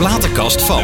platenkast 0.00 0.62
van. 0.62 0.82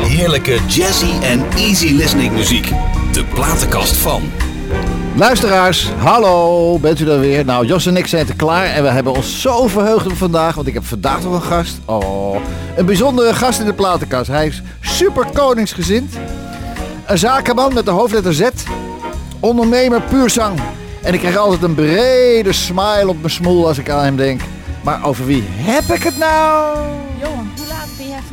Heerlijke 0.00 0.58
jazzy 0.66 1.12
en 1.22 1.44
easy 1.56 1.92
listening 1.92 2.32
muziek. 2.32 2.68
De 3.12 3.24
platenkast 3.34 3.96
van. 3.96 4.22
Luisteraars, 5.16 5.90
hallo, 5.98 6.78
bent 6.78 7.00
u 7.00 7.10
er 7.10 7.20
weer? 7.20 7.44
Nou, 7.44 7.66
Jos 7.66 7.86
en 7.86 7.96
ik 7.96 8.06
zijn 8.06 8.28
er 8.28 8.34
klaar 8.34 8.64
en 8.64 8.82
we 8.82 8.88
hebben 8.88 9.14
ons 9.14 9.40
zo 9.40 9.66
verheugd 9.66 10.06
op 10.06 10.16
vandaag, 10.16 10.54
want 10.54 10.66
ik 10.66 10.74
heb 10.74 10.84
vandaag 10.84 11.22
nog 11.22 11.34
een 11.34 11.42
gast. 11.42 11.78
Oh, 11.84 12.36
een 12.76 12.86
bijzondere 12.86 13.34
gast 13.34 13.60
in 13.60 13.66
de 13.66 13.72
platenkast. 13.72 14.28
Hij 14.28 14.46
is 14.46 14.62
super 14.80 15.26
koningsgezind. 15.32 16.14
Een 17.06 17.18
zakenman 17.18 17.74
met 17.74 17.84
de 17.84 17.90
hoofdletter 17.90 18.34
Z. 18.34 18.48
Ondernemer 19.40 20.02
puur 20.02 20.30
zang. 20.30 20.58
En 21.02 21.14
ik 21.14 21.20
krijg 21.20 21.36
altijd 21.36 21.62
een 21.62 21.74
brede 21.74 22.52
smile 22.52 23.08
op 23.08 23.20
mijn 23.20 23.32
smoel 23.32 23.66
als 23.66 23.78
ik 23.78 23.90
aan 23.90 24.04
hem 24.04 24.16
denk. 24.16 24.40
Maar 24.82 25.04
over 25.04 25.26
wie 25.26 25.44
heb 25.48 25.96
ik 25.96 26.02
het 26.02 26.18
nou? 26.18 26.78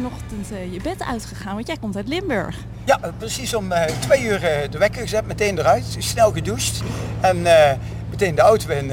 Vanochtend 0.01 0.51
eh, 0.51 0.73
je 0.73 0.81
bed 0.81 1.03
uitgegaan? 1.03 1.53
Want 1.53 1.67
jij 1.67 1.77
komt 1.77 1.95
uit 1.95 2.07
Limburg. 2.07 2.55
Ja, 2.83 2.99
precies 3.17 3.53
om 3.53 3.71
eh, 3.71 3.93
twee 3.99 4.23
uur 4.23 4.43
eh, 4.43 4.71
de 4.71 4.77
wekker 4.77 5.01
gezet, 5.01 5.27
meteen 5.27 5.57
eruit, 5.57 5.95
snel 5.97 6.31
gedoucht. 6.31 6.81
En 7.19 7.41
meteen 8.09 8.35
de 8.35 8.41
auto 8.41 8.69
in 8.69 8.91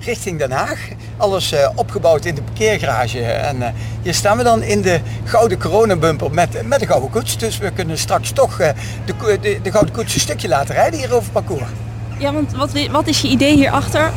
richting 0.00 0.38
Den 0.38 0.50
Haag. 0.50 0.88
Alles 1.16 1.54
opgebouwd 1.74 2.24
in 2.24 2.34
de 2.34 2.42
parkeergarage. 2.42 3.22
En 3.22 3.74
hier 4.02 4.14
staan 4.14 4.36
we 4.36 4.42
dan 4.42 4.62
in 4.62 4.82
de 4.82 5.00
gouden 5.24 5.58
coronabumper 5.58 6.30
met, 6.30 6.66
met 6.66 6.80
de 6.80 6.86
gouden 6.86 7.10
koets. 7.10 7.38
Dus 7.38 7.58
we 7.58 7.70
kunnen 7.70 7.98
straks 7.98 8.30
toch 8.30 8.56
de, 8.56 9.38
de, 9.40 9.58
de 9.62 9.70
gouden 9.70 9.94
koets 9.94 10.14
een 10.14 10.20
stukje 10.20 10.48
laten 10.48 10.74
rijden 10.74 10.98
hier 10.98 11.14
over 11.14 11.22
het 11.22 11.32
parcours. 11.32 11.70
Ja, 12.18 12.32
want 12.32 12.52
wat, 12.52 12.86
wat 12.90 13.06
is 13.06 13.20
je 13.20 13.28
idee 13.28 13.54
hierachter? 13.54 14.12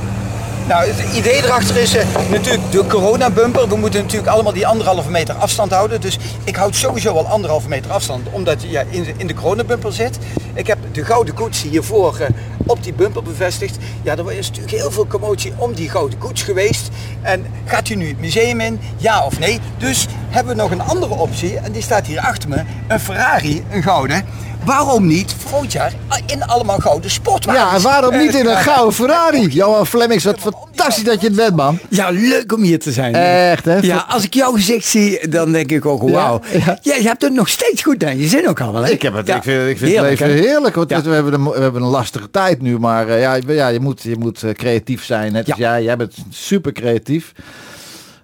Nou, 0.71 0.87
het 0.87 1.17
idee 1.17 1.43
erachter 1.43 1.77
is 1.77 1.95
eh, 1.95 2.05
natuurlijk 2.29 2.71
de 2.71 2.85
coronabumper. 2.87 3.67
We 3.67 3.75
moeten 3.75 4.01
natuurlijk 4.01 4.31
allemaal 4.31 4.53
die 4.53 4.67
anderhalve 4.67 5.09
meter 5.09 5.35
afstand 5.35 5.71
houden. 5.71 6.01
Dus 6.01 6.17
ik 6.43 6.55
houd 6.55 6.75
sowieso 6.75 7.13
wel 7.13 7.27
anderhalve 7.27 7.67
meter 7.67 7.91
afstand, 7.91 8.27
omdat 8.31 8.61
je 8.61 8.69
ja, 8.69 8.83
in, 8.89 9.03
de, 9.03 9.13
in 9.17 9.27
de 9.27 9.33
coronabumper 9.33 9.93
zit. 9.93 10.17
Ik 10.53 10.67
heb 10.67 10.77
de 10.91 11.05
gouden 11.05 11.33
koets 11.33 11.61
hiervoor 11.61 12.17
eh, 12.19 12.27
op 12.65 12.83
die 12.83 12.93
bumper 12.93 13.23
bevestigd. 13.23 13.77
Ja, 14.01 14.17
er 14.17 14.31
is 14.31 14.47
natuurlijk 14.47 14.77
heel 14.77 14.91
veel 14.91 15.07
commotie 15.07 15.53
om 15.57 15.73
die 15.73 15.89
gouden 15.89 16.19
koets 16.19 16.43
geweest. 16.43 16.89
En 17.21 17.45
gaat 17.65 17.89
u 17.89 17.95
nu 17.95 18.07
het 18.07 18.19
museum 18.19 18.59
in? 18.59 18.79
Ja 18.97 19.25
of 19.25 19.39
nee? 19.39 19.59
Dus 19.77 20.07
hebben 20.29 20.55
we 20.55 20.61
nog 20.61 20.71
een 20.71 20.81
andere 20.81 21.13
optie. 21.13 21.57
En 21.57 21.71
die 21.71 21.81
staat 21.81 22.05
hier 22.07 22.19
achter 22.19 22.49
me. 22.49 22.63
Een 22.87 22.99
Ferrari, 22.99 23.63
een 23.71 23.83
gouden. 23.83 24.25
Waarom 24.65 25.07
niet 25.07 25.35
volgend 25.47 25.71
jaar 25.71 25.93
in 26.25 26.43
allemaal 26.43 26.77
gouden 26.79 27.11
sportwagens? 27.11 27.63
Ja, 27.71 27.75
en 27.77 27.81
waarom 27.81 28.17
niet 28.17 28.33
in 28.35 28.45
een 28.45 28.51
Eh, 28.55 28.61
gouden 28.61 28.93
Ferrari? 28.93 29.47
Johan 29.47 29.87
Flemings, 29.87 30.23
wat 30.23 30.39
fantastisch 30.39 31.03
dat 31.03 31.21
je 31.21 31.27
het 31.27 31.35
bent, 31.35 31.55
man. 31.55 31.79
Ja, 31.89 32.09
leuk 32.09 32.53
om 32.53 32.61
hier 32.61 32.79
te 32.79 32.91
zijn. 32.91 33.15
Echt, 33.15 33.65
hè? 33.65 33.77
Ja, 33.77 34.05
als 34.09 34.23
ik 34.23 34.33
jouw 34.33 34.51
gezicht 34.51 34.85
zie, 34.85 35.27
dan 35.29 35.51
denk 35.51 35.71
ik 35.71 35.85
ook, 35.85 36.09
wauw. 36.09 36.41
Ja, 36.51 36.59
Ja, 36.59 36.77
ja. 36.81 36.95
je 36.95 37.07
hebt 37.07 37.21
het 37.21 37.33
nog 37.33 37.49
steeds 37.49 37.81
goed 37.83 38.01
naar 38.01 38.15
je 38.15 38.27
zin 38.27 38.49
ook 38.49 38.61
al 38.61 38.73
wel, 38.73 38.83
hè? 38.83 38.89
Ik, 38.91 39.01
heb 39.01 39.13
het, 39.13 39.27
Ja, 39.27 39.35
ik 39.35 39.43
vind, 39.43 39.69
ik 39.69 39.77
vind 39.77 39.91
heerlijk, 39.91 40.19
het 40.19 40.27
leven 40.27 40.47
heerlijk. 40.49 40.75
Want 40.75 40.89
Ja. 40.89 41.01
we, 41.01 41.09
hebben 41.09 41.33
een, 41.33 41.49
we 41.49 41.59
hebben 41.61 41.81
een 41.81 41.87
lastige 41.87 42.29
tijd 42.31 42.61
nu. 42.61 42.79
Maar 42.79 43.07
eh, 43.07 43.19
ja, 43.21 43.37
ja, 43.47 43.67
je 43.67 43.79
moet, 43.79 44.01
je 44.01 44.15
moet 44.19 44.43
eh, 44.43 44.51
creatief 44.53 45.03
zijn. 45.05 45.31
Net 45.31 45.49
als 45.49 45.57
Ja. 45.59 45.71
jij. 45.71 45.83
Jij 45.83 45.97
bent 45.97 46.13
super 46.29 46.71
creatief. 46.71 47.31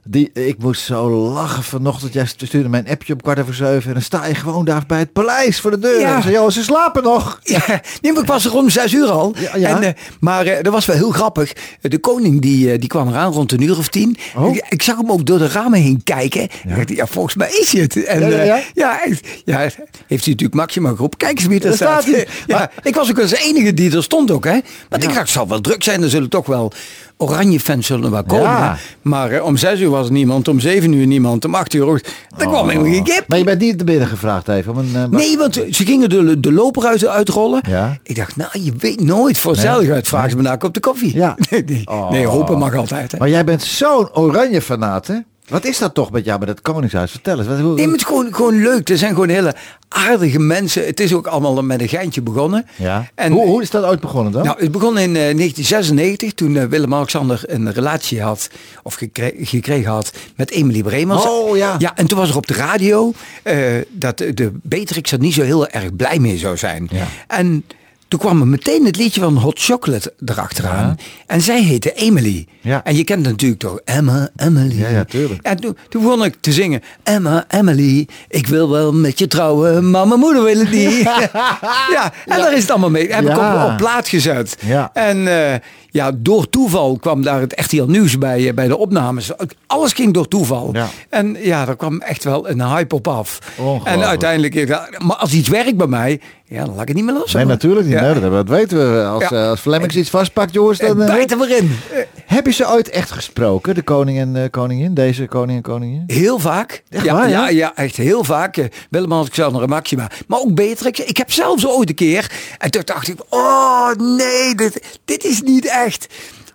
Die, 0.09 0.31
ik 0.33 0.57
moest 0.59 0.81
zo 0.81 1.09
lachen 1.09 1.63
vanochtend. 1.63 2.13
Jij 2.13 2.25
stuurde 2.25 2.69
mij 2.69 2.79
een 2.79 2.87
appje 2.89 3.13
om 3.13 3.21
kwart 3.21 3.39
over 3.39 3.53
zeven. 3.53 3.87
En 3.87 3.93
dan 3.93 4.01
sta 4.01 4.25
je 4.25 4.35
gewoon 4.35 4.65
daar 4.65 4.83
bij 4.87 4.99
het 4.99 5.13
paleis 5.13 5.59
voor 5.59 5.71
de 5.71 5.79
deur. 5.79 5.99
Ja. 5.99 6.15
En 6.15 6.21
zei, 6.21 6.33
joh, 6.33 6.49
ze 6.49 6.63
slapen 6.63 7.03
nog. 7.03 7.39
Ja, 7.57 7.81
nee, 8.01 8.13
maar 8.13 8.21
ik 8.21 8.27
was 8.27 8.45
er 8.45 8.55
om 8.55 8.69
zes 8.69 8.93
uur 8.93 9.09
al. 9.09 9.33
Ja, 9.39 9.55
ja. 9.55 9.69
En, 9.75 9.83
eh, 9.83 9.93
maar 10.19 10.45
eh, 10.45 10.63
dat 10.63 10.73
was 10.73 10.85
wel 10.85 10.95
heel 10.95 11.11
grappig. 11.11 11.53
De 11.81 11.97
koning 11.97 12.41
die, 12.41 12.71
eh, 12.71 12.79
die 12.79 12.89
kwam 12.89 13.07
eraan 13.07 13.31
rond 13.33 13.51
een 13.51 13.61
uur 13.61 13.77
of 13.77 13.87
tien. 13.87 14.17
Oh. 14.35 14.55
Ik, 14.55 14.65
ik 14.69 14.81
zag 14.81 14.97
hem 14.97 15.11
ook 15.11 15.25
door 15.25 15.37
de 15.37 15.47
ramen 15.47 15.79
heen 15.81 16.01
kijken. 16.03 16.41
Ik 16.43 16.51
dacht, 16.75 16.89
ja, 16.89 17.05
volgens 17.07 17.35
mij 17.35 17.49
is 17.51 17.73
het. 17.73 18.03
En, 18.05 18.19
Ja, 18.19 18.27
ja, 18.27 18.43
ja? 18.43 18.61
ja, 18.73 18.99
ja, 19.45 19.57
heeft 19.59 19.75
hij 20.07 20.17
natuurlijk 20.17 20.53
Maxima 20.53 20.89
geroepen. 20.89 21.17
Kijk 21.17 21.37
eens 21.39 21.47
wie 21.47 21.61
er 21.63 21.73
staat. 21.73 22.05
ja, 22.13 22.23
Maar- 22.47 22.71
ik 22.83 22.95
was 22.95 23.09
ook 23.09 23.19
als 23.19 23.33
enige 23.35 23.73
die 23.73 23.95
er 23.95 24.03
stond 24.03 24.31
ook. 24.31 24.43
Hè. 24.43 24.51
Maar 24.51 24.61
Ja. 24.89 24.97
ik 24.97 25.03
dacht, 25.03 25.15
het 25.17 25.29
zal 25.29 25.47
wel 25.47 25.61
druk 25.61 25.83
zijn. 25.83 26.03
Er 26.03 26.09
zullen 26.09 26.29
toch 26.29 26.45
wel 26.45 26.71
oranje 27.17 27.59
fans 27.59 27.85
zullen 27.85 28.11
wel 28.11 28.23
komen. 28.23 28.43
Ja. 28.43 28.77
Maar 29.01 29.31
eh, 29.31 29.43
om 29.43 29.57
zes 29.57 29.79
uur 29.79 29.89
was 29.89 30.05
er 30.05 30.11
niemand. 30.11 30.47
Om 30.47 30.59
zeven 30.59 30.93
uur 30.93 31.07
niemand. 31.07 31.45
Om 31.45 31.55
acht 31.55 31.73
uur 31.73 31.85
ook. 31.85 31.99
Er 32.37 32.47
kwam 32.47 32.69
helemaal 32.69 32.91
geen 32.91 33.03
kip. 33.03 33.23
Maar 33.27 33.37
je 33.37 33.43
bent 33.43 33.59
niet 33.61 33.85
binnen 33.85 34.07
gevraagd 34.07 34.47
even. 34.47 34.71
Om 34.71 34.77
een, 34.77 34.91
eh, 34.95 35.05
Nee, 35.05 35.37
want 35.37 35.53
ze 35.53 35.85
gingen 35.85 36.09
de, 36.09 36.39
de 36.39 36.51
loper 36.51 36.83
uit, 36.85 37.05
uitrollen. 37.07 37.61
Ja. 37.69 37.97
Ik 38.03 38.15
dacht, 38.15 38.35
nou, 38.35 38.49
je 38.61 38.73
weet 38.77 39.01
nooit. 39.01 39.37
Voor 39.39 39.55
zelfheid 39.55 40.07
vragen 40.07 40.29
ze 40.29 40.35
me 40.35 40.41
naar 40.41 40.53
een 40.53 40.59
kop 40.59 40.73
de 40.73 40.79
koffie. 40.79 41.15
Ja. 41.15 41.35
Nee, 41.49 41.63
nee, 41.65 41.81
Oh. 41.85 42.11
nee, 42.11 42.25
hopen 42.27 42.57
mag 42.57 42.75
altijd. 42.75 43.11
Hè. 43.11 43.17
Maar 43.17 43.29
jij 43.29 43.43
bent 43.43 43.61
zo'n 43.63 44.09
oranje 44.15 44.61
fanaat, 44.61 45.07
hè? 45.07 45.15
Wat 45.47 45.65
is 45.65 45.77
dat 45.77 45.93
toch 45.93 46.11
met 46.11 46.25
jou 46.25 46.39
met 46.39 46.47
het 46.47 46.61
Koningshuis? 46.61 47.11
Vertel 47.11 47.37
eens. 47.37 47.47
Wat, 47.47 47.59
hoe, 47.59 47.73
Nee, 47.75 47.85
het 47.87 47.95
is 47.95 48.03
gewoon, 48.03 48.33
gewoon 48.35 48.61
leuk. 48.61 48.89
Er 48.89 48.97
zijn 48.97 49.13
gewoon 49.13 49.29
hele 49.29 49.55
aardige 49.89 50.39
mensen. 50.39 50.85
Het 50.85 50.99
is 50.99 51.13
ook 51.13 51.27
allemaal 51.27 51.63
met 51.63 51.81
een 51.81 51.87
geintje 51.89 52.21
begonnen. 52.21 52.65
ja. 52.75 53.07
En, 53.15 53.31
hoe, 53.31 53.45
hoe 53.47 53.61
is 53.61 53.69
dat 53.69 53.83
ooit 53.83 53.99
begonnen 53.99 54.31
dan? 54.31 54.43
Nou, 54.45 54.59
het 54.61 54.71
begon 54.71 54.97
in 54.97 55.15
eh, 55.15 55.21
1996 55.35 56.33
toen 56.33 56.55
eh, 56.57 56.63
Willem-Alexander 56.65 57.41
een 57.45 57.73
relatie 57.73 58.21
had, 58.21 58.49
of 58.83 58.93
gekre- 58.93 59.33
gekregen 59.37 59.91
had 59.91 60.11
met 60.35 60.51
Emily 60.51 60.81
Bremers. 60.83 61.25
Oh, 61.25 61.57
ja. 61.57 61.75
Ja, 61.77 61.95
en 61.95 62.07
toen 62.07 62.17
was 62.17 62.29
er 62.29 62.35
op 62.37 62.47
de 62.47 62.53
radio 62.53 63.13
eh, 63.43 63.57
dat 63.89 64.17
de- 64.17 64.33
de 64.33 64.51
Beatrix 64.63 65.11
er 65.11 65.19
niet 65.19 65.33
zo 65.33 65.41
heel 65.41 65.67
erg 65.67 65.95
blij 65.95 66.19
mee 66.19 66.37
zou 66.37 66.57
zijn. 66.57 66.87
Ja. 66.91 67.05
En 67.27 67.63
toen 68.07 68.19
kwam 68.19 68.41
er 68.41 68.47
meteen 68.47 68.85
het 68.85 68.97
liedje 68.97 69.21
van 69.21 69.37
Hot 69.37 69.59
Chocolate 69.59 70.13
erachteraan. 70.25 70.97
En 71.25 71.41
zij 71.41 71.63
heette 71.63 71.93
Emily. 71.93 72.47
Ja. 72.61 72.83
En 72.83 72.95
je 72.95 73.03
kent 73.03 73.23
natuurlijk 73.23 73.61
toch 73.61 73.79
Emma, 73.85 74.29
Emily. 74.35 74.79
Ja, 74.79 74.89
ja, 74.89 75.03
tuurlijk. 75.03 75.41
En 75.41 75.59
toen, 75.59 75.77
toen 75.89 76.01
begon 76.01 76.23
ik 76.23 76.35
te 76.39 76.51
zingen. 76.51 76.81
Emma, 77.03 77.45
Emily, 77.47 78.07
ik 78.27 78.47
wil 78.47 78.69
wel 78.69 78.93
met 78.93 79.19
je 79.19 79.27
trouwen, 79.27 79.91
maar 79.91 80.07
mijn 80.07 80.19
moeder 80.19 80.43
wil 80.43 80.57
het 80.57 80.71
niet. 80.71 81.01
ja, 81.95 82.13
en 82.25 82.37
daar 82.37 82.53
is 82.53 82.61
het 82.61 82.71
allemaal 82.71 82.89
mee. 82.89 83.13
Heb 83.13 83.23
ik 83.23 83.37
op, 83.37 83.71
op 83.71 83.77
plaat 83.77 84.07
gezet. 84.07 84.57
Ja. 84.65 84.89
En 84.93 85.27
eh, 85.27 85.59
ja, 85.97 86.11
door 86.17 86.49
toeval 86.49 86.97
kwam 86.97 87.21
daar 87.21 87.39
het 87.39 87.53
RTL 87.65 87.83
Nieuws 87.83 88.17
bij, 88.17 88.47
eh, 88.47 88.53
bij 88.53 88.67
de 88.67 88.77
opnames. 88.77 89.31
Alles 89.67 89.93
ging 89.93 90.13
door 90.13 90.27
toeval. 90.27 90.69
Ja. 90.73 90.87
En 91.09 91.37
ja, 91.39 91.65
daar 91.65 91.75
kwam 91.75 92.01
echt 92.01 92.23
wel 92.23 92.49
een 92.49 92.61
hype 92.61 92.95
op 92.95 93.07
af. 93.07 93.39
En 93.83 94.03
uiteindelijk, 94.03 94.67
maar 94.97 95.15
als 95.15 95.33
iets 95.33 95.49
werkt 95.49 95.77
bij 95.77 95.87
mij, 95.87 96.19
ja, 96.49 96.65
dan 96.65 96.73
laat 96.73 96.81
ik 96.81 96.87
het 96.87 96.97
niet 96.97 97.05
meer 97.05 97.13
los. 97.13 97.33
Nee, 97.33 97.45
natuurlijk 97.45 97.85
niet. 97.85 97.93
Ja. 97.93 98.13
Nee, 98.13 98.29
dat, 98.29 98.49
weten 98.49 98.77
we. 98.93 99.05
Als, 99.05 99.29
Ja. 99.29 99.55
eh, 99.65 99.83
als 99.83 99.95
iets 99.95 100.09
vastpakt, 100.09 100.53
jongens, 100.53 100.79
dan... 100.79 101.01
En 101.01 101.07
eh, 101.07 101.13
bijt 101.15 101.31
er 101.31 101.37
maar 101.37 101.49
in. 101.49 101.77
heb 102.25 102.45
je 102.45 102.51
ze 102.51 102.69
ooit 102.69 102.89
echt 102.89 103.11
gesproken, 103.11 103.75
de 103.75 103.81
koning 103.81 104.19
en 104.19 104.33
de 104.33 104.47
koningin? 104.51 104.93
Deze 104.93 105.25
koning 105.25 105.57
en 105.57 105.63
koningin? 105.63 106.03
Heel 106.07 106.39
vaak. 106.39 106.83
Echt 106.89 107.03
ja, 107.05 107.13
waar, 107.13 107.29
ja? 107.29 107.41
ja? 107.43 107.49
ja, 107.49 107.75
echt 107.75 107.95
heel 107.95 108.23
vaak. 108.23 108.57
Eh, 108.57 108.65
Willem-Alexander 108.89 109.61
en 109.61 109.69
Maxima. 109.69 110.09
Maar 110.27 110.39
ook 110.39 110.53
Beatrix. 110.55 110.99
Ik 110.99 111.17
heb 111.17 111.31
zelfs 111.31 111.67
ooit 111.67 111.89
een 111.89 111.95
keer. 111.95 112.31
En 112.57 112.71
toen 112.71 112.81
dacht 112.85 113.07
ik, 113.07 113.19
oh 113.29 113.91
nee, 113.93 114.55
dit, 114.55 114.99
dit 115.05 115.23
is 115.23 115.41
niet 115.41 115.65
echt. 115.65 115.86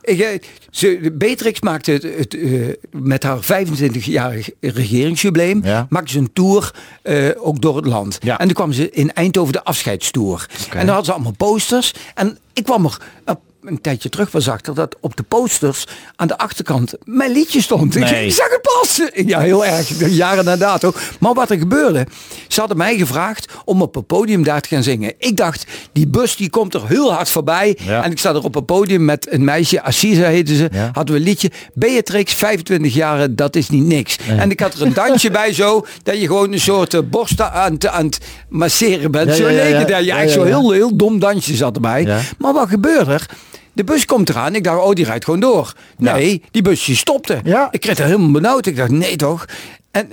Ik, 0.02 0.18
eh, 0.18 0.38
ze, 0.70 1.12
Beatrix 1.12 1.60
maakte 1.60 1.92
het, 1.92 2.02
het, 2.02 2.34
eh, 2.34 2.68
met 2.90 3.22
haar 3.22 3.38
25-jarig 3.42 4.50
regeringsjubileum. 4.60 5.64
Ja. 5.64 5.86
Maakte 5.88 6.12
ze 6.12 6.18
een 6.18 6.32
tour 6.32 6.74
eh, 7.02 7.28
ook 7.36 7.60
door 7.60 7.76
het 7.76 7.86
land. 7.86 8.18
Ja. 8.22 8.38
En 8.38 8.46
toen 8.46 8.54
kwam 8.54 8.72
ze 8.72 8.90
in 8.90 9.12
Eindhoven 9.12 9.52
de 9.52 9.64
afscheidstour. 9.64 10.46
En 10.70 10.78
dan 10.78 10.86
hadden 10.86 11.04
ze 11.04 11.12
allemaal 11.12 11.32
posters. 11.32 11.94
En 12.14 12.38
ik 12.52 12.64
kwam 12.64 12.84
er 12.84 13.36
een 13.64 13.80
tijdje 13.80 14.08
terug 14.08 14.30
was 14.30 14.48
achter 14.48 14.74
dat 14.74 14.96
op 15.00 15.16
de 15.16 15.22
posters 15.22 15.86
aan 16.16 16.26
de 16.26 16.38
achterkant 16.38 16.94
mijn 17.04 17.32
liedje 17.32 17.60
stond. 17.62 17.96
Ik- 17.96 18.10
Nee. 18.10 18.26
Ik, 18.26 18.32
zag 18.32 18.48
het 18.50 18.60
pas. 18.62 19.00
Ja, 19.26 19.40
heel 19.40 19.66
erg. 19.66 20.10
Jaren 20.10 20.44
na 20.44 20.56
dato. 20.56 20.92
Maar 21.20 21.34
wat 21.34 21.50
er 21.50 21.58
gebeurde, 21.58 22.06
ze 22.48 22.58
hadden 22.60 22.76
mij 22.78 22.96
gevraagd 22.98 23.52
om 23.64 23.82
op 23.82 23.94
het 23.94 24.06
podium 24.06 24.42
daar 24.44 24.60
te 24.60 24.68
gaan 24.68 24.82
zingen. 24.82 25.12
Ik 25.18 25.36
dacht, 25.36 25.64
die 25.92 26.06
bus 26.06 26.36
die 26.36 26.50
komt 26.50 26.74
er 26.74 26.88
heel 26.88 27.12
hard 27.12 27.30
voorbij. 27.30 27.78
Ja. 27.84 28.02
En 28.04 28.10
ik 28.10 28.18
sta 28.18 28.30
er 28.30 28.42
op 28.44 28.54
het 28.54 28.66
podium 28.66 29.04
met 29.04 29.26
een 29.32 29.44
meisje, 29.44 29.82
Assisa 29.82 30.24
heette 30.24 30.56
ze. 30.56 30.68
Ja. 30.72 30.90
Hadden 30.92 31.14
we 31.14 31.20
een 31.20 31.26
liedje. 31.26 31.50
Beatrix, 31.74 32.34
25 32.34 32.94
jaar, 32.94 33.34
dat 33.34 33.56
is 33.56 33.68
niet 33.68 33.84
niks. 33.84 34.16
En 34.38 34.50
ik 34.50 34.60
had 34.60 34.74
er 34.74 34.82
een 34.82 34.92
dansje 34.92 35.30
bij 35.30 35.52
zo, 35.52 35.86
dat 36.02 36.20
je 36.20 36.26
gewoon 36.26 36.52
een 36.52 36.60
soort 36.60 36.94
eh, 36.94 37.00
borst 37.10 37.40
aan, 37.40 37.72
het- 37.72 37.86
aan 37.86 38.04
het 38.04 38.18
masseren 38.48 39.10
bent. 39.10 39.28
Ja, 39.28 39.34
zo 39.34 39.46
leek 39.46 39.70
ja. 39.72 39.78
het. 39.78 39.88
Ja, 39.88 39.96
Ja, 39.98 40.18
echt 40.18 40.28
ja, 40.28 40.34
zo 40.34 40.42
heel, 40.44 40.70
heel 40.70 40.96
dom 40.96 41.18
dansje 41.18 41.54
zat 41.56 41.74
erbij. 41.74 42.08
Maar 42.38 42.52
wat 42.52 42.68
gebeurde 42.68 43.12
er? 43.12 43.26
De 43.72 43.84
bus 43.84 44.04
komt 44.04 44.28
eraan. 44.28 44.54
Ik 44.54 44.64
dacht, 44.64 44.82
oh, 44.82 44.92
die 44.92 45.04
rijdt 45.04 45.24
gewoon 45.24 45.40
door. 45.40 45.72
Nee, 45.96 46.42
die 46.50 46.62
bus 46.62 46.84
die 46.84 46.96
stopte. 46.96 47.40
Ja. 47.44 47.68
Ik 47.70 47.80
kreeg 47.80 47.98
er 47.98 48.04
helemaal 48.04 48.30
benauwd. 48.30 48.66
Ik 48.66 48.76
dacht, 48.76 48.90
nee 48.90 49.16
toch? 49.16 49.44
En 49.90 50.08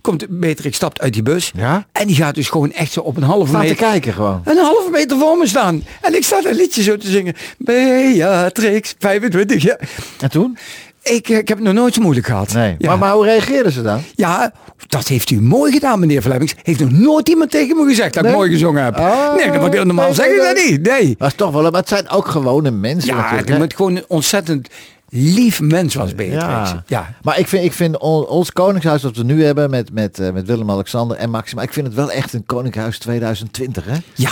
komt 0.00 0.26
Beatrix 0.28 0.76
stapt 0.76 1.00
uit 1.00 1.12
die 1.12 1.22
bus. 1.22 1.52
Ja. 1.56 1.86
En 1.92 2.06
die 2.06 2.16
gaat 2.16 2.34
dus 2.34 2.48
gewoon 2.48 2.72
echt 2.72 2.92
zo 2.92 3.00
op 3.00 3.16
een 3.16 3.22
halve 3.22 3.46
Staan 3.48 3.60
te 3.60 3.66
meter. 3.68 3.86
kijken 3.86 4.12
gewoon. 4.12 4.40
Een 4.44 4.56
halve 4.58 4.90
meter 4.90 5.18
voor 5.18 5.36
me 5.38 5.46
staan. 5.46 5.84
En 6.00 6.14
ik 6.14 6.24
sta 6.24 6.40
een 6.44 6.54
liedje 6.54 6.82
zo 6.82 6.96
te 6.96 7.06
zingen. 7.10 7.34
Beatrix, 7.58 8.94
25 8.98 9.62
jaar. 9.62 9.80
En 10.20 10.30
toen? 10.30 10.58
Ik, 11.04 11.28
eh, 11.28 11.36
ik 11.38 11.48
heb 11.48 11.56
het 11.58 11.66
nog 11.66 11.74
nooit 11.74 11.94
zo 11.94 12.00
moeilijk 12.00 12.26
gehad. 12.26 12.52
Nee. 12.52 12.74
Ja. 12.78 12.88
Maar, 12.88 12.98
maar 12.98 13.12
hoe 13.12 13.24
reageerden 13.24 13.72
ze 13.72 13.82
dan? 13.82 14.00
Ja, 14.14 14.52
dat 14.86 15.08
heeft 15.08 15.30
u 15.30 15.40
mooi 15.40 15.72
gedaan, 15.72 16.00
meneer 16.00 16.22
Flemings. 16.22 16.54
Heeft 16.62 16.80
nog 16.80 16.90
nooit 16.90 17.28
iemand 17.28 17.50
tegen 17.50 17.76
me 17.76 17.84
gezegd 17.88 18.14
dat 18.14 18.22
Nee? 18.22 18.32
ik 18.32 18.38
mooi 18.38 18.50
gezongen 18.50 18.84
heb. 18.84 18.98
Oh, 18.98 19.34
nee, 19.34 19.50
dat- 19.70 19.84
normaal 19.84 20.04
nee, 20.06 20.14
zeg 20.14 20.26
nee, 20.26 20.34
ik 20.36 20.42
dat 20.42 20.64
niet. 20.70 20.82
Nee. 20.82 21.14
Dat 21.18 21.28
is 21.28 21.34
toch 21.34 21.52
wel, 21.52 21.62
maar 21.62 21.72
het 21.80 21.88
zijn 21.88 22.08
ook 22.08 22.26
gewone 22.26 22.70
mensen 22.70 23.14
Ja, 23.14 23.20
natuurlijk. 23.20 23.46
je 23.48 23.52
hè? 23.54 23.58
moet 23.60 23.74
gewoon 23.74 24.04
ontzettend 24.08 24.68
lief 25.08 25.60
mens 25.60 25.94
was 25.94 26.14
Beatrix. 26.14 26.42
Ja. 26.70 26.82
Ja. 26.86 27.14
Maar 27.22 27.38
ik 27.38 27.48
vind, 27.48 27.64
ik 27.64 27.72
vind 27.72 27.98
on- 27.98 28.26
ons 28.26 28.52
koningshuis 28.52 29.02
dat 29.02 29.16
we 29.16 29.22
nu 29.24 29.44
hebben 29.44 29.70
met, 29.70 29.92
met, 29.92 30.18
eh, 30.18 30.32
met 30.32 30.46
Willem-Alexander 30.46 31.16
en 31.16 31.30
Maxima. 31.30 31.62
Ik 31.62 31.72
vind 31.72 31.86
het 31.86 31.94
wel 31.96 32.10
echt 32.10 32.32
een 32.32 32.46
koningshuis 32.46 32.98
2020, 32.98 33.84
hè? 33.84 33.96
Ja. 34.14 34.30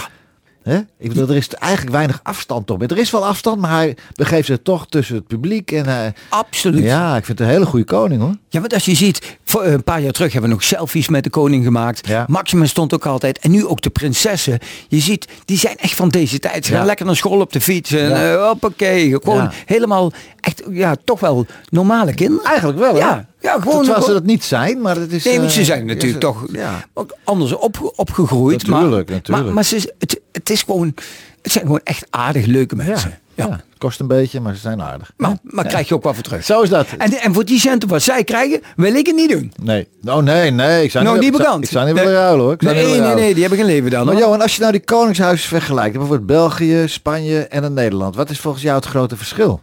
Ik 0.99 1.09
bedoel, 1.09 1.29
er 1.29 1.37
is 1.37 1.49
eigenlijk 1.49 1.93
weinig 1.93 2.21
afstand 2.23 2.67
toch. 2.67 2.83
Er 2.83 2.99
is 2.99 3.11
wel 3.11 3.27
afstand, 3.27 3.61
maar 3.61 3.71
hij 3.71 3.97
begeeft 4.15 4.47
zich 4.47 4.59
toch 4.63 4.87
tussen 4.89 5.15
het 5.15 5.27
publiek. 5.27 5.71
En 5.73 5.87
hij, 5.87 6.13
absoluut. 6.29 6.83
ja, 6.85 7.17
ik 7.17 7.25
vind 7.25 7.39
het 7.39 7.49
een 7.49 7.55
hele 7.55 7.67
goede 7.67 7.85
koning 7.85 8.21
hoor. 8.23 8.37
Ja, 8.49 8.61
want 8.61 8.75
als 8.75 8.85
je 8.85 8.95
ziet, 8.95 9.39
voor 9.45 9.65
een 9.65 9.85
paar 9.85 10.01
jaar 10.01 10.13
terug 10.13 10.33
hebben 10.33 10.51
we 10.51 10.57
nog 10.57 10.65
selfies 10.65 11.09
met 11.09 11.25
de 11.25 11.31
koning 11.31 11.65
gemaakt. 11.65 12.07
Ja. 12.07 12.25
Maxima 12.29 12.67
stond 12.67 12.95
ook 12.95 13.07
altijd. 13.07 13.39
En 13.39 13.51
nu 13.51 13.67
ook 13.67 13.81
de 13.81 13.91
prinsessen. 13.91 14.59
Je 14.89 14.99
ziet, 15.01 15.29
die 15.45 15.59
zijn 15.59 15.77
echt 15.77 15.95
van 15.95 16.09
deze 16.09 16.39
tijd. 16.39 16.65
Ze 16.65 16.71
gaan 16.73 16.81
Ja. 16.81 16.87
lekker 16.87 17.07
naar 17.07 17.17
school 17.17 17.41
op 17.41 17.53
de 17.53 17.61
fiets. 17.61 17.91
En 17.93 18.09
Ja. 18.09 18.33
eh, 18.35 18.47
hoppakee. 18.47 19.19
Gewoon 19.23 19.51
helemaal, 19.67 20.13
echt, 20.41 20.63
ja, 20.71 20.95
toch 21.05 21.21
wel 21.21 21.47
normale 21.69 22.15
kinderen. 22.15 22.45
Eigenlijk 22.47 22.79
wel? 22.79 22.97
Ja, 22.97 23.27
ja 23.43 23.61
gewoon. 23.61 23.83
Terwijl 23.85 24.05
ze 24.05 24.13
dat 24.13 24.25
niet 24.25 24.45
zijn, 24.45 24.81
maar 24.81 24.97
het 24.97 25.13
is... 25.13 25.25
Nee, 25.25 25.37
want 25.39 25.49
eh, 25.49 25.55
ze 25.55 25.65
zijn 25.65 25.87
natuurlijk 25.87 26.21
toch 26.21 26.45
Ja. 26.53 26.85
ook 26.95 27.17
anders 27.25 27.53
op, 27.53 27.93
opgegroeid. 27.97 28.67
Natuurlijk, 28.67 29.09
maar, 29.09 29.17
natuurlijk. 29.17 29.45
Maar, 29.45 29.55
maar 29.55 29.65
ze, 29.65 29.95
het, 29.99 30.21
het 30.33 30.51
is 30.51 30.63
gewoon, 30.63 30.95
het 31.43 31.53
zijn 31.53 31.65
gewoon 31.65 31.81
echt 31.85 32.07
aardig 32.11 32.47
leuke 32.47 32.77
mensen. 32.77 33.11
Ja. 33.11 33.21
Ja. 33.35 33.45
ja. 33.47 33.51
Het 33.53 33.79
kost 33.79 34.01
een 34.01 34.07
beetje, 34.07 34.41
maar 34.41 34.55
ze 34.55 34.61
zijn 34.61 34.83
aardig. 34.83 35.13
Maar, 35.17 35.37
maar 35.43 35.67
krijg 35.67 35.89
je 35.89 35.95
ook 35.95 36.03
wel 36.03 36.15
voor 36.15 36.23
terug. 36.23 36.45
Zo 36.45 36.61
is 36.63 36.69
dat. 36.69 36.87
En, 36.99 37.13
en 37.13 37.35
voor 37.35 37.45
die 37.45 37.59
centen 37.61 37.89
wat 37.89 38.03
zij 38.03 38.25
krijgen, 38.25 38.61
wil 38.77 38.95
ik 38.95 39.07
het 39.07 39.17
niet 39.17 39.31
doen. 39.31 39.53
Nee. 39.63 39.89
Oh 40.05 40.17
nee, 40.17 40.51
nee. 40.51 40.85
Ik 40.85 40.91
zou 40.91 41.05
Nou, 41.05 41.17
niet, 41.19 41.25
niet 41.31 41.35
ik 41.35 41.41
zou- 41.47 41.49
bekend. 41.61 41.65
Ik 41.65 41.71
zou 41.71 41.87
niet 41.87 41.95
Nee. 41.95 42.05
willen 42.05 42.19
ruilen 42.21 42.45
hoor. 42.45 42.57
Nee, 42.59 43.01
nee, 43.01 43.15
nee, 43.15 43.33
die 43.33 43.41
hebben 43.41 43.59
geen 43.61 43.69
leven 43.69 43.91
dan. 43.91 44.05
Maar 44.05 44.15
hoor. 44.15 44.23
Johan, 44.23 44.41
als 44.41 44.55
je 44.55 44.61
nou 44.61 44.73
die 44.73 44.85
koningshuizen 44.85 45.49
vergelijkt, 45.49 45.93
bijvoorbeeld 45.97 46.27
België, 46.27 46.83
Spanje 46.87 47.41
en 47.41 47.63
dan 47.63 47.73
Nederland. 47.73 48.17
Wat 48.17 48.31
is 48.31 48.41
volgens 48.41 48.63
jou 48.63 48.77
het 48.77 48.87
grote 48.87 49.17
verschil? 49.17 49.61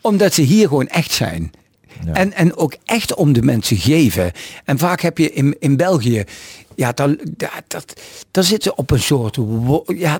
Omdat 0.00 0.34
ze 0.34 0.42
hier 0.42 0.68
gewoon 0.68 0.86
echt 0.88 1.10
zijn. 1.12 1.50
Ja. 2.06 2.12
En, 2.12 2.32
en 2.32 2.56
ook 2.56 2.74
echt 2.84 3.14
om 3.14 3.32
de 3.32 3.42
mensen 3.42 3.76
geven. 3.76 4.32
En 4.64 4.78
vaak 4.78 5.00
heb 5.00 5.18
je 5.18 5.32
in, 5.32 5.56
in 5.58 5.76
België, 5.76 6.24
ja, 6.74 6.92
dan, 6.92 7.18
ja, 7.36 7.50
dat, 7.68 8.00
dan 8.30 8.44
zitten 8.44 8.70
ze 8.72 8.76
op 8.76 8.90
een 8.90 9.00
soort, 9.00 9.38
ja, 9.86 10.18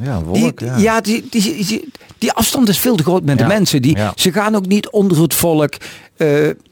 Ja, 0.00 0.16
die, 0.18 0.24
wolk. 0.24 0.60
Ja. 0.60 0.76
ja, 0.76 1.00
die, 1.00 1.26
die, 1.30 1.64
die, 1.66 1.88
die 2.18 2.32
afstand 2.32 2.68
is 2.68 2.78
veel 2.80 2.96
te 2.96 3.02
groot 3.02 3.24
met 3.24 3.38
Ja. 3.38 3.46
de 3.48 3.54
mensen. 3.54 3.82
Die. 3.82 3.96
Ze 4.14 4.32
gaan 4.32 4.54
ook 4.54 4.66
niet 4.66 4.90
onder 4.90 5.20
het 5.22 5.34
volk. 5.34 5.74
eh, 6.16 6.28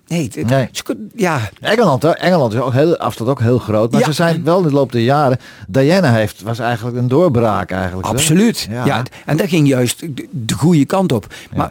nee, 0.07 0.31
Nee. 0.47 0.69
ze 0.73 1.09
ja, 1.17 1.51
Engeland, 1.61 2.03
hè? 2.03 2.11
Engeland 2.11 2.53
is 2.53 2.61
ook 2.61 2.73
heel, 2.73 2.97
afstand 2.97 3.31
ook 3.31 3.41
heel 3.41 3.59
groot. 3.59 3.91
Maar 3.93 4.03
ze 4.03 4.13
zijn 4.13 4.45
wel 4.45 4.57
in 4.59 4.63
de 4.67 4.73
loop 4.73 4.93
der 4.93 5.01
jaren. 5.01 5.39
Diana 5.69 6.13
heeft, 6.13 6.43
was 6.43 6.59
eigenlijk 6.59 6.97
een 6.97 7.09
doorbraak 7.09 7.71
eigenlijk. 7.71 8.07
Absoluut. 8.09 8.67
Ja. 8.71 8.85
Ja. 8.87 9.03
en 9.27 9.37
dat 9.37 9.49
ging 9.49 9.69
juist 9.69 10.01
de, 10.01 10.29
de 10.31 10.55
goede 10.55 10.85
kant 10.85 11.13
op. 11.13 11.35
Maar 11.57 11.71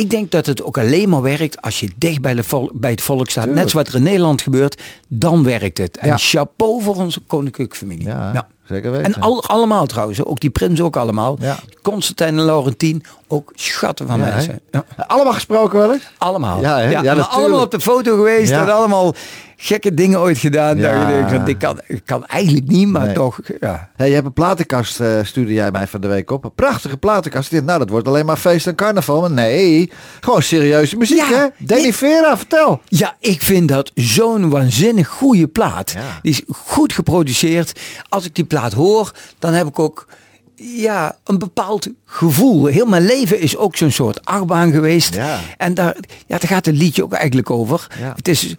ik 0.00 0.10
denk 0.10 0.30
dat 0.30 0.46
het 0.46 0.62
ook 0.62 0.78
alleen 0.78 1.08
maar 1.08 1.22
werkt 1.22 1.62
als 1.62 1.80
je 1.80 1.90
dicht 1.96 2.20
bij, 2.20 2.34
de 2.34 2.42
vol- 2.44 2.70
bij 2.74 2.90
het 2.90 3.00
volk 3.00 3.30
staat. 3.30 3.44
Tuurlijk. 3.44 3.62
Net 3.64 3.70
zoals 3.72 3.88
er 3.88 3.94
in 3.94 4.02
Nederland 4.02 4.42
gebeurt, 4.42 4.82
dan 5.08 5.44
werkt 5.44 5.78
het. 5.78 5.96
En 5.96 6.08
Ja. 6.08 6.16
chapeau 6.16 6.82
voor 6.82 6.96
onze 6.96 7.20
koninklijke 7.20 7.76
familie. 7.76 8.06
Ja, 8.06 8.30
Ja. 8.32 8.48
zeker 8.68 8.90
weten. 8.90 9.14
En 9.14 9.20
al, 9.20 9.44
allemaal 9.44 9.86
trouwens, 9.86 10.24
ook 10.24 10.40
die 10.40 10.50
prins 10.50 10.80
ook 10.80 10.96
allemaal. 10.96 11.36
Ja. 11.40 11.58
Constantijn 11.82 12.38
en 12.38 12.44
Laurentien, 12.44 13.02
ook 13.28 13.52
schatten 13.54 14.06
van 14.06 14.20
mensen. 14.20 14.60
Ja. 14.70 14.84
Allemaal 15.06 15.32
gesproken 15.32 15.78
wel 15.78 15.92
eens? 15.92 16.10
Allemaal. 16.18 16.60
Ja? 16.60 16.78
Ja, 16.78 17.02
maar 17.14 17.24
allemaal 17.24 17.60
op 17.62 17.70
de 17.70 17.80
foto 17.80 18.16
geweest 18.16 18.52
en 18.52 18.74
allemaal 18.74 19.14
gekke 19.62 19.94
dingen 19.94 20.20
ooit 20.20 20.38
gedaan. 20.38 20.76
Ja. 20.78 20.92
Dat 20.98 21.08
je 21.08 21.14
denkt, 21.14 21.30
van, 21.30 21.44
dit 21.44 21.56
kan, 21.56 21.80
kan 22.04 22.26
eigenlijk 22.26 22.66
niet, 22.66 22.88
maar 22.88 23.06
Nee. 23.06 23.14
toch. 23.14 23.40
Ja. 23.60 23.90
Hey, 23.96 24.08
je 24.08 24.14
hebt 24.14 24.26
een 24.26 24.32
platenkast, 24.32 25.00
stuurde 25.22 25.52
jij 25.52 25.70
mij 25.70 25.86
van 25.86 26.00
de 26.00 26.08
week 26.08 26.30
op. 26.30 26.44
Een 26.44 26.54
prachtige 26.54 26.96
platenkast. 26.96 27.46
Ik 27.46 27.52
dacht, 27.52 27.64
nou, 27.64 27.78
dat 27.78 27.88
wordt 27.88 28.08
alleen 28.08 28.26
maar 28.26 28.36
feest 28.36 28.66
en 28.66 28.74
carnaval. 28.74 29.20
Maar 29.20 29.30
nee, 29.30 29.90
gewoon 30.20 30.42
serieuze 30.42 30.96
muziek, 30.96 31.16
Ja, 31.16 31.26
hè? 31.26 31.46
Danny 31.58 31.82
nee. 31.82 31.94
Vera, 31.94 32.36
vertel. 32.36 32.80
Ja, 32.88 33.16
ik 33.20 33.42
vind 33.42 33.68
dat 33.68 33.90
zo'n 33.94 34.50
waanzinnig 34.50 35.08
goede 35.08 35.46
plaat. 35.48 35.90
Ja. 35.90 36.18
Die 36.22 36.32
is 36.32 36.42
goed 36.56 36.92
geproduceerd. 36.92 37.80
Als 38.08 38.24
ik 38.24 38.34
die 38.34 38.44
plaat 38.44 38.72
hoor, 38.72 39.12
dan 39.38 39.52
heb 39.52 39.66
ik 39.66 39.78
ook 39.78 40.06
ja, 40.54 41.16
een 41.24 41.38
bepaald 41.38 41.88
gevoel. 42.04 42.66
Heel 42.66 42.86
mijn 42.86 43.04
leven 43.06 43.40
is 43.40 43.56
ook 43.56 43.76
zo'n 43.76 43.90
soort 43.90 44.24
achtbaan 44.24 44.72
geweest. 44.72 45.14
Ja. 45.14 45.38
En 45.56 45.74
daar, 45.74 45.96
ja, 46.26 46.38
daar 46.38 46.48
gaat 46.48 46.66
het 46.66 46.76
liedje 46.76 47.04
ook 47.04 47.12
eigenlijk 47.12 47.50
over. 47.50 47.86
Ja. 48.00 48.12
Het 48.16 48.28
is, 48.28 48.54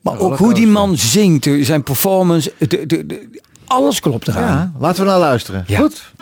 maar 0.00 0.18
ook 0.18 0.36
hoe 0.38 0.54
die 0.54 0.66
man 0.66 0.96
zingt, 0.96 1.48
zijn 1.60 1.82
performance, 1.82 2.52
de, 2.58 2.86
de, 2.86 3.06
de- 3.06 3.40
alles 3.66 4.00
klopt 4.00 4.28
eraan. 4.28 4.42
Ja, 4.42 4.72
laten 4.78 5.04
we 5.04 5.10
naar 5.10 5.18
luisteren. 5.18 5.64
Ja. 5.66 5.78
Goed. 5.78 6.12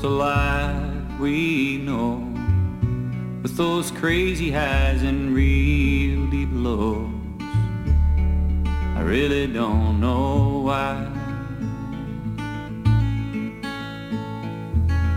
Coaster 0.00 0.08
life 0.08 1.18
we 1.18 1.76
know, 1.78 2.16
with 3.42 3.56
those 3.56 3.90
crazy 3.90 4.50
highs 4.50 5.02
and 5.02 5.34
real 5.34 6.26
deep 6.28 6.48
lows. 6.52 7.10
I 8.96 9.02
really 9.02 9.46
don't 9.46 10.00
know 10.00 10.62
why. 10.64 11.06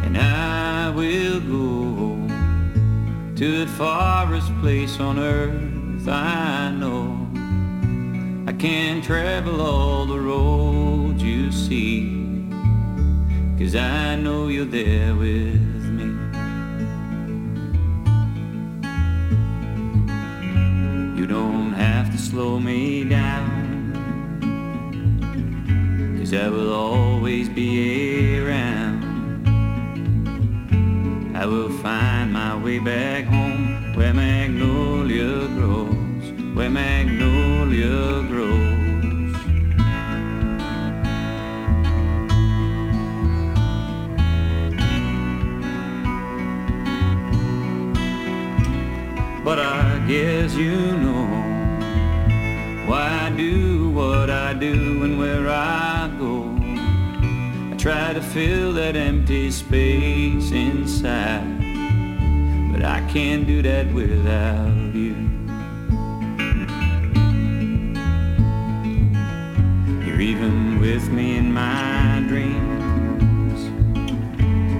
And 0.05 0.17
I 0.17 0.89
will 0.89 1.39
go 1.39 2.27
to 3.35 3.65
the 3.65 3.71
farthest 3.77 4.53
place 4.59 4.99
on 4.99 5.17
earth 5.17 6.07
I 6.07 6.71
know. 6.71 7.29
I 8.47 8.53
can 8.53 9.01
travel 9.01 9.61
all 9.61 10.05
the 10.05 10.19
roads 10.19 11.23
you 11.23 11.51
see 11.51 12.22
Cause 13.63 13.75
I 13.77 14.17
know 14.17 14.49
you're 14.49 14.65
there 14.65 15.15
with 15.15 15.85
me. 15.97 16.07
You 21.17 21.25
don't 21.25 21.71
have 21.71 22.11
to 22.11 22.17
slow 22.17 22.59
me 22.59 23.05
down 23.05 23.93
Cause 26.19 26.33
I 26.33 26.49
will 26.49 26.73
always 26.73 27.47
be 27.47 28.37
around. 28.37 29.05
I 31.33 31.45
will 31.45 31.69
find 31.69 32.33
my 32.33 32.61
way 32.61 32.79
back 32.79 33.23
home 33.23 33.95
Where 33.95 34.13
magnolia 34.13 35.47
grows 35.55 36.33
Where 36.53 36.69
magnolia 36.69 38.27
grows 38.27 38.62
But 49.43 49.59
I 49.59 49.99
guess 50.07 50.55
you 50.55 50.97
know 50.97 51.25
why 52.87 53.27
I 53.27 53.29
do 53.35 53.89
what 53.89 54.29
I 54.29 54.53
do 54.53 55.03
and 55.03 55.19
where 55.19 55.49
I 55.49 56.09
go. 56.17 56.55
I 57.73 57.75
try 57.77 58.13
to 58.13 58.21
fill 58.21 58.71
that 58.73 58.95
empty 58.95 59.51
space 59.51 60.51
inside, 60.51 61.59
but 62.71 62.85
I 62.85 63.01
can't 63.11 63.45
do 63.45 63.61
that 63.63 63.93
without 63.93 64.95
you. 64.95 65.15
You're 70.05 70.21
even 70.21 70.79
with 70.79 71.09
me 71.09 71.35
in 71.35 71.51
my 71.51 72.23
dreams. 72.29 73.59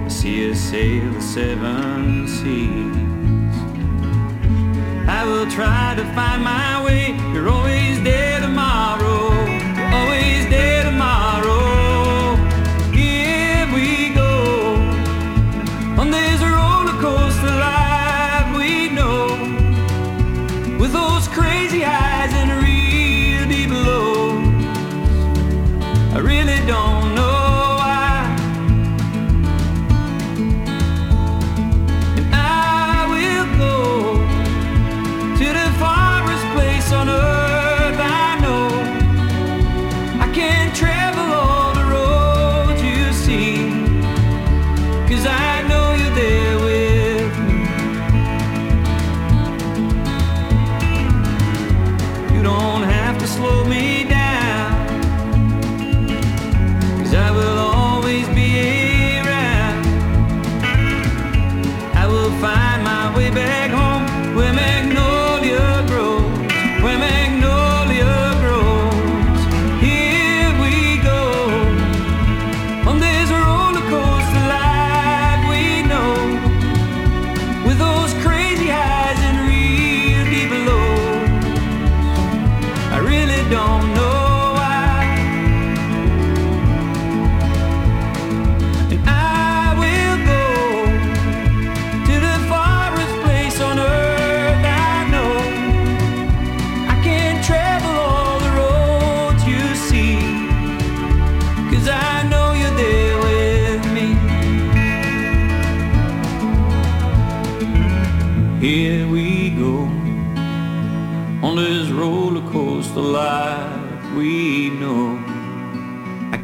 I 0.04 0.08
see 0.08 0.50
us 0.50 0.58
sail 0.58 1.12
the 1.12 1.20
seven 1.20 2.26
seas. 2.26 3.13
I 5.06 5.24
will 5.26 5.50
try 5.50 5.94
to 5.96 6.04
find 6.14 6.42
my 6.42 6.84
way. 6.84 7.12
You're 7.32 7.48
always 7.48 8.02
there 8.02 8.23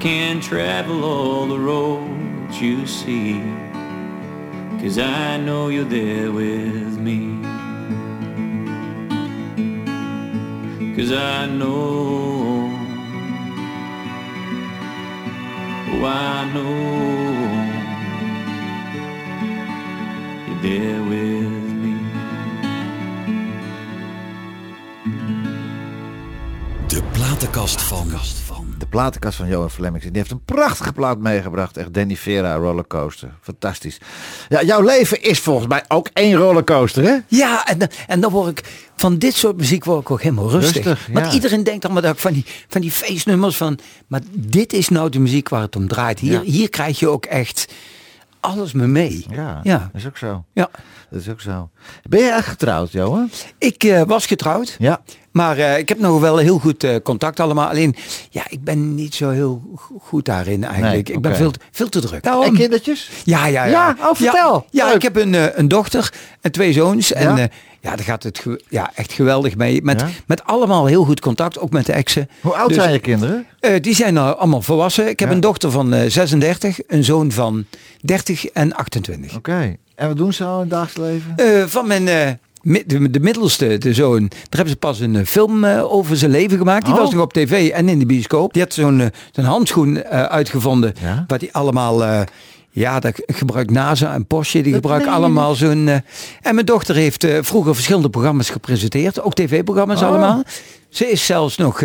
can 0.00 0.40
travel 0.40 1.04
all 1.04 1.46
the 1.46 1.58
roads 1.58 2.58
you 2.58 2.86
see, 2.86 3.38
cause 4.80 4.98
I 4.98 5.36
know 5.36 5.68
you're 5.68 5.84
there 5.84 6.32
with 6.32 6.98
me. 6.98 7.36
Cause 10.96 11.12
I 11.12 11.46
know, 11.46 12.70
oh, 15.92 16.04
I 16.06 16.50
know 16.54 16.76
you're 20.48 20.62
there 20.62 21.02
with 21.02 21.72
me. 21.82 21.96
De 26.88 27.02
platenkast 27.12 27.82
van. 27.82 28.39
Platenkast 28.90 29.36
van 29.36 29.48
Johan 29.48 29.70
Flemmings. 29.70 30.06
Die 30.06 30.16
heeft 30.16 30.30
een 30.30 30.44
prachtige 30.44 30.92
plaat 30.92 31.18
meegebracht. 31.18 31.76
Echt 31.76 31.94
Danny 31.94 32.16
Vera 32.16 32.54
Rollercoaster. 32.54 33.30
Fantastisch. 33.40 33.98
Ja, 34.48 34.62
jouw 34.62 34.80
leven 34.82 35.22
is 35.22 35.38
volgens 35.40 35.66
mij 35.66 35.84
ook 35.88 36.08
één 36.12 36.34
rollercoaster, 36.36 37.04
hè? 37.04 37.16
Ja, 37.28 37.66
en, 37.66 37.78
dan- 37.78 37.88
en 38.06 38.20
dan 38.20 38.30
word 38.30 38.58
ik 38.58 38.88
van 38.96 39.18
dit 39.18 39.34
soort 39.34 39.56
muziek 39.56 39.84
word 39.84 40.00
ik 40.00 40.10
ook 40.10 40.22
helemaal 40.22 40.50
rustig. 40.50 40.84
Rustig, 40.84 41.08
Want 41.12 41.32
iedereen 41.32 41.64
denkt 41.64 41.84
allemaal 41.84 42.02
dat 42.02 42.12
ik 42.14 42.18
van 42.20 42.32
die, 42.32 42.44
van 42.68 42.80
die 42.80 42.90
feestnummers 42.90 43.56
van. 43.56 43.78
Maar 44.06 44.20
dit 44.34 44.72
is 44.72 44.88
nou 44.88 45.08
de 45.10 45.18
muziek 45.18 45.48
waar 45.48 45.62
het 45.62 45.76
om 45.76 45.88
draait. 45.88 46.18
Hier, 46.18 46.32
Ja. 46.32 46.40
hier 46.42 46.68
krijg 46.70 46.98
je 46.98 47.08
ook 47.08 47.24
echt 47.26 47.72
alles 48.40 48.72
me 48.72 48.86
mee. 48.86 49.26
Ja, 49.30 49.60
Ja. 49.62 49.78
dat 49.78 50.00
is 50.00 50.06
ook 50.06 50.16
zo. 50.16 50.44
Ja. 50.52 50.68
Dat 51.10 51.20
is 51.20 51.28
ook 51.28 51.40
zo. 51.40 51.70
Ben 52.02 52.20
je 52.20 52.30
echt 52.32 52.46
getrouwd, 52.48 52.92
Johan? 52.92 53.30
Ik 53.58 53.84
eh, 53.84 54.02
was 54.06 54.26
getrouwd. 54.26 54.76
Ja. 54.78 55.00
Maar 55.30 55.58
eh, 55.58 55.78
ik 55.78 55.88
heb 55.88 55.98
nog 55.98 56.20
wel 56.20 56.36
heel 56.36 56.58
goed 56.58 56.84
eh, 56.84 56.94
contact 57.02 57.40
allemaal. 57.40 57.68
Alleen, 57.68 57.94
ja, 58.30 58.42
ik 58.48 58.64
ben 58.64 58.94
niet 58.94 59.14
zo 59.14 59.28
heel 59.30 59.62
go- 59.74 59.98
goed 60.02 60.24
daarin 60.24 60.64
eigenlijk. 60.64 61.06
Nee, 61.08 61.16
ik 61.16 61.22
ben 61.22 61.36
veel, 61.36 61.50
te- 61.50 61.58
veel 61.70 61.88
te 61.88 62.00
druk. 62.00 62.12
En 62.24 62.30
Daarom- 62.32 62.54
kindertjes? 62.54 63.10
Ja, 63.24 63.46
ja, 63.46 63.64
ja. 63.64 63.70
Ja, 63.70 63.96
oh, 64.08 64.14
vertel. 64.14 64.66
Ja, 64.70 64.84
Leuk. 64.86 64.94
ik 64.94 65.02
heb 65.02 65.16
een, 65.16 65.34
eh, 65.34 65.44
een 65.52 65.68
dochter 65.68 66.12
en 66.40 66.52
twee 66.52 66.72
zoons. 66.72 67.12
En 67.12 67.22
Ja? 67.28 67.36
ja, 67.36 67.48
ja 67.80 67.96
daar 67.96 68.04
gaat 68.04 68.22
het 68.22 68.38
ge- 68.38 68.62
ja, 68.68 68.90
echt 68.94 69.12
geweldig 69.12 69.56
mee. 69.56 69.82
Met, 69.82 70.00
Ja? 70.00 70.08
met 70.26 70.44
allemaal 70.44 70.86
heel 70.86 71.04
goed 71.04 71.20
contact, 71.20 71.58
ook 71.58 71.70
met 71.70 71.86
de 71.86 71.92
exen. 71.92 72.28
Hoe 72.40 72.54
oud 72.54 72.68
Dus, 72.68 72.76
zijn 72.76 72.92
je 72.92 72.98
kinderen? 72.98 73.46
eh, 73.60 73.80
die 73.80 73.94
zijn 73.94 74.14
nou 74.14 74.36
allemaal 74.38 74.62
volwassen. 74.62 75.08
Ik 75.08 75.18
heb 75.20 75.28
Ja. 75.28 75.34
een 75.34 75.40
dochter 75.40 75.70
van 75.70 75.92
eh, 75.94 76.10
36, 76.10 76.78
een 76.86 77.04
zoon 77.04 77.32
van 77.32 77.64
30 78.00 78.46
en 78.46 78.74
28. 78.74 79.36
Oké. 79.36 79.76
En 79.94 80.08
wat 80.08 80.16
doen 80.16 80.32
ze 80.32 80.44
al 80.44 80.54
in 80.54 80.60
het 80.60 80.70
dagelijks 80.70 81.24
leven? 81.36 81.60
Eh, 81.60 81.66
van 81.66 81.86
mijn... 81.86 82.08
de, 82.62 83.10
de 83.10 83.20
middelste, 83.20 83.78
de 83.78 83.94
zoon, 83.94 84.20
daar 84.28 84.38
hebben 84.50 84.68
ze 84.70 84.76
pas 84.76 85.00
een 85.00 85.16
eh, 85.16 85.24
film 85.24 85.64
eh, 85.64 85.92
over 85.92 86.16
zijn 86.16 86.30
leven 86.30 86.58
gemaakt. 86.58 86.84
Die 86.84 86.94
Oh. 86.94 87.00
was 87.00 87.12
nog 87.12 87.22
op 87.22 87.32
tv 87.32 87.68
en 87.70 87.88
in 87.88 87.98
de 87.98 88.06
bioscoop. 88.06 88.52
Die 88.52 88.62
had 88.62 88.72
zo'n 88.72 89.00
eh, 89.00 89.06
zo'n 89.32 89.44
handschoen 89.44 90.04
uitgevonden. 90.04 90.94
Ja? 91.02 91.24
Wat 91.26 91.40
die 91.40 91.52
allemaal... 91.52 92.24
ja, 92.70 93.00
dat 93.00 93.22
gebruikt 93.26 93.70
NASA 93.70 94.14
en 94.14 94.26
Porsche. 94.26 94.60
Die 94.62 94.74
gebruiken 94.74 95.10
allemaal 95.12 95.54
zo'n... 95.54 95.88
en 96.42 96.54
mijn 96.54 96.66
dochter 96.66 96.94
heeft 96.94 97.26
vroeger 97.40 97.74
verschillende 97.74 98.10
programma's 98.10 98.50
gepresenteerd. 98.50 99.22
Ook 99.22 99.34
tv-programma's 99.34 100.02
Oh. 100.02 100.08
allemaal. 100.08 100.42
Ze 100.88 101.10
is 101.10 101.26
zelfs 101.26 101.56
nog 101.56 101.82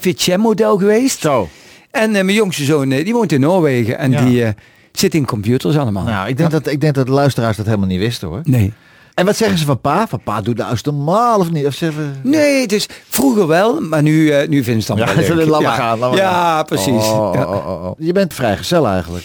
FHM-model 0.00 0.78
geweest. 0.78 1.20
Zo. 1.20 1.48
En 1.90 2.10
mijn 2.10 2.32
jongste 2.32 2.64
zoon, 2.64 2.88
die 2.88 3.12
woont 3.12 3.32
in 3.32 3.40
Noorwegen. 3.40 3.98
En 3.98 4.10
Ja. 4.10 4.24
die 4.24 4.44
zit 4.92 5.14
in 5.14 5.24
computers 5.26 5.76
allemaal. 5.76 6.04
Nou, 6.04 6.28
ik 6.28 6.36
denk, 6.36 6.50
dat, 6.50 6.66
ik 6.66 6.80
denk 6.80 6.94
dat 6.94 7.06
de 7.06 7.12
luisteraars 7.12 7.56
dat 7.56 7.66
helemaal 7.66 7.86
niet 7.88 7.98
wisten, 8.00 8.28
hoor. 8.28 8.40
Nee. 8.44 8.72
En 9.14 9.26
wat 9.26 9.36
zeggen 9.36 9.58
ze 9.58 9.64
van 9.64 9.80
pa? 9.80 10.06
Van 10.08 10.20
pa, 10.24 10.40
doe 10.40 10.54
nou 10.54 10.70
eens 10.70 10.82
normaal 10.82 11.38
of 11.38 11.50
niet? 11.50 11.66
Of 11.66 11.74
zeggen... 11.74 12.16
Nee, 12.22 12.66
dus 12.66 12.88
vroeger 13.08 13.46
wel, 13.46 13.80
maar 13.80 14.02
nu, 14.02 14.30
eh, 14.30 14.48
nu 14.48 14.64
vinden 14.64 14.82
ze 14.82 14.92
het 14.92 15.00
Ja, 15.08 15.14
dan 15.14 15.24
ze 15.24 15.34
leuk. 15.34 15.48
laat 15.48 15.60
ja. 15.60 15.72
gaan. 15.74 15.98
laat 15.98 16.16
ja, 16.16 16.30
gaan. 16.54 16.64
precies. 16.64 16.88
Oh, 17.08 17.30
Ja. 17.34 17.46
oh, 17.46 17.66
oh. 17.84 17.90
Je 17.98 18.12
bent 18.12 18.34
vrijgezel 18.34 18.86
eigenlijk. 18.86 19.24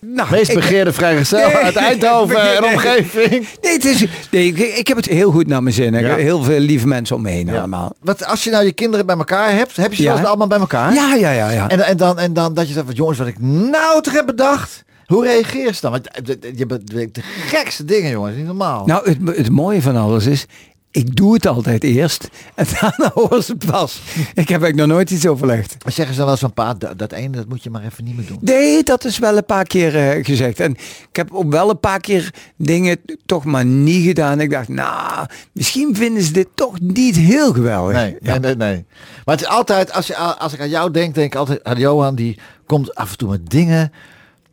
Nou, 0.00 0.28
Meest 0.30 0.54
begeerde 0.54 0.92
vrijgezel 0.92 1.38
Nee. 1.38 1.56
uit 1.56 1.76
Eindhoven 1.76 2.56
en 2.56 2.64
omgeving. 2.72 3.46
Nee, 3.62 3.72
het 3.72 3.84
is, 3.84 4.04
nee 4.30 4.52
ik, 4.52 4.88
heb 4.88 4.96
het 4.96 5.06
heel 5.06 5.30
goed 5.30 5.46
naar 5.46 5.62
mijn 5.62 5.74
zin. 5.74 5.94
Ik 5.94 6.00
Ja. 6.00 6.08
heb 6.08 6.18
Heel 6.18 6.42
veel 6.42 6.58
lieve 6.58 6.86
mensen 6.86 7.16
om 7.16 7.22
me 7.22 7.30
heen 7.30 7.46
Ja. 7.46 7.58
allemaal. 7.58 7.92
Wat, 8.00 8.24
als 8.24 8.44
je 8.44 8.50
nou 8.50 8.64
je 8.64 8.72
kinderen 8.72 9.06
bij 9.06 9.16
elkaar 9.16 9.52
hebt, 9.52 9.76
heb 9.76 9.90
je 9.90 9.96
ze 9.96 10.02
Ja. 10.02 10.22
allemaal 10.22 10.46
bij 10.46 10.58
elkaar? 10.58 10.94
Ja, 10.94 11.14
ja, 11.14 11.30
ja. 11.30 11.50
ja. 11.50 11.68
En, 11.68 11.80
en, 11.80 11.96
dan, 11.96 12.18
en 12.18 12.32
dan 12.32 12.54
dat 12.54 12.66
je 12.68 12.72
zegt, 12.72 12.86
van, 12.86 12.94
jongens, 12.94 13.18
wat 13.18 13.26
ik 13.26 13.40
nou 13.40 14.02
toch 14.02 14.12
heb 14.12 14.26
bedacht. 14.26 14.84
Hoe 15.08 15.24
reageer 15.24 15.64
je 15.64 15.78
dan? 15.80 15.90
Want 15.90 16.08
je 16.56 16.64
hebt 16.68 17.14
de 17.14 17.22
gekste 17.22 17.84
dingen, 17.84 18.10
jongens. 18.10 18.36
Niet 18.36 18.46
normaal. 18.46 18.86
Nou, 18.86 19.10
het, 19.10 19.36
het 19.36 19.50
mooie 19.50 19.82
van 19.82 19.96
alles 19.96 20.26
is, 20.26 20.46
ik 20.90 21.16
doe 21.16 21.34
het 21.34 21.46
altijd 21.46 21.84
eerst 21.84 22.28
en 22.54 22.66
daarna 22.80 23.10
horen 23.14 23.42
ze 23.44 23.52
het 23.58 23.70
pas. 23.70 24.00
Ik 24.16 24.24
heb 24.34 24.48
eigenlijk 24.48 24.76
nog 24.76 24.86
nooit 24.86 25.10
iets 25.10 25.26
overlegd. 25.26 25.76
Maar 25.84 25.92
zeggen 25.92 26.14
ze 26.14 26.20
dan 26.20 26.30
wel 26.30 26.30
eens 26.30 26.40
van, 26.40 26.52
pa, 26.52 26.74
dat, 26.74 26.98
dat 26.98 27.12
ene, 27.12 27.36
dat 27.36 27.48
moet 27.48 27.62
je 27.62 27.70
maar 27.70 27.84
even 27.84 28.04
niet 28.04 28.16
meer 28.16 28.26
doen. 28.26 28.38
Nee, 28.40 28.82
dat 28.82 29.04
is 29.04 29.18
wel 29.18 29.36
een 29.36 29.44
paar 29.44 29.64
keer 29.64 29.96
eh, 30.10 30.24
gezegd. 30.24 30.60
En 30.60 30.70
ik 31.10 31.16
heb 31.16 31.32
ook 31.32 31.50
wel 31.50 31.70
een 31.70 31.80
paar 31.80 32.00
keer 32.00 32.34
dingen 32.56 33.00
toch 33.26 33.44
maar 33.44 33.64
niet 33.64 34.06
gedaan. 34.06 34.40
Ik 34.40 34.50
dacht, 34.50 34.68
nou, 34.68 35.26
misschien 35.52 35.96
vinden 35.96 36.22
ze 36.22 36.32
dit 36.32 36.48
toch 36.54 36.80
niet 36.80 37.16
heel 37.16 37.52
geweldig. 37.52 37.94
Nee, 37.94 38.16
Ja. 38.20 38.38
nee, 38.38 38.54
nee, 38.56 38.68
nee. 38.70 38.84
Maar 39.24 39.34
het 39.36 39.44
is 39.44 39.50
altijd, 39.50 39.92
als, 39.92 40.06
je, 40.06 40.16
als 40.16 40.52
ik 40.52 40.60
aan 40.60 40.68
jou 40.68 40.90
denk, 40.90 41.14
denk 41.14 41.32
ik 41.32 41.38
altijd 41.38 41.64
aan 41.64 41.78
Johan. 41.78 42.14
Die 42.14 42.38
komt 42.66 42.94
af 42.94 43.10
en 43.10 43.16
toe 43.18 43.28
met 43.30 43.50
dingen, 43.50 43.92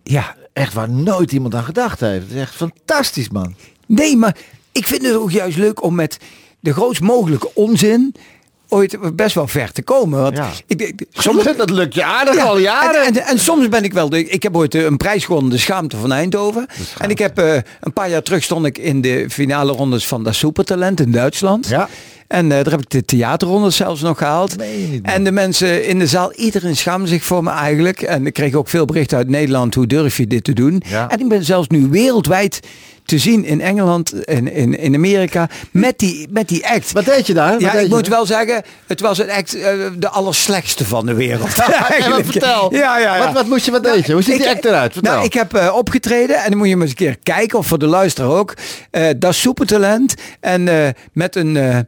ja, 0.04 0.36
echt 0.56 0.74
waar 0.74 0.90
nooit 0.90 1.32
iemand 1.32 1.56
aan 1.56 1.64
gedacht 1.64 2.00
heeft. 2.00 2.22
Het 2.28 2.32
is 2.36 2.42
echt 2.42 2.56
fantastisch, 2.56 3.30
man. 3.30 3.56
Nee, 3.88 4.18
maar 4.18 4.36
ik 4.72 4.88
vind 4.88 5.02
het 5.06 5.16
ook 5.16 5.32
juist 5.32 5.58
leuk 5.58 5.84
om 5.84 5.96
met 5.96 6.18
de 6.60 6.74
grootst 6.74 7.02
mogelijke 7.02 7.50
onzin 7.54 8.16
ooit 8.70 9.16
best 9.16 9.36
wel 9.36 9.48
ver 9.48 9.72
te 9.72 9.82
komen. 9.82 10.22
Want 10.22 10.38
Ja. 10.38 10.50
ik, 10.68 10.82
ik, 10.82 11.06
Soms, 11.12 11.44
dat 11.58 11.70
lukt 11.70 11.94
je 11.94 12.04
aardig 12.04 12.36
Ja, 12.36 12.44
al 12.44 12.58
jaren. 12.58 13.04
En, 13.06 13.16
en, 13.16 13.24
en 13.26 13.40
soms 13.40 13.70
ben 13.70 13.84
ik 13.84 13.94
wel. 13.94 14.10
De, 14.10 14.26
ik 14.30 14.44
heb 14.44 14.56
ooit 14.56 14.76
eh, 14.76 14.84
een 14.84 14.98
prijs 14.98 15.26
gewonnen, 15.26 15.52
de 15.52 15.58
Schaamte 15.58 15.98
van 15.98 16.12
Eindhoven. 16.12 16.68
En 16.98 17.10
ik 17.10 17.18
heb 17.18 17.38
eh, 17.40 17.54
een 17.82 17.94
paar 17.94 18.10
jaar 18.10 18.22
terug 18.24 18.44
stond 18.44 18.66
ik 18.66 18.78
in 18.78 19.02
de 19.02 19.26
finale 19.30 19.72
rondes 19.72 20.08
van 20.08 20.24
dat 20.24 20.36
Supertalent 20.36 21.00
in 21.00 21.12
Duitsland. 21.12 21.68
Ja. 21.68 21.90
En 22.28 22.52
eh, 22.52 22.64
daar 22.64 22.72
heb 22.72 22.82
ik 22.82 22.90
de 22.90 23.06
theaterrondes 23.06 23.76
zelfs 23.76 24.02
nog 24.02 24.18
gehaald. 24.18 24.56
En 25.02 25.24
de 25.24 25.32
mensen 25.32 25.86
in 25.88 26.00
de 26.00 26.08
zaal, 26.08 26.34
iedereen 26.34 26.76
schaamde 26.76 27.08
zich 27.08 27.24
voor 27.24 27.44
me 27.44 27.50
eigenlijk. 27.52 28.02
En 28.02 28.26
ik 28.26 28.34
kreeg 28.34 28.54
ook 28.54 28.68
veel 28.70 28.86
berichten 28.86 29.18
uit 29.18 29.30
Nederland. 29.30 29.76
Hoe 29.76 29.88
durf 29.88 30.18
je 30.18 30.28
dit 30.28 30.44
te 30.44 30.54
doen? 30.54 30.84
Ja. 30.88 31.10
En 31.10 31.20
ik 31.20 31.28
ben 31.28 31.44
zelfs 31.44 31.68
nu 31.68 31.88
wereldwijd 31.90 32.60
te 33.06 33.18
zien 33.18 33.46
in 33.46 33.62
Engeland 33.62 34.24
en 34.24 34.52
in, 34.52 34.78
in 34.78 34.96
Amerika 34.96 35.50
met 35.72 36.00
die, 36.00 36.28
met 36.30 36.48
die 36.48 36.68
act. 36.68 36.92
Wat 36.92 37.06
deed 37.06 37.28
je 37.28 37.34
daar? 37.34 37.52
Wat 37.52 37.62
Ja, 37.62 37.74
ik 37.74 37.82
je 37.82 37.96
moet 37.96 38.08
wel 38.08 38.26
zeggen, 38.26 38.64
het 38.88 39.02
was 39.02 39.18
een 39.18 39.32
act 39.32 39.56
eh, 39.56 39.72
de 39.98 40.10
allerslechtste 40.10 40.86
van 40.86 41.06
de 41.06 41.14
wereld. 41.14 41.60
Eigenlijk. 41.92 42.26
vertel. 42.26 42.74
Ja, 42.74 42.98
ja, 43.00 43.16
ja. 43.16 43.24
Wat, 43.26 43.34
wat 43.34 43.48
moest 43.48 43.66
je, 43.66 43.72
wat 43.72 43.84
deed 43.84 44.06
je? 44.06 44.14
Hoe 44.14 44.22
ziet 44.22 44.38
die 44.38 44.50
act 44.50 44.66
eruit? 44.66 44.94
Vertel. 44.94 45.14
Nou, 45.14 45.26
ik 45.26 45.34
heb 45.34 45.54
eh, 45.54 45.76
opgetreden 45.76 46.36
en 46.44 46.50
dan 46.50 46.58
moet 46.58 46.68
je 46.68 46.74
maar 46.76 46.88
eens 46.88 46.92
een 47.00 47.06
keer 47.06 47.18
kijken, 47.24 47.58
of 47.60 47.68
voor 47.68 47.80
de 47.80 47.86
luisteraar 47.88 48.30
ook. 48.30 48.54
eh 48.92 49.10
dat 49.18 49.36
supertalent 49.36 50.14
en 50.40 50.94
met 51.14 51.36
een 51.36 51.88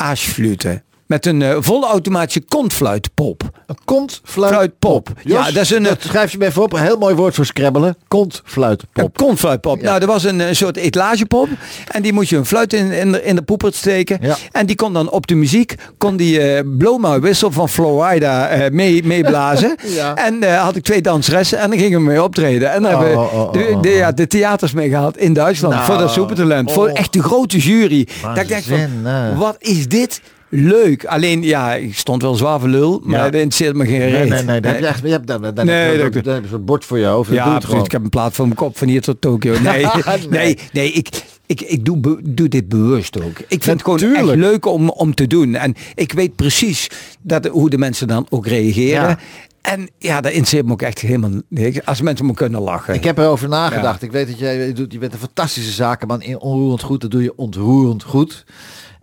eh 0.00 0.04
aasflute. 0.04 0.82
Met 1.08 1.26
een 1.26 1.42
eh, 1.42 1.56
volle 1.60 1.86
automatische 1.86 2.42
kontfluitpop. 2.48 3.42
Een 3.66 3.78
kontfluitpop. 3.84 5.08
Ja, 5.22 5.44
dat 5.44 5.62
is 5.62 5.70
een, 5.70 5.86
eh, 5.86 5.92
schrijf 5.98 6.32
je 6.32 6.38
me 6.38 6.46
even 6.46 6.62
op. 6.62 6.72
Een 6.72 6.82
heel 6.82 6.98
mooi 6.98 7.14
woord 7.14 7.34
voor 7.34 7.46
scrabbelen. 7.46 7.96
Kontfluitpop. 8.08 9.04
Een 9.04 9.12
kontfluitpop. 9.12 9.76
Ja. 9.76 9.84
Nou, 9.84 9.98
dat 10.00 10.08
was 10.08 10.24
een, 10.24 10.40
eh, 10.40 10.52
soort 10.52 10.76
etalagepop. 10.76 11.48
En 11.90 12.02
die 12.02 12.12
moest 12.12 12.30
je 12.30 12.36
een 12.36 12.46
fluit 12.46 12.72
in, 12.72 12.92
in, 12.92 13.12
de, 13.12 13.22
in 13.24 13.34
de 13.36 13.42
poepert 13.42 13.74
steken. 13.74 14.18
Ja. 14.20 14.36
En 14.52 14.66
die 14.66 14.76
kon 14.76 14.92
dan 14.92 15.10
op 15.10 15.26
de 15.26 15.34
muziek, 15.34 15.74
kon 15.98 16.16
die 16.16 16.40
eh 16.40 16.62
Blow 16.78 17.04
My 17.04 17.20
Whistle 17.20 17.52
van 17.52 17.68
Florida 17.68 18.48
eh, 18.48 18.70
mee, 18.70 19.04
meeblazen. 19.04 19.76
Ja. 19.88 20.14
En 20.14 20.42
eh, 20.42 20.62
had 20.62 20.76
ik 20.76 20.82
twee 20.82 21.00
danseressen 21.00 21.58
en 21.58 21.70
dan 21.70 21.78
gingen 21.78 21.98
we 21.98 22.04
mee 22.04 22.22
optreden. 22.22 22.72
En 22.72 22.82
dan 22.82 22.94
Oh, 22.94 23.00
hebben 23.00 23.18
oh, 23.18 23.34
oh, 23.34 23.52
de, 23.52 23.70
oh, 23.74 23.82
de, 23.82 23.88
oh. 23.88 23.94
ja, 23.94 24.12
de 24.12 24.26
theaters 24.26 24.72
meegehaald 24.72 25.16
in 25.16 25.32
Duitsland. 25.32 25.74
Nou, 25.74 25.86
voor 25.86 25.98
dat 25.98 26.12
supertalent. 26.12 26.72
Voor 26.72 26.88
oh. 26.88 26.98
echt 26.98 27.12
de 27.12 27.22
grote 27.22 27.58
jury. 27.58 28.08
Dat 28.22 28.36
ik 28.36 28.48
denk 28.48 28.62
van, 28.62 29.36
wat 29.36 29.56
is 29.58 29.88
dit? 29.88 30.20
Leuk. 30.50 31.04
Alleen, 31.04 31.42
ja, 31.42 31.74
ik 31.74 31.96
stond 31.96 32.22
wel 32.22 32.34
zwaar 32.34 32.60
voor 32.60 32.68
lul, 32.68 33.00
maar 33.04 33.18
dat 33.24 33.32
interesseert 33.40 33.76
me 33.76 33.86
geen 33.86 33.98
Nee, 33.98 34.10
reet. 34.10 34.28
nee, 34.28 34.42
nee. 34.42 34.60
Dan 34.60 34.70
heb 34.72 34.80
je, 34.80 34.86
echt, 34.86 35.02
je 35.02 35.08
hebt, 35.08 35.26
dan, 35.26 35.42
dan, 35.54 35.66
Nee, 35.66 35.96
dan, 35.98 36.04
dat- 36.04 36.12
dan, 36.12 36.22
dan 36.22 36.34
heb 36.34 36.42
je 36.42 36.48
zo'n 36.48 36.64
bord 36.64 36.84
voor 36.84 36.98
je 36.98 37.04
hoofd. 37.06 37.30
Ja, 37.30 37.44
precies. 37.50 37.68
gewoon. 37.68 37.84
Ik 37.84 37.92
heb 37.92 38.02
een 38.02 38.08
plaat 38.08 38.34
voor 38.34 38.44
mijn 38.44 38.56
kop 38.56 38.78
van 38.78 38.88
hier 38.88 39.00
tot 39.02 39.20
Tokio. 39.20 39.52
Nee, 39.60 39.86
Nee. 39.86 40.26
nee, 40.30 40.58
nee, 40.72 40.92
ik, 40.92 41.08
ik, 41.46 41.60
ik 41.60 41.84
doe, 41.84 41.96
be- 41.98 42.20
doe 42.22 42.48
dit 42.48 42.68
bewust 42.68 43.20
ook. 43.22 43.38
Ik 43.48 43.62
vind 43.62 43.66
het 43.66 43.82
gewoon 43.82 44.14
echt 44.14 44.36
leuk 44.36 44.66
om, 44.66 44.88
om 44.90 45.14
te 45.14 45.26
doen. 45.26 45.54
En 45.54 45.74
ik 45.94 46.12
weet 46.12 46.36
precies 46.36 46.90
dat, 47.20 47.46
hoe 47.46 47.70
de 47.70 47.78
mensen 47.78 48.08
dan 48.08 48.26
ook 48.30 48.46
reageren. 48.46 49.08
Ja. 49.08 49.18
En 49.62 49.88
ja, 49.98 50.20
dat 50.20 50.30
interesseert 50.30 50.66
me 50.66 50.72
ook 50.72 50.82
echt 50.82 50.98
helemaal 50.98 51.30
niks. 51.48 51.84
Als 51.84 52.00
mensen 52.00 52.26
me 52.26 52.34
kunnen 52.34 52.60
lachen. 52.60 52.94
Ik 52.94 53.04
heb 53.04 53.18
erover 53.18 53.48
nagedacht. 53.48 54.02
Ik 54.02 54.12
weet 54.12 54.26
dat 54.28 54.38
jij 54.38 54.66
je 54.66 54.72
doet, 54.72 54.92
je 54.92 54.98
bent 54.98 55.12
een 55.12 55.18
fantastische 55.18 55.70
zakenman 55.72 56.22
in 56.22 56.38
onroerend 56.40 56.82
goed. 56.82 57.00
Dat 57.00 57.10
doe 57.10 57.22
je 57.22 57.32
ontroerend 57.36 58.02
goed. 58.02 58.44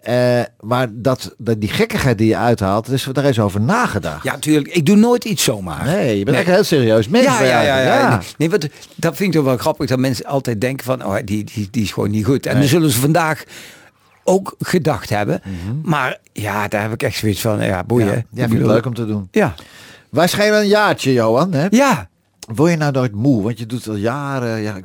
Eh, 0.06 0.42
maar 0.60 0.88
dat, 0.92 1.36
dat, 1.38 1.62
die 1.62 1.70
gekkigheid 1.70 2.18
die 2.18 2.28
je 2.28 2.38
uithaalt, 2.38 2.86
dus 2.86 3.08
daar 3.12 3.24
is 3.26 3.40
over 3.40 3.62
nagedacht. 3.62 4.24
ja, 4.24 4.32
natuurlijk. 4.32 4.68
Ik 4.68 4.86
doe 4.86 4.96
nooit 4.96 5.26
iets 5.26 5.44
zomaar. 5.44 5.86
Nee, 5.86 6.18
je 6.18 6.24
bent 6.26 6.38
Nee. 6.38 6.46
echt 6.46 6.56
heel 6.56 6.64
serieus 6.64 7.08
mens. 7.08 7.26
Ja, 7.26 7.42
ja, 7.44 7.62
ja, 7.62 7.80
ja. 7.80 8.22
Nee, 8.38 8.50
wat, 8.50 8.68
dat 8.96 9.16
vind 9.16 9.30
ik 9.30 9.36
toch 9.36 9.46
wel 9.46 9.58
grappig 9.58 9.88
dat 9.90 10.00
mensen 10.00 10.26
altijd 10.26 10.62
denken 10.62 10.86
van, 10.86 11.06
oh, 11.06 11.16
die, 11.26 11.44
die, 11.44 11.68
die 11.72 11.84
is 11.84 11.92
gewoon 11.92 12.12
niet 12.12 12.26
goed. 12.26 12.46
En 12.46 12.52
Nee. 12.52 12.62
dan 12.62 12.70
zullen 12.70 12.90
ze 12.90 13.00
vandaag 13.00 13.44
ook 14.24 14.56
gedacht 14.60 15.10
hebben. 15.10 15.42
Maar 15.84 16.18
ja, 16.34 16.68
daar 16.68 16.82
heb 16.82 16.92
ik 16.94 17.04
echt 17.04 17.18
zoiets 17.18 17.42
van, 17.42 17.64
ja, 17.66 17.84
boeien. 17.84 18.26
Ja, 18.32 18.48
bedoel- 18.48 18.68
leuk 18.68 18.86
om 18.86 18.94
te 18.94 19.06
doen. 19.06 19.28
Ja, 19.32 19.54
Wij 20.10 20.28
een 20.62 20.68
jaartje, 20.68 21.14
Johan. 21.14 21.54
Hè? 21.54 21.66
ja. 21.70 22.10
Word 22.54 22.72
je 22.72 22.78
nou 22.78 22.92
nooit 22.92 23.12
moe? 23.16 23.44
Want 23.44 23.60
je 23.60 23.66
doet 23.66 23.88
al 23.88 23.96
jaren, 23.96 24.62
ja, 24.62 24.80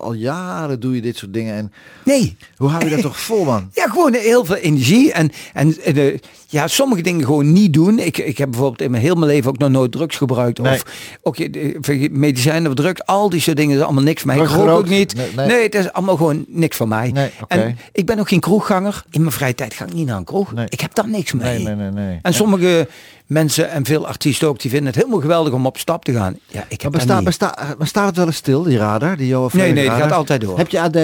al 0.00 0.12
jaren 0.12 0.80
doe 0.80 0.94
je 0.94 1.00
dit 1.00 1.16
soort 1.16 1.32
dingen. 1.32 1.54
En 1.54 1.72
Nee. 2.04 2.36
hoe 2.56 2.68
hou 2.68 2.84
je 2.84 2.90
dat 2.90 3.00
toch 3.00 3.20
vol, 3.20 3.44
man? 3.44 3.70
Ja, 3.74 3.86
gewoon 3.88 4.14
heel 4.14 4.44
veel 4.44 4.56
energie. 4.56 5.12
En, 5.12 5.30
en 5.52 5.80
eh, 5.82 5.94
de, 5.94 6.20
ja, 6.54 6.66
sommige 6.68 7.02
dingen 7.02 7.24
gewoon 7.24 7.52
niet 7.52 7.72
doen. 7.72 7.98
Ik, 7.98 8.18
ik 8.18 8.38
heb 8.38 8.50
bijvoorbeeld 8.50 8.82
in 8.82 8.90
mijn 8.90 9.02
heel 9.02 9.14
mijn 9.14 9.30
leven 9.30 9.50
ook 9.50 9.58
nog 9.58 9.70
nooit 9.70 9.92
drugs 9.92 10.16
gebruikt. 10.16 10.58
Nee. 10.58 10.72
Of 10.72 10.82
ook 11.22 11.36
de- 11.36 12.08
medicijnen 12.12 12.70
of 12.70 12.74
drugs. 12.76 13.04
Al 13.04 13.28
die 13.30 13.40
soort 13.40 13.56
dingen 13.56 13.76
is 13.76 13.82
allemaal 13.82 14.02
niks 14.02 14.24
mij. 14.24 14.36
Ik 14.38 14.46
rook 14.48 14.68
ook 14.68 14.88
niet. 14.88 15.14
Nee, 15.14 15.30
Nee, 15.36 15.46
nee. 15.46 15.62
het 15.62 15.74
is 15.74 15.92
allemaal 15.92 16.16
gewoon 16.16 16.44
niks 16.48 16.76
van 16.76 16.88
mij. 16.88 17.14
En 17.48 17.78
ik 17.92 18.06
ben 18.06 18.18
ook 18.18 18.28
geen 18.28 18.40
kroegganger. 18.40 19.04
In 19.10 19.20
mijn 19.20 19.32
vrije 19.32 19.54
tijd 19.54 19.74
ga 19.74 19.84
ik 19.84 19.92
niet 19.92 20.06
naar 20.06 20.16
een 20.16 20.24
kroeg. 20.24 20.52
Ik 20.68 20.80
heb 20.80 20.94
daar 20.94 21.08
niks 21.08 21.32
mee. 21.32 21.42
Nee, 21.62 21.74
nee, 21.74 21.90
nee. 21.90 22.06
nee. 22.06 22.18
En 22.22 22.34
sommige 22.34 22.88
mensen 23.26 23.70
en 23.70 23.84
veel 23.84 24.06
artiesten 24.06 24.48
ook, 24.48 24.60
die 24.60 24.70
vinden 24.70 24.88
het 24.88 24.96
helemaal 24.96 25.20
geweldig 25.20 25.52
om 25.52 25.66
op 25.66 25.78
stap 25.78 26.04
te 26.04 26.12
gaan. 26.12 26.38
Ja, 26.46 26.60
ik 26.68 26.68
Maar 26.68 26.68
heb 26.68 26.80
dat 26.80 26.92
bestaat, 26.92 27.16
niet. 27.16 27.24
besta, 27.24 27.74
maar 27.78 27.86
staat 27.86 28.06
het 28.06 28.16
wel 28.16 28.26
eens 28.26 28.36
stil, 28.36 28.62
die 28.62 28.78
radar? 28.78 29.16
Die 29.16 29.26
Johan 29.26 29.50
Nee, 29.52 29.64
nee, 29.72 29.74
die 29.74 29.84
radar? 29.90 30.02
gaat 30.02 30.12
altijd 30.12 30.40
door. 30.40 30.58
Heb 30.58 30.68
je 30.68 30.80
ADD? 30.80 30.96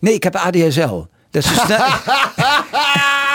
Nee, 0.00 0.14
ik 0.14 0.22
heb 0.22 0.34
ADSL. 0.36 1.02
Dat 1.30 1.44
is 1.44 1.50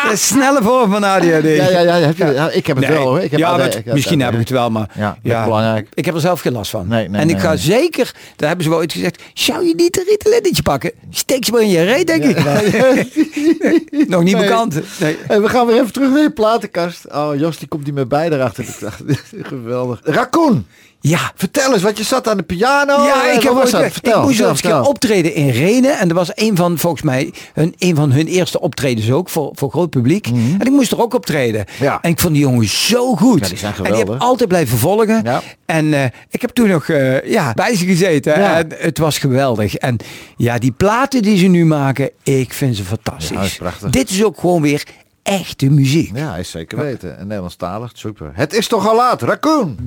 een 0.12 0.18
snelle 0.18 0.64
vorm 0.64 0.92
van 0.92 1.04
ADHD. 1.04 1.26
Ja, 1.28 1.40
ja, 1.70 1.80
ja, 1.80 1.96
heb 1.96 2.18
je, 2.18 2.26
ja, 2.26 2.50
ik 2.50 2.68
heb 2.68 2.78
het 2.78 2.88
Nee. 2.88 2.98
wel 2.98 3.08
hoor. 3.08 3.20
Ik 3.20 3.32
heb 3.32 3.40
ja, 3.40 3.60
ik 3.60 3.86
misschien 3.86 4.22
heb 4.22 4.34
ik 4.34 4.40
het 4.40 4.50
wel, 4.50 4.70
maar 4.72 4.90
Ja, 4.94 5.18
is 5.22 5.32
belangrijk. 5.44 5.88
ik 5.94 6.06
heb 6.06 6.14
er 6.16 6.22
zelf 6.22 6.40
geen 6.42 6.54
last 6.54 6.72
van. 6.72 6.88
Nee, 6.88 7.10
nee, 7.10 7.22
en 7.22 7.30
ik 7.30 7.40
ga 7.40 7.56
zeker, 7.56 8.12
daar 8.36 8.48
hebben 8.48 8.64
ze 8.66 8.72
wel 8.72 8.80
ooit 8.80 8.92
gezegd, 8.92 9.22
zou 9.34 9.66
je 9.68 9.76
niet 9.76 9.98
een 9.98 10.06
Ritalinetje 10.08 10.62
pakken? 10.62 10.92
Steek 11.10 11.46
ze 11.46 11.52
maar 11.52 11.62
in 11.62 11.70
je 11.70 11.84
reet, 11.84 12.08
denk 12.08 12.24
ik. 12.24 12.38
Nog 14.08 14.24
niet. 14.24 14.38
Nee. 15.00 15.18
Hey, 15.28 15.42
we 15.42 15.50
gaan 15.50 15.66
weer 15.68 15.76
even 15.76 15.94
terug 15.94 16.10
naar 16.10 16.22
je 16.22 16.32
platenkast. 16.32 17.06
Oh, 17.14 17.30
Jos, 17.38 17.58
die 17.58 17.68
komt 17.68 17.86
niet 17.86 17.94
meer 17.94 18.08
bij 18.08 18.30
daarachter. 18.30 18.66
Geweldig. 19.42 20.00
Raccoon, 20.04 20.66
Ja, 21.08 21.32
vertel 21.36 21.74
eens, 21.74 21.82
want 21.82 21.98
je 21.98 22.04
zat 22.04 22.28
aan 22.28 22.38
de 22.38 22.44
piano. 22.44 23.04
ja, 23.06 23.28
Eh, 23.28 23.34
ik, 23.36 23.42
wat 23.42 23.54
heb 23.54 23.64
ooit, 23.64 23.72
dat? 23.72 23.84
ik 23.86 23.92
Vertel, 23.94 24.22
moest 24.22 24.40
een 24.40 24.46
keer 24.46 24.56
vertel. 24.56 24.84
optreden 24.84 25.34
in 25.34 25.50
Renen. 25.50 25.98
En 25.98 26.08
dat 26.08 26.18
was 26.18 26.32
een 26.34 26.56
van, 26.56 26.78
volgens 26.78 27.02
mij, 27.02 27.34
hun, 27.54 27.74
een 27.78 27.96
van 27.96 28.12
hun 28.12 28.28
eerste 28.28 28.60
optredens 28.60 29.12
ook 29.12 29.30
voor, 29.30 29.50
voor 29.54 29.70
groot 29.70 29.90
publiek. 29.90 30.28
En 30.28 30.60
ik 30.62 30.70
moest 30.70 30.92
er 30.92 31.02
ook 31.02 31.14
optreden. 31.14 31.66
Mhm. 31.74 31.84
Ja. 31.84 32.00
En 32.02 32.10
ik 32.10 32.20
vond 32.20 32.34
die 32.34 32.42
jongens 32.44 32.88
zo 32.88 33.16
goed. 33.16 33.40
Ja, 33.40 33.48
die 33.48 33.58
zijn 33.58 33.74
en 33.76 33.84
die 33.84 33.92
heb 33.92 34.02
geweldig. 34.02 34.28
altijd 34.28 34.50
blijven 34.50 34.78
volgen. 34.78 35.22
Ja. 35.24 35.42
En 35.66 35.94
eh, 35.94 36.04
ik 36.30 36.42
heb 36.42 36.50
toen 36.50 36.68
nog 36.68 36.88
eh, 36.90 37.30
ja, 37.32 37.54
bij 37.54 37.76
ze 37.76 37.86
gezeten. 37.86 38.40
Ja. 38.40 38.58
En 38.58 38.68
het 38.78 38.98
was 38.98 39.18
geweldig. 39.18 39.76
En 39.76 39.98
ja, 40.38 40.58
die 40.58 40.72
platen 40.72 41.22
die 41.22 41.38
ze 41.38 41.46
nu 41.46 41.66
maken, 41.66 42.10
ik 42.24 42.54
vind 42.54 42.76
ze 42.76 42.84
fantastisch. 42.84 43.38
Is 43.40 43.56
prachtig. 43.56 43.90
Dit 43.90 44.10
is 44.10 44.24
ook 44.24 44.40
gewoon 44.40 44.62
weer 44.62 44.84
echte 45.24 45.70
muziek. 45.70 46.12
Ja, 46.16 46.36
is 46.36 46.52
zeker 46.52 46.78
weten. 46.78 47.18
En 47.18 47.24
Nederlandstalig, 47.28 47.92
super. 47.94 48.32
Het 48.34 48.54
is 48.54 48.68
toch 48.68 48.88
al 48.90 48.96
laat, 48.96 49.22
Raccoon. 49.22 49.78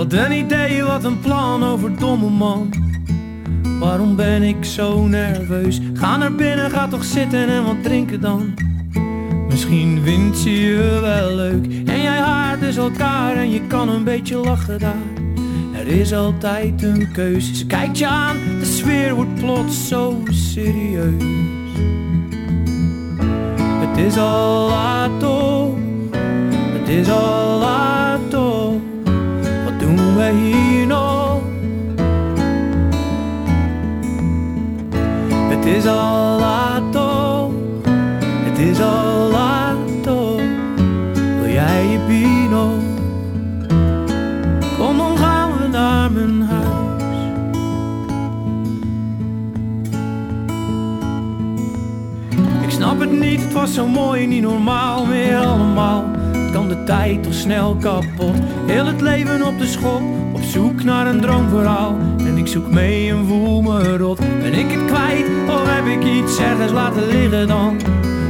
Wat 0.00 0.12
een 0.12 0.32
idee, 0.32 0.82
wat 0.82 1.04
een 1.04 1.20
plan 1.20 1.64
over 1.64 1.98
domme 1.98 2.30
man. 2.30 2.72
Waarom 3.78 4.16
ben 4.16 4.42
ik 4.42 4.64
zo 4.64 5.06
nerveus? 5.06 5.80
Ga 5.94 6.16
naar 6.16 6.34
binnen, 6.34 6.70
ga 6.70 6.88
toch 6.88 7.04
zitten 7.04 7.48
en 7.48 7.64
wat 7.64 7.82
drinken 7.82 8.20
dan. 8.20 8.54
Misschien 9.48 10.00
vindt 10.04 10.38
ze 10.38 10.50
je 10.50 10.98
wel 11.00 11.34
leuk. 11.34 11.66
En 11.66 12.02
jij 12.02 12.18
haart 12.18 12.60
dus 12.60 12.76
elkaar 12.76 13.36
en 13.36 13.50
je 13.50 13.66
kan 13.66 13.88
een 13.88 14.04
beetje 14.04 14.36
lachen 14.36 14.78
daar. 14.78 15.06
Er 15.72 15.86
is 15.86 16.14
altijd 16.14 16.82
een 16.82 17.12
keuze. 17.12 17.54
Ze 17.54 17.66
kijkt 17.66 17.98
je 17.98 18.06
aan, 18.06 18.36
de 18.58 18.64
sfeer 18.64 19.14
wordt 19.14 19.34
plots 19.34 19.88
zo 19.88 20.22
serieus. 20.30 21.22
Het 23.80 23.98
is 24.06 24.16
al 24.16 24.68
laat 24.68 25.20
toch, 25.20 25.74
het 26.72 26.88
is 26.88 27.10
al 27.10 27.39
zo 53.80 53.88
mooi, 53.88 54.26
niet 54.26 54.42
normaal 54.42 55.06
meer 55.06 55.36
allemaal. 55.36 56.04
Kan 56.52 56.68
de 56.68 56.84
tijd 56.84 57.22
toch 57.22 57.34
snel 57.34 57.76
kapot. 57.80 58.36
Heel 58.66 58.86
het 58.86 59.00
leven 59.00 59.46
op 59.46 59.58
de 59.58 59.66
schop, 59.66 60.02
op 60.32 60.42
zoek 60.42 60.82
naar 60.84 61.06
een 61.06 61.20
droomverhaal. 61.20 61.96
En 62.18 62.36
ik 62.36 62.46
zoek 62.46 62.70
mee 62.70 63.10
en 63.10 63.26
voel 63.26 63.62
me 63.62 63.96
rot. 63.96 64.18
Ben 64.42 64.54
ik 64.54 64.70
het 64.70 64.84
kwijt 64.84 65.26
of 65.48 65.62
heb 65.64 65.86
ik 65.86 66.04
iets 66.04 66.38
ergens 66.38 66.72
laten 66.72 67.06
liggen 67.06 67.48
dan? 67.48 67.80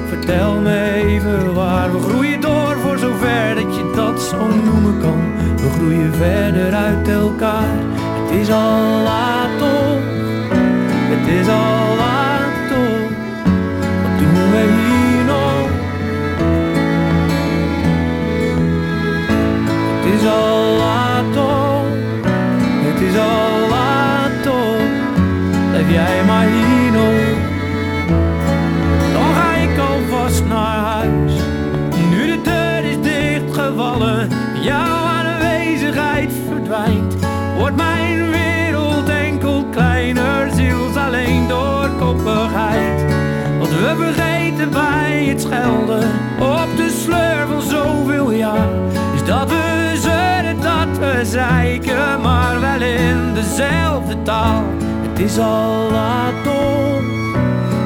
Vertel 0.08 0.60
me 0.60 0.92
even 0.92 1.54
waar. 1.54 1.92
We 1.92 1.98
groeien 1.98 2.40
door 2.40 2.76
voor 2.82 2.98
zover 2.98 3.54
dat 3.54 3.74
je 3.76 3.92
dat 3.94 4.22
zo 4.22 4.46
noemen 4.64 5.00
kan. 5.00 5.20
We 5.56 5.70
groeien 5.76 6.14
verder 6.14 6.74
uit 6.74 7.08
elkaar. 7.08 7.78
Het 8.22 8.40
is 8.40 8.50
al 8.50 9.02
laat 9.02 9.58
toch. 9.58 9.98
Het 11.10 11.28
is 11.40 11.48
al 11.48 11.96
laat 11.96 12.29
is 20.20 20.26
al 20.26 20.76
laat 20.76 21.32
toch. 21.32 21.84
Het 22.84 23.00
is 23.00 23.16
al 23.18 23.68
laat 23.68 24.42
toch. 24.42 24.90
Blijf 25.70 25.90
jij 25.90 26.24
maar 26.26 26.46
hier 26.46 26.92
nog. 26.92 27.38
Dan 29.12 29.34
ga 29.34 29.54
ik 29.54 29.78
alvast 29.78 30.44
naar 30.44 30.78
huis. 30.78 31.32
Nu 32.10 32.26
de 32.26 32.40
deur 32.42 32.84
is 32.84 33.00
dichtgevallen, 33.02 34.28
jouw 34.60 35.04
aanwezigheid 35.04 36.32
verdwijnt. 36.48 37.14
Wordt 37.58 37.76
mijn 37.76 38.30
wereld 38.30 39.08
enkel 39.08 39.64
kleiner, 39.70 40.50
ziels 40.54 40.96
alleen 40.96 41.48
door 41.48 41.88
koppigheid. 41.98 43.04
Wat 43.58 43.68
we 43.68 43.94
vergeten 43.96 44.70
bij 44.70 45.24
het 45.28 45.40
schelden 45.40 46.08
op 46.38 46.68
de 46.76 46.96
sleur 47.02 47.46
van 47.46 47.62
zoveel 47.62 48.30
jaar, 48.32 48.68
zijn. 51.26 51.60
spreken, 51.82 52.20
maar 52.20 52.60
wel 52.60 52.80
in 52.80 53.34
dezelfde 53.34 54.22
taal. 54.22 54.64
Het 55.08 55.18
is 55.18 55.38
al 55.38 55.90
laat 55.90 56.46
op, 56.46 57.02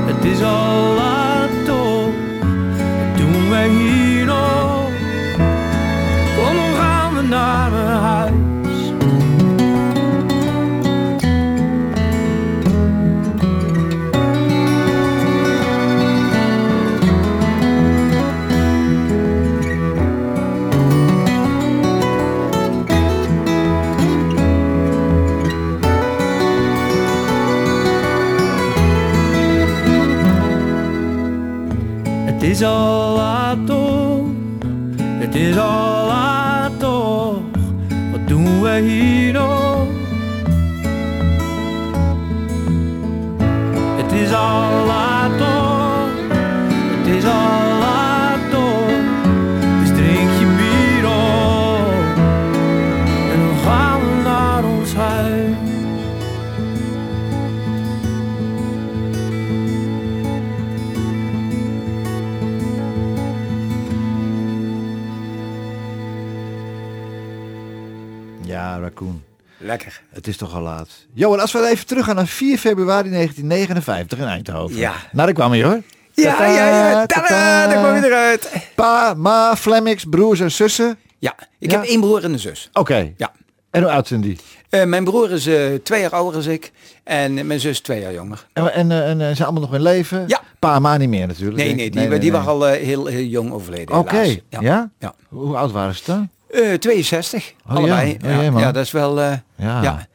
het 0.06 0.24
is 0.24 0.42
al 0.42 0.94
laat 0.94 1.68
op. 1.68 2.14
Doen 3.16 3.50
wij 3.50 3.68
hier 3.68 4.24
nog? 4.24 4.63
Het 32.54 32.62
Lekker. 69.64 70.00
Het 70.10 70.26
is 70.26 70.36
toch 70.36 70.54
al 70.54 70.60
laat. 70.60 70.88
Johan, 71.12 71.40
als 71.40 71.52
we 71.52 71.68
even 71.68 71.86
teruggaan 71.86 72.14
naar 72.14 72.26
4 72.26 72.58
februari 72.58 73.10
1959 73.10 74.18
in 74.18 74.24
Eindhoven. 74.24 74.76
Ja. 74.76 74.92
Nou, 75.12 75.26
daar 75.26 75.32
kwam 75.32 75.50
hij 75.50 75.62
hoor. 75.62 75.80
Ja, 76.12 76.44
ja, 76.46 76.88
ja. 76.90 77.06
Tada, 77.06 77.66
daar 77.66 77.78
kwam 77.78 77.94
je 77.94 78.06
eruit. 78.06 78.50
Pa, 78.74 79.14
ma, 79.16 79.56
Flemmix, 79.56 80.04
broers 80.04 80.40
en 80.40 80.50
zussen. 80.50 80.98
Ja, 81.18 81.34
ik 81.58 81.70
Ja? 81.70 81.76
heb 81.78 81.88
één 81.88 82.00
broer 82.00 82.24
en 82.24 82.32
een 82.32 82.38
zus. 82.38 82.70
Oké. 82.72 83.12
Ja. 83.16 83.32
En 83.70 83.82
hoe 83.82 83.90
oud 83.90 84.06
zijn 84.06 84.20
die? 84.20 84.38
Eh, 84.68 84.84
mijn 84.84 85.04
broer 85.04 85.30
is 85.30 85.46
eh, 85.46 85.74
twee 85.82 86.00
jaar 86.00 86.10
ouder 86.10 86.42
dan 86.42 86.52
ik 86.52 86.72
en 87.04 87.46
mijn 87.46 87.60
zus 87.60 87.80
twee 87.80 88.00
jaar 88.00 88.12
jonger. 88.12 88.46
En, 88.52 88.72
en, 88.72 88.90
eh, 88.90 89.10
en, 89.10 89.18
zijn 89.18 89.48
allemaal 89.48 89.62
nog 89.62 89.74
in 89.74 89.82
leven? 89.82 90.24
Ja. 90.26 90.40
Pa 90.58 90.74
en 90.74 90.82
ma 90.82 90.96
niet 90.96 91.08
meer 91.08 91.26
natuurlijk. 91.26 91.56
Nee, 91.56 91.74
nee, 91.74 91.90
die, 91.90 92.18
die 92.18 92.32
waren 92.32 92.48
al 92.48 92.64
heel, 92.64 93.06
heel 93.06 93.24
jong 93.24 93.52
overleden. 93.52 93.96
Oké, 93.96 94.16
helaas. 94.16 94.38
ja? 94.48 94.90
ja. 94.98 95.14
Hoe 95.28 95.56
oud 95.56 95.72
waren 95.72 95.94
ze 95.94 96.02
dan? 96.06 96.28
Eh, 96.50 96.72
62, 96.78 97.54
Oh, 97.68 97.76
allebei. 97.76 98.16
ja. 98.22 98.46
Oh, 98.52 98.62
dat 98.62 98.76
is 98.76 98.90
wel... 98.90 99.20
eh, 99.20 99.32
Ja. 99.56 99.82
ja. 99.82 100.06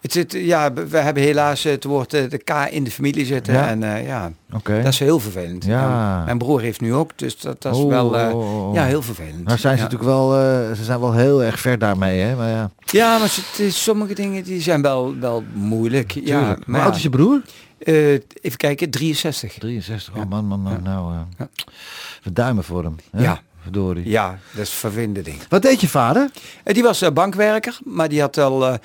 Het 0.00 0.12
zit, 0.12 0.32
ja, 0.32 0.72
we 0.72 0.96
hebben 0.98 1.22
helaas 1.22 1.62
het 1.62 1.84
woord 1.84 2.14
eh, 2.14 2.30
de 2.30 2.38
K 2.38 2.50
in 2.70 2.84
de 2.84 2.90
familie 2.90 3.24
zitten. 3.26 3.54
Ja. 3.54 3.68
En 3.68 3.82
eh, 3.82 4.06
ja, 4.06 4.32
Oké. 4.52 4.82
dat 4.82 4.92
is 4.92 4.98
heel 4.98 5.20
vervelend. 5.20 5.64
Ja. 5.64 6.22
mijn 6.24 6.38
broer 6.38 6.60
heeft 6.60 6.80
nu 6.80 6.94
ook, 6.94 7.10
dus 7.18 7.38
dat, 7.40 7.62
dat 7.62 7.74
is 7.74 7.80
Oh, 7.80 7.88
wel 7.88 8.18
eh, 8.18 8.34
oh, 8.34 8.74
ja, 8.74 8.84
heel 8.84 9.02
vervelend. 9.02 9.44
Nou 9.44 9.58
zijn 9.58 9.76
ze 9.76 9.82
ja. 9.82 9.88
natuurlijk 9.88 10.10
wel, 10.10 10.34
eh, 10.36 10.72
ze 10.76 10.84
zijn 10.84 11.00
wel 11.00 11.12
heel 11.12 11.42
erg 11.42 11.60
ver 11.60 11.78
daarmee, 11.78 12.20
hè? 12.20 12.36
Maar 12.36 12.48
ja, 12.48 12.70
Ja, 12.84 13.18
maar 13.18 13.28
het 13.34 13.58
is, 13.58 13.82
sommige 13.82 14.14
dingen 14.14 14.44
die 14.44 14.60
zijn 14.60 14.82
wel, 14.82 15.18
wel 15.18 15.44
moeilijk. 15.52 16.12
Ja, 16.12 16.20
tuurlijk. 16.20 16.64
Hoe 16.64 16.72
maar 16.72 16.80
oud 16.82 16.96
is 16.96 17.02
je 17.02 17.10
broer? 17.10 17.42
Eh, 17.78 18.12
even 18.12 18.56
kijken, 18.56 18.90
63. 18.90 19.52
63. 19.58 20.14
Ja. 20.14 20.20
Oh 20.22 20.28
man, 20.28 20.44
man, 20.46 20.60
man. 20.60 20.82
Nou, 20.82 21.12
eh, 21.38 21.46
we 22.22 22.32
duimen 22.32 22.64
voor 22.64 22.82
hem. 22.82 22.96
Hè? 23.10 23.22
Ja. 23.22 23.40
Verdorie. 23.62 24.08
Ja, 24.08 24.38
dat 24.50 24.66
is 24.66 24.72
ding. 25.22 25.38
Wat 25.48 25.62
deed 25.62 25.80
je 25.80 25.88
vader? 25.88 26.30
Eh, 26.64 26.74
die 26.74 26.82
was 26.82 27.02
eh, 27.02 27.10
bankwerker, 27.10 27.78
maar 27.84 28.08
die 28.08 28.20
had 28.20 28.38
al 28.38 28.78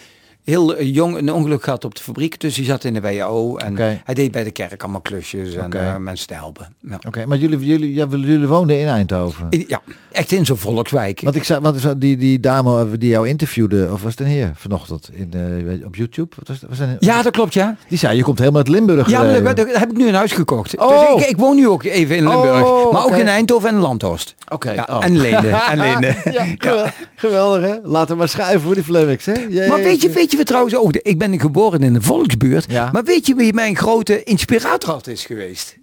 heel 0.47 0.75
eh, 0.75 0.93
jong 0.95 1.17
een 1.17 1.33
ongeluk 1.33 1.63
gehad 1.63 1.85
op 1.85 1.95
de 1.95 2.01
fabriek. 2.03 2.39
Dus 2.39 2.55
die 2.55 2.65
zat 2.65 2.83
in 2.83 2.93
de 2.93 3.01
WHO 3.01 3.57
en 3.57 3.75
hij 3.77 4.13
deed 4.13 4.31
bij 4.31 4.43
de 4.43 4.51
kerk 4.51 4.83
allemaal 4.83 5.01
klusjes 5.01 5.55
en 5.55 5.71
eh, 5.73 5.95
mensen 5.97 6.27
te 6.27 6.33
helpen. 6.33 6.75
Ja. 6.81 6.99
Oké, 7.07 7.25
maar 7.25 7.37
jullie, 7.37 7.59
jullie, 7.59 7.93
ja, 7.93 8.05
jullie 8.09 8.47
woonden 8.47 8.79
in 8.79 8.87
Eindhoven. 8.87 9.47
In- 9.49 9.65
ja, 9.67 9.81
echt 10.11 10.31
in 10.31 10.45
zo'n 10.45 10.57
volkswijk. 10.57 11.21
Want 11.21 11.35
ik 11.35 11.43
zei, 11.43 11.61
dat, 11.61 12.01
die, 12.01 12.17
die 12.17 12.39
dame 12.39 12.97
die 12.97 13.09
jou 13.09 13.27
interviewde, 13.27 13.89
of 13.91 14.01
was 14.01 14.11
het 14.11 14.19
een 14.19 14.25
heer 14.25 14.51
vanochtend 14.55 15.09
in, 15.13 15.33
eh, 15.33 15.85
op 15.85 15.95
YouTube? 15.95 16.35
Wat 16.37 16.47
was, 16.47 16.57
was 16.69 16.79
een, 16.79 16.95
Ja, 16.99 17.21
dat 17.21 17.31
klopt, 17.33 17.53
ja. 17.53 17.75
Die 17.87 17.97
zei, 17.97 18.17
je 18.17 18.23
komt 18.23 18.39
helemaal 18.39 18.59
uit 18.59 18.69
Limburg. 18.69 19.09
Ja, 19.09 19.23
daar, 19.23 19.55
daar 19.55 19.67
heb 19.67 19.89
ik 19.91 19.97
nu 19.97 20.07
een 20.07 20.13
huis 20.13 20.31
gekocht. 20.31 20.77
Oh. 20.77 21.13
Dus 21.15 21.23
ik, 21.23 21.29
ik 21.29 21.37
woon 21.37 21.55
nu 21.55 21.67
ook 21.67 21.83
even 21.83 22.15
in 22.15 22.27
Limburg. 22.27 22.63
Oh, 22.65 22.93
maar 22.93 23.03
ook 23.05 23.15
in 23.15 23.27
Eindhoven 23.27 23.69
en 23.69 23.75
Landhorst. 23.75 24.35
Oké. 24.49 24.71
Ja, 24.71 24.87
oh. 24.89 25.05
En 25.05 25.17
Leende. 25.17 25.47
en 25.49 25.77
Leende. 25.87 26.15
ja, 26.31 26.45
geweldig, 26.57 26.93
geweldig 27.15 27.61
hè. 27.69 27.75
Laten 27.83 28.11
we 28.11 28.15
maar 28.17 28.29
schuiven 28.29 28.61
voor 28.61 28.73
die 28.73 28.83
Flemmix 28.83 29.25
hè. 29.25 29.33
Maar 29.67 29.77
weet 29.79 30.01
je, 30.01 30.09
weet 30.09 30.31
je 30.31 30.36
wat 30.37 30.45
trouwens 30.45 30.75
ook? 30.75 30.95
Ik 30.95 31.17
ben 31.17 31.39
geboren 31.39 31.83
in 31.83 31.95
een 31.95 32.03
volksbuurt. 32.03 32.71
Ja. 32.71 32.89
Maar 32.91 33.03
weet 33.03 33.27
je 33.27 33.35
wie 33.35 33.53
mijn 33.53 33.75
grote 33.75 34.23
inspirator 34.23 35.07
is 35.07 35.25
geweest? 35.25 35.77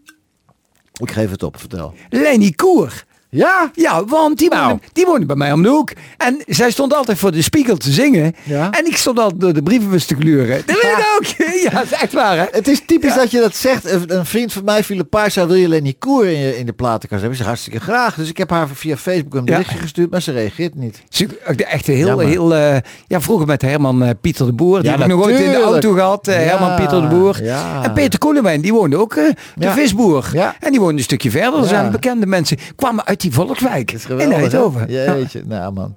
Ik 1.01 1.11
geef 1.11 1.31
het 1.31 1.43
op, 1.43 1.59
vertel. 1.59 1.95
Lenny 2.09 2.51
Koer. 2.51 3.05
Ja? 3.35 3.70
Ja, 3.75 4.05
want 4.05 4.38
die, 4.38 4.49
Nou. 4.51 4.66
woonde, 4.68 4.83
die 4.92 5.05
woonde 5.07 5.27
bij 5.27 5.37
mij 5.37 5.53
om 5.53 5.62
de 5.62 5.68
hoek. 5.68 5.90
En 6.16 6.42
zij 6.47 6.70
stond 6.70 6.94
altijd 6.94 7.18
voor 7.18 7.33
de 7.33 7.42
spiegel 7.42 7.77
te 7.77 7.90
zingen. 7.90 8.35
Ja. 8.42 8.70
En 8.70 8.87
ik 8.87 8.97
stond 8.97 9.18
altijd 9.18 9.40
door 9.40 9.53
de 9.53 9.62
brievenbus 9.62 10.05
te 10.07 10.14
gluren. 10.14 10.62
Dat 10.66 10.81
weet 10.83 10.92
ik 10.99 11.07
ook. 11.18 11.25
Ja, 11.64 11.70
dat 11.70 11.85
is 11.85 11.92
echt 11.92 12.12
waar 12.12 12.37
hè. 12.37 12.44
Het 12.51 12.68
is 12.68 12.83
typisch 12.87 13.14
dat 13.14 13.31
je 13.31 13.40
dat 13.40 13.57
zegt. 13.57 14.11
Een 14.11 14.27
vriend 14.27 14.53
van 14.53 14.64
mij 14.64 14.85
viel 14.85 14.99
een 14.99 15.09
paar 15.09 15.31
jaar, 15.35 15.47
wil 15.47 15.57
je 15.57 15.68
Lenny 15.68 15.94
Koer 15.99 16.27
in, 16.27 16.38
je, 16.38 16.59
in 16.59 16.66
de 16.66 16.73
platenkast 16.73 17.20
hebben? 17.20 17.38
Ze 17.38 17.44
hartstikke 17.44 17.81
graag. 17.81 18.14
Dus 18.14 18.29
ik 18.29 18.37
heb 18.37 18.51
haar 18.51 18.68
via 18.68 18.97
Facebook 18.97 19.35
een 19.35 19.44
berichtje 19.44 19.79
gestuurd, 19.79 20.11
maar 20.11 20.23
ze 20.23 20.33
reageert 20.33 20.75
niet. 20.75 21.03
Ze- 21.09 21.29
Echt 21.57 21.87
heel, 21.87 22.18
heel, 22.18 22.55
eh, 22.55 22.77
ja, 23.07 23.20
vroeger 23.20 23.47
met 23.47 23.62
Herman 23.62 24.03
eh, 24.03 24.11
Pieter 24.20 24.47
de 24.47 24.53
Boer. 24.53 24.77
Die 24.81 24.85
Ja, 24.90 24.97
heb 24.97 25.01
ik 25.01 25.07
nog 25.14 25.23
ooit 25.25 25.38
in 25.40 25.51
de 25.51 25.62
auto 25.62 25.92
gehad. 25.92 26.29
eh, 26.29 26.35
Herman 26.37 26.77
Pieter 26.77 27.01
de 27.03 27.09
Boer. 27.09 27.49
En 27.83 27.92
Peter 27.92 28.18
Koelewijn, 28.18 28.61
die 28.61 28.73
woonde 28.73 28.97
ook, 28.97 29.14
de 29.55 29.70
visboer. 29.70 30.29
Ja. 30.33 30.55
En 30.61 30.70
die 30.70 30.81
woonde 30.81 30.97
een 30.97 31.03
stukje 31.05 31.31
verder. 31.31 31.61
Er 31.61 31.66
zijn 31.68 31.90
bekende 31.90 32.27
mensen. 32.27 32.59
Kwamen 32.77 33.07
uit 33.07 33.23
die 33.25 33.33
volkswijk. 33.33 33.87
Dat 33.87 33.97
is 33.97 34.03
in 34.03 34.11
geweldig. 34.11 34.39
Eindhoven. 34.39 34.91
Ja. 34.91 35.17
Jeetje, 35.17 35.43
nou 35.47 35.73
man. 35.73 35.95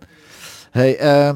Hey, 0.72 0.98
eh, 0.98 1.32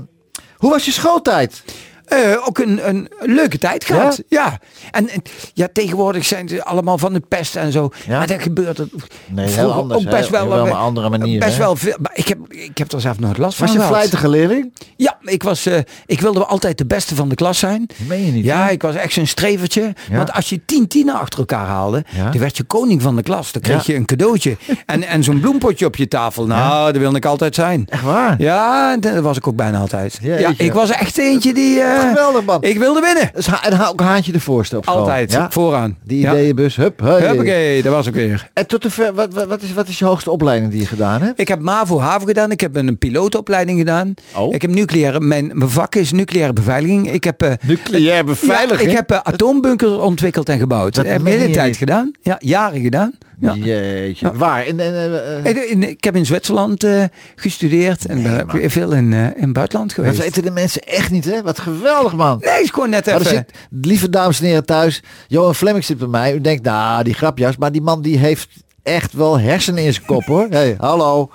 hoe 0.55 0.69
was 0.69 0.85
je 0.85 0.91
schooltijd? 0.91 1.63
Eh, 2.11 2.47
ook 2.47 2.57
een, 2.57 2.87
een 2.89 3.09
leuke 3.19 3.57
tijd 3.57 3.85
gehad. 3.85 4.21
Ja. 4.29 4.59
En, 4.91 5.09
en 5.09 5.21
ja, 5.53 5.67
tegenwoordig 5.73 6.25
zijn 6.25 6.47
ze 6.47 6.63
allemaal 6.63 6.97
van 6.97 7.13
de 7.13 7.19
pest 7.19 7.55
en 7.55 7.71
zo. 7.71 7.89
Ja? 8.07 8.17
Maar 8.17 8.27
dat 8.27 8.41
gebeurt 8.41 8.77
het 8.77 8.89
Nee, 9.27 9.47
heel 9.47 9.71
anders, 9.71 9.99
ook 10.05 10.09
best 10.09 10.29
wel. 10.29 10.47
Wel 10.47 10.67
een 10.67 10.73
andere 10.73 11.09
manier, 11.09 11.39
Best 11.39 11.57
wel 11.57 11.75
veel. 11.75 11.95
Maar 12.01 12.11
ik 12.13 12.27
heb, 12.27 12.37
ik 12.49 12.77
heb 12.77 12.91
er 12.91 13.01
zelf 13.01 13.19
nooit 13.19 13.37
last 13.37 13.59
Was 13.59 13.69
van 13.69 13.77
je 13.77 13.83
een 13.83 13.87
gehad. 13.89 13.97
vlijtige 14.01 14.29
leerling? 14.29 14.73
Ja, 14.95 15.17
ik, 15.21 15.43
was, 15.43 15.65
eh, 15.65 15.77
ik 16.05 16.21
wilde 16.21 16.45
altijd 16.45 16.77
de 16.77 16.85
beste 16.85 17.15
van 17.15 17.29
de 17.29 17.35
klas 17.35 17.59
zijn. 17.59 17.87
Meen 18.07 18.25
je 18.25 18.31
niet? 18.31 18.45
Ja, 18.45 18.65
hè? 18.65 18.71
ik 18.71 18.81
was 18.81 18.95
echt 18.95 19.13
zo'n 19.13 19.25
strevertje. 19.27 19.93
Ja. 20.09 20.17
Want 20.17 20.31
als 20.31 20.49
je 20.49 20.61
tien 20.65 20.87
tienen 20.87 21.15
achter 21.19 21.39
elkaar 21.39 21.65
haalde, 21.65 22.03
dan 22.31 22.39
werd 22.39 22.57
je 22.57 22.63
koning 22.63 23.01
van 23.01 23.15
de 23.15 23.23
klas. 23.23 23.51
Dan 23.51 23.61
kreeg 23.61 23.85
je 23.85 23.95
een 23.95 24.05
cadeautje. 24.05 24.57
en, 24.85 25.03
en 25.03 25.23
zo'n 25.23 25.39
bloempotje 25.39 25.85
op 25.85 25.95
je 25.95 26.07
tafel. 26.07 26.45
Nou, 26.45 26.91
dat 26.91 27.01
wilde 27.01 27.17
ik 27.17 27.25
altijd 27.25 27.55
zijn. 27.55 27.85
Echt 27.89 28.03
waar? 28.03 28.35
Ja, 28.37 28.97
dat 28.97 29.19
was 29.19 29.37
ik 29.37 29.47
ook 29.47 29.55
bijna 29.55 29.79
altijd. 29.79 30.19
Ja, 30.21 30.53
ik 30.57 30.73
was 30.73 30.89
echt 30.89 31.17
eentje 31.17 31.53
die... 31.53 31.79
eh, 31.79 32.00
Geweldig 32.09 32.45
man. 32.45 32.61
ik 32.63 32.77
wilde 32.77 32.99
winnen. 33.01 33.29
Dus 33.33 33.47
ha- 33.47 33.63
en 33.63 33.73
ha- 33.73 33.87
ook 33.87 34.01
haantje 34.01 34.31
de 34.31 34.39
voorste 34.39 34.77
op 34.77 34.83
school. 34.83 34.97
Altijd. 34.97 35.31
Ja? 35.31 35.51
Vooraan. 35.51 35.97
Die 36.03 36.19
Ja. 36.19 36.31
ideeënbus, 36.33 36.75
hup, 36.75 36.99
hey. 36.99 37.27
Huppakee, 37.27 37.81
dat 37.81 37.93
was 37.93 38.07
ook 38.07 38.13
weer. 38.13 38.49
En 38.53 38.67
tot 38.67 38.81
de 38.81 38.89
ver, 38.89 39.13
wat, 39.13 39.33
wat, 39.33 39.61
is, 39.61 39.73
wat 39.73 39.87
is 39.87 39.99
je 39.99 40.05
hoogste 40.05 40.31
opleiding 40.31 40.71
die 40.71 40.79
je 40.79 40.85
gedaan 40.87 41.21
hebt? 41.21 41.39
Ik 41.39 41.47
heb 41.47 41.59
MAVO 41.59 41.99
HAVO 41.99 42.25
gedaan. 42.25 42.51
Ik 42.51 42.59
heb 42.61 42.75
een 42.75 42.97
pilootopleiding 42.97 43.79
gedaan. 43.79 44.13
Oh. 44.35 44.53
Ik 44.53 44.61
heb 44.61 44.71
nucleaire... 44.71 45.19
Mijn, 45.19 45.51
mijn 45.53 45.69
vak 45.69 45.95
is 45.95 46.11
nucleaire 46.11 46.53
beveiliging. 46.53 47.11
Ik 47.11 47.23
heb... 47.23 47.41
eh, 47.41 47.51
Nucleair 47.65 48.25
Ja, 48.41 48.71
ik 48.79 48.91
heb 48.91 49.11
eh, 49.11 49.19
atoombunkers 49.23 49.91
ontwikkeld 49.91 50.49
en 50.49 50.59
gebouwd. 50.59 50.95
Dat 50.95 51.05
heb 51.05 51.21
ik 51.21 51.27
hele 51.27 51.49
tijd 51.49 51.67
niet. 51.67 51.77
gedaan. 51.77 52.11
Ja, 52.21 52.35
jaren 52.39 52.81
gedaan. 52.81 53.11
Ja. 53.41 53.53
Jeetje. 53.55 54.25
Ja. 54.25 54.33
Waar? 54.33 54.65
In, 54.65 54.79
in, 54.79 54.93
eh, 54.93 55.37
eh, 55.37 55.45
Ik, 55.45 55.57
in- 55.57 55.89
ik 55.89 56.03
heb 56.03 56.15
in 56.15 56.25
Zwitserland 56.25 56.83
eh, 56.83 57.03
gestudeerd 57.35 58.05
en 58.05 58.23
ben 58.23 58.69
veel 58.71 58.91
in, 58.91 59.13
eh, 59.13 59.19
in 59.25 59.43
het 59.43 59.53
buitenland 59.53 59.95
dat 59.95 60.05
geweest. 60.05 60.21
weten 60.23 60.43
de 60.43 60.51
mensen 60.51 60.81
echt 60.81 61.11
niet, 61.11 61.25
hè? 61.25 61.41
Wat 61.41 61.59
geweldig, 61.59 62.13
man. 62.13 62.37
Nee, 62.41 62.61
is 62.63 62.69
gewoon 62.69 62.89
net 62.89 63.07
even. 63.07 63.25
zit, 63.25 63.51
lieve 63.71 64.09
dames 64.09 64.39
en 64.39 64.45
heren 64.45 64.65
thuis, 64.65 65.03
Johan 65.27 65.55
Flemming 65.55 65.85
zit 65.85 65.97
bij 65.97 66.07
mij. 66.07 66.33
U 66.33 66.41
denkt, 66.41 66.63
nou, 66.63 67.03
die 67.03 67.13
grapjas. 67.13 67.57
Maar 67.57 67.71
die 67.71 67.81
man 67.81 68.01
die 68.01 68.17
heeft 68.17 68.49
echt 68.83 69.13
wel 69.13 69.39
hersenen 69.39 69.83
in 69.83 69.93
zijn 69.93 70.05
kop, 70.05 70.23
hoor. 70.25 70.47
hey, 70.49 70.75
hallo. 70.77 71.31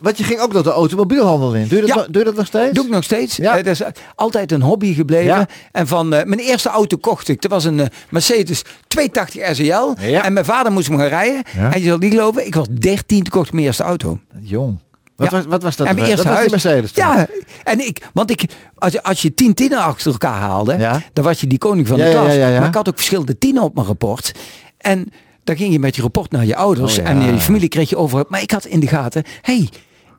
Want 0.00 0.18
je 0.18 0.24
ging 0.24 0.40
ook 0.40 0.52
nog 0.52 0.62
de 0.62 0.70
automobielhandel 0.70 1.54
in. 1.54 1.68
Doe 1.68 1.74
je 1.74 1.80
dat, 1.80 1.88
Ja. 1.88 1.94
nog- 1.94 2.06
doe 2.06 2.18
je 2.18 2.24
dat 2.24 2.36
nog 2.36 2.46
steeds? 2.46 2.72
Doe 2.72 2.84
ik 2.84 2.90
nog 2.90 3.04
steeds. 3.04 3.36
Ja. 3.36 3.56
Het 3.56 3.66
is 3.66 3.82
altijd 4.14 4.52
een 4.52 4.62
hobby 4.62 4.94
gebleven. 4.94 5.24
Ja. 5.26 5.48
En 5.72 5.86
van 5.86 6.12
eh, 6.14 6.24
mijn 6.24 6.40
eerste 6.40 6.68
auto 6.68 6.96
kocht 6.96 7.28
ik. 7.28 7.42
Dat 7.42 7.50
was 7.50 7.64
een 7.64 7.80
eh, 7.80 7.86
Mercedes 8.10 8.62
280 8.88 9.50
RCL. 9.50 10.06
Ja. 10.06 10.24
En 10.24 10.32
mijn 10.32 10.44
vader 10.44 10.72
moest 10.72 10.90
me 10.90 10.96
gaan 10.96 11.06
rijden. 11.06 11.42
Ja. 11.56 11.72
En 11.72 11.80
je 11.80 11.86
zal 11.88 11.98
niet 11.98 12.12
geloven, 12.12 12.46
ik 12.46 12.54
was 12.54 12.66
13 12.70 13.22
toen 13.22 13.32
kocht 13.32 13.46
ik 13.46 13.52
mijn 13.52 13.66
eerste 13.66 13.82
auto. 13.82 14.18
Jong. 14.40 14.78
Wat, 15.16 15.30
Ja. 15.30 15.36
was, 15.36 15.46
wat 15.46 15.62
was 15.62 15.76
dat? 15.76 15.86
En 15.86 15.94
mijn 15.94 16.06
dat 16.06 16.16
eerste 16.16 16.28
was 16.28 16.36
huis. 16.38 16.50
Mercedes 16.50 16.92
toen? 16.92 17.04
Ja, 17.04 17.26
en 17.64 17.86
ik, 17.86 18.08
want 18.12 18.30
ik, 18.30 18.42
als, 18.74 18.92
je- 18.92 19.02
als 19.02 19.22
je 19.22 19.34
tien 19.34 19.54
tienen 19.54 19.78
achter 19.78 20.10
elkaar 20.12 20.38
haalde, 20.40 20.76
Ja. 20.78 21.02
dan 21.12 21.24
was 21.24 21.40
je 21.40 21.46
die 21.46 21.58
koning 21.58 21.88
van 21.88 21.96
Ja, 21.98 22.04
de 22.04 22.10
ja, 22.10 22.20
klas. 22.20 22.34
ja, 22.34 22.48
ja. 22.48 22.58
Maar 22.58 22.68
ik 22.68 22.74
had 22.74 22.88
ook 22.88 22.96
verschillende 22.96 23.38
tienen 23.38 23.62
op 23.62 23.74
mijn 23.74 23.86
rapport. 23.86 24.32
En 24.78 25.12
dan 25.44 25.56
ging 25.56 25.72
je 25.72 25.78
met 25.78 25.96
je 25.96 26.02
rapport 26.02 26.30
naar 26.30 26.46
je 26.46 26.56
ouders 26.56 26.98
Oh, 26.98 27.04
ja. 27.04 27.10
en 27.10 27.34
je 27.34 27.40
familie 27.40 27.68
kreeg 27.68 27.88
je 27.90 27.96
over. 27.96 28.24
Maar 28.28 28.42
ik 28.42 28.50
had 28.50 28.64
in 28.64 28.80
de 28.80 28.86
gaten, 28.86 29.22
hey, 29.40 29.68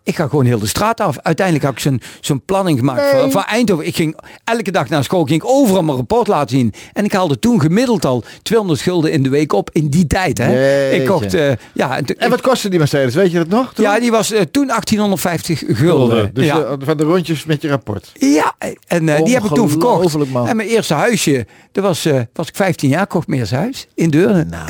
ik 0.04 0.16
ga 0.16 0.28
gewoon 0.28 0.46
heel 0.46 0.60
de 0.60 0.68
straat 0.68 1.00
af. 1.00 1.18
Uiteindelijk 1.22 1.66
had 1.66 1.74
ik 1.74 1.80
zo'n 1.80 2.02
zo'n 2.22 2.42
planning 2.46 2.80
gemaakt 2.80 3.10
van, 3.12 3.32
van 3.32 3.44
Eindhoven. 3.44 3.86
Ik 3.86 3.96
ging 3.96 4.18
elke 4.44 4.72
dag 4.72 4.90
naar 4.90 5.04
school, 5.04 5.26
ging 5.26 5.42
ik 5.42 5.50
overal 5.50 5.84
mijn 5.84 5.98
rapport 5.98 6.28
laten 6.28 6.58
zien. 6.58 6.74
En 6.94 7.06
ik 7.06 7.12
haalde 7.12 7.40
toen 7.40 7.62
gemiddeld 7.62 8.06
al 8.06 8.24
200 8.42 8.82
gulden 8.82 9.12
in 9.12 9.24
de 9.24 9.30
week 9.30 9.54
op 9.54 9.70
in 9.72 9.90
die 9.90 10.08
tijd. 10.08 10.38
Hè. 10.38 10.46
Jeetje. 10.46 11.02
Ik 11.02 11.08
kocht, 11.08 11.34
eh, 11.34 11.52
ja, 11.74 11.98
en, 11.98 12.06
En 12.06 12.30
wat 12.30 12.42
kostte 12.42 12.70
die 12.70 12.80
Mercedes? 12.80 13.16
Weet 13.16 13.32
je 13.32 13.38
dat 13.38 13.48
nog? 13.48 13.74
toen? 13.74 13.86
ja, 13.86 14.00
die 14.00 14.12
was 14.12 14.32
eh, 14.32 14.42
toen 14.42 14.68
1850 14.68 15.64
gulden. 15.68 16.30
Dus 16.34 16.46
ja. 16.46 16.62
eh, 16.62 16.74
van 16.80 16.98
de 16.98 17.04
rondjes 17.04 17.46
met 17.46 17.62
je 17.62 17.68
rapport. 17.68 18.12
Ja, 18.14 18.56
en 18.88 19.06
die 19.06 19.34
heb 19.34 19.44
ik 19.44 19.54
toen 19.54 19.70
verkocht. 19.70 20.30
Man. 20.32 20.48
En 20.48 20.56
mijn 20.56 20.70
eerste 20.70 20.94
huisje, 20.94 21.46
dat 21.72 21.84
was, 21.84 22.08
was 22.34 22.48
ik 22.48 22.56
15 22.56 22.90
jaar, 22.90 23.08
kocht 23.08 23.28
mijn 23.28 23.40
eerste 23.40 23.56
huis 23.56 23.88
in 23.96 24.10
Deurne. 24.10 24.44
Nou, 24.44 24.70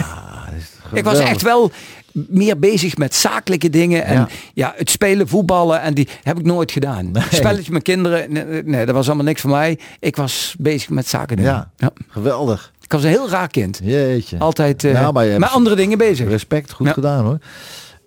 ik 0.93 1.03
was 1.03 1.19
echt 1.19 1.41
wel 1.41 1.71
meer 2.13 2.60
bezig 2.60 2.97
met 2.97 3.15
zakelijke 3.15 3.69
dingen. 3.69 4.06
En 4.06 4.13
Ja. 4.15 4.28
ja. 4.54 4.74
het 4.78 4.89
spelen, 4.89 5.28
voetballen, 5.28 5.82
en 5.82 5.93
die 5.93 6.08
heb 6.24 6.39
ik 6.39 6.45
nooit 6.45 6.71
gedaan. 6.71 7.12
Spelletjes 7.32 7.69
met 7.69 7.84
kinderen, 7.84 8.32
nee, 8.34 8.63
nee, 8.63 8.86
dat 8.86 8.95
was 8.95 9.08
allemaal 9.08 9.26
niks 9.26 9.41
voor 9.41 9.50
mij. 9.50 9.80
Ik 10.00 10.15
was 10.15 10.56
bezig 10.60 10.89
met 10.89 11.08
zaken 11.08 11.36
doen. 11.38 11.45
Ja. 11.45 11.71
Ja. 11.78 11.91
Geweldig. 12.08 12.71
Ik 12.82 12.91
was 12.91 13.04
een 13.04 13.10
heel 13.10 13.30
raar 13.30 13.47
kind. 13.47 13.80
Jeetje. 13.84 14.38
Altijd 14.39 14.84
eh, 14.84 14.93
Nou, 14.93 15.13
maar 15.13 15.39
met 15.39 15.50
andere 15.50 15.76
dingen 15.76 15.97
bezig. 15.97 16.28
Respect, 16.28 16.71
goed 16.71 16.89
gedaan 16.89 17.26
hoor. 17.26 17.38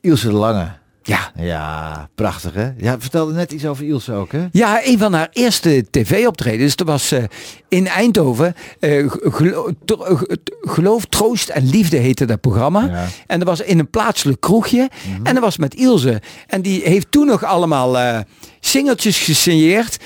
Ilse 0.01 0.27
de 0.29 0.35
Lange. 0.35 0.69
Ja. 1.07 1.33
Ja, 1.41 2.09
prachtig 2.15 2.55
hè? 2.55 2.71
Ja, 2.77 3.01
vertelde 3.01 3.33
net 3.33 3.53
iets 3.53 3.67
over 3.67 3.85
Ilse 3.87 4.13
ook 4.13 4.33
hè? 4.33 4.47
Ja, 4.53 4.81
een 4.85 4.99
van 4.99 5.13
haar 5.13 5.29
eerste 5.33 5.85
tv-optredens. 5.91 6.77
Dat 6.77 6.87
was 6.87 7.13
eh, 7.13 7.23
in 7.69 7.87
Eindhoven. 7.87 8.55
eh, 8.81 9.05
gelo- 9.09 9.71
tro- 9.85 10.19
geloof, 10.61 11.05
Troost 11.05 11.49
en 11.49 11.69
Liefde 11.71 11.97
heette 11.97 12.25
dat 12.25 12.41
programma. 12.41 12.81
Ja. 12.81 12.87
Mhm. 12.87 13.01
En 13.27 13.39
dat 13.39 13.49
was 13.49 13.61
in 13.61 13.79
een 13.79 13.91
plaatselijk 13.91 14.41
kroegje. 14.41 14.89
En 15.23 15.35
dat 15.35 15.43
was 15.43 15.57
met 15.57 15.75
Ilse. 15.75 16.21
En 16.47 16.63
die 16.63 16.81
heeft 16.85 17.11
toen 17.11 17.27
nog 17.27 17.45
allemaal 17.45 17.99
eh 17.99 18.19
singeltjes 18.61 19.19
gesigneerd. 19.19 19.97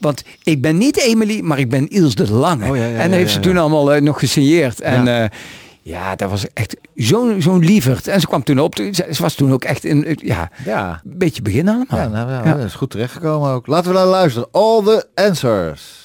Want 0.00 0.22
ik 0.42 0.60
ben 0.60 0.78
niet 0.78 0.96
Emily, 0.98 1.40
maar 1.40 1.58
ik 1.58 1.70
ben 1.70 1.88
Ilse 1.88 2.14
de 2.24 2.32
Lange. 2.32 2.70
Oh, 2.70 2.76
ja, 2.76 2.86
ja, 2.86 2.98
en 2.98 3.10
dat 3.10 3.18
heeft 3.18 3.32
ze 3.32 3.40
toen 3.40 3.56
allemaal 3.56 4.00
nog 4.00 4.18
gesigneerd. 4.18 4.80
En 4.80 5.30
Ja. 5.88 6.16
dat 6.16 6.30
was 6.30 6.46
echt 6.52 6.76
zo'n 6.94 7.42
zo'n 7.42 7.58
lieverd. 7.64 8.06
En 8.08 8.20
ze 8.20 8.26
kwam 8.26 8.42
toen 8.42 8.58
op. 8.58 8.74
Ze 8.76 9.06
ze 9.10 9.22
was 9.22 9.34
toen 9.34 9.52
ook 9.52 9.64
echt 9.64 9.84
in, 9.84 10.16
ja, 10.20 10.50
Ja. 10.64 11.00
een 11.04 11.18
beetje 11.18 11.42
begin 11.42 11.68
allemaal. 11.68 11.98
Ja, 11.98 12.08
nou, 12.08 12.30
ja, 12.30 12.44
Ja. 12.44 12.54
dat 12.54 12.64
is 12.64 12.74
goed 12.74 12.90
terechtgekomen 12.90 13.50
ook. 13.50 13.66
Laten 13.66 13.90
we 13.92 13.96
naar 13.96 14.06
luisteren. 14.06 14.48
All 14.52 14.82
the 14.82 15.06
answers. 15.14 16.04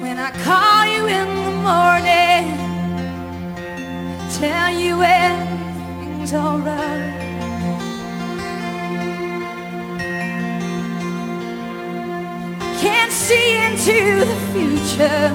When 0.00 0.18
I 0.18 0.30
call 0.44 0.84
you 0.94 1.06
in 1.08 1.28
the 1.46 1.54
morning, 1.68 2.44
tell 4.38 4.70
you 4.82 5.02
everything's 6.24 6.34
alright. 6.34 7.20
Can't 12.80 13.12
see 13.12 13.56
into 13.66 14.24
the 14.24 14.36
future. 14.52 15.32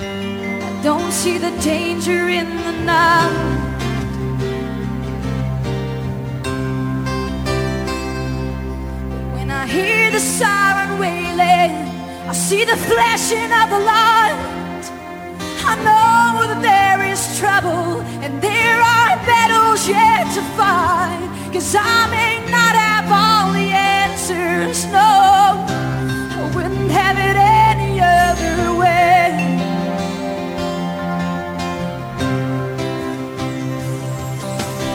I 0.00 0.80
don't 0.82 1.12
see 1.12 1.38
the 1.38 1.50
danger 1.62 2.28
in 2.28 2.46
the 2.46 2.72
night. 2.84 3.56
When 9.34 9.50
I 9.50 9.66
hear 9.66 10.10
the 10.10 10.20
siren 10.20 10.98
wailing, 10.98 11.72
I 12.28 12.32
see 12.32 12.64
the 12.64 12.76
flashing 12.76 13.52
of 13.52 13.70
the 13.70 13.80
light. 13.80 14.59
I 15.72 15.76
know 15.86 16.48
that 16.50 16.62
there 16.62 17.00
is 17.12 17.38
trouble 17.38 18.00
and 18.24 18.42
there 18.42 18.80
are 18.98 19.14
battles 19.24 19.86
yet 19.86 20.26
to 20.34 20.42
fight. 20.58 21.28
Cause 21.52 21.76
I 21.78 22.10
may 22.10 22.42
not 22.50 22.74
have 22.74 23.06
all 23.06 23.52
the 23.52 23.70
answers, 23.70 24.84
no, 24.86 24.98
I 24.98 26.50
wouldn't 26.56 26.90
have 26.90 27.16
it 27.18 27.36
any 27.70 28.00
other 28.00 28.74
way. 28.82 29.30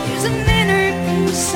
There's 0.08 0.26
an 0.26 0.36
inner 0.60 0.88
peace 1.08 1.56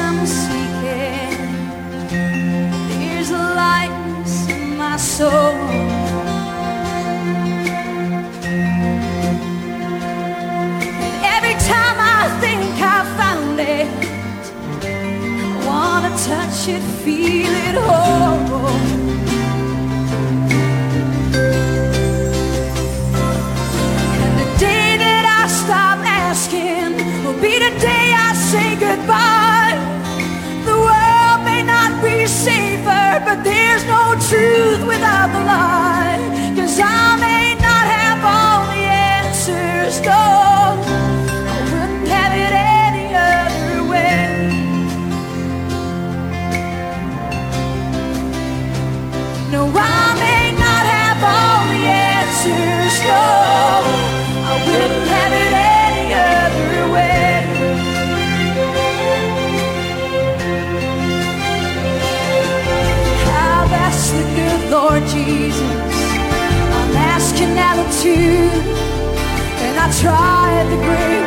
tried 70.02 70.64
the 70.72 70.78
great 70.78 71.19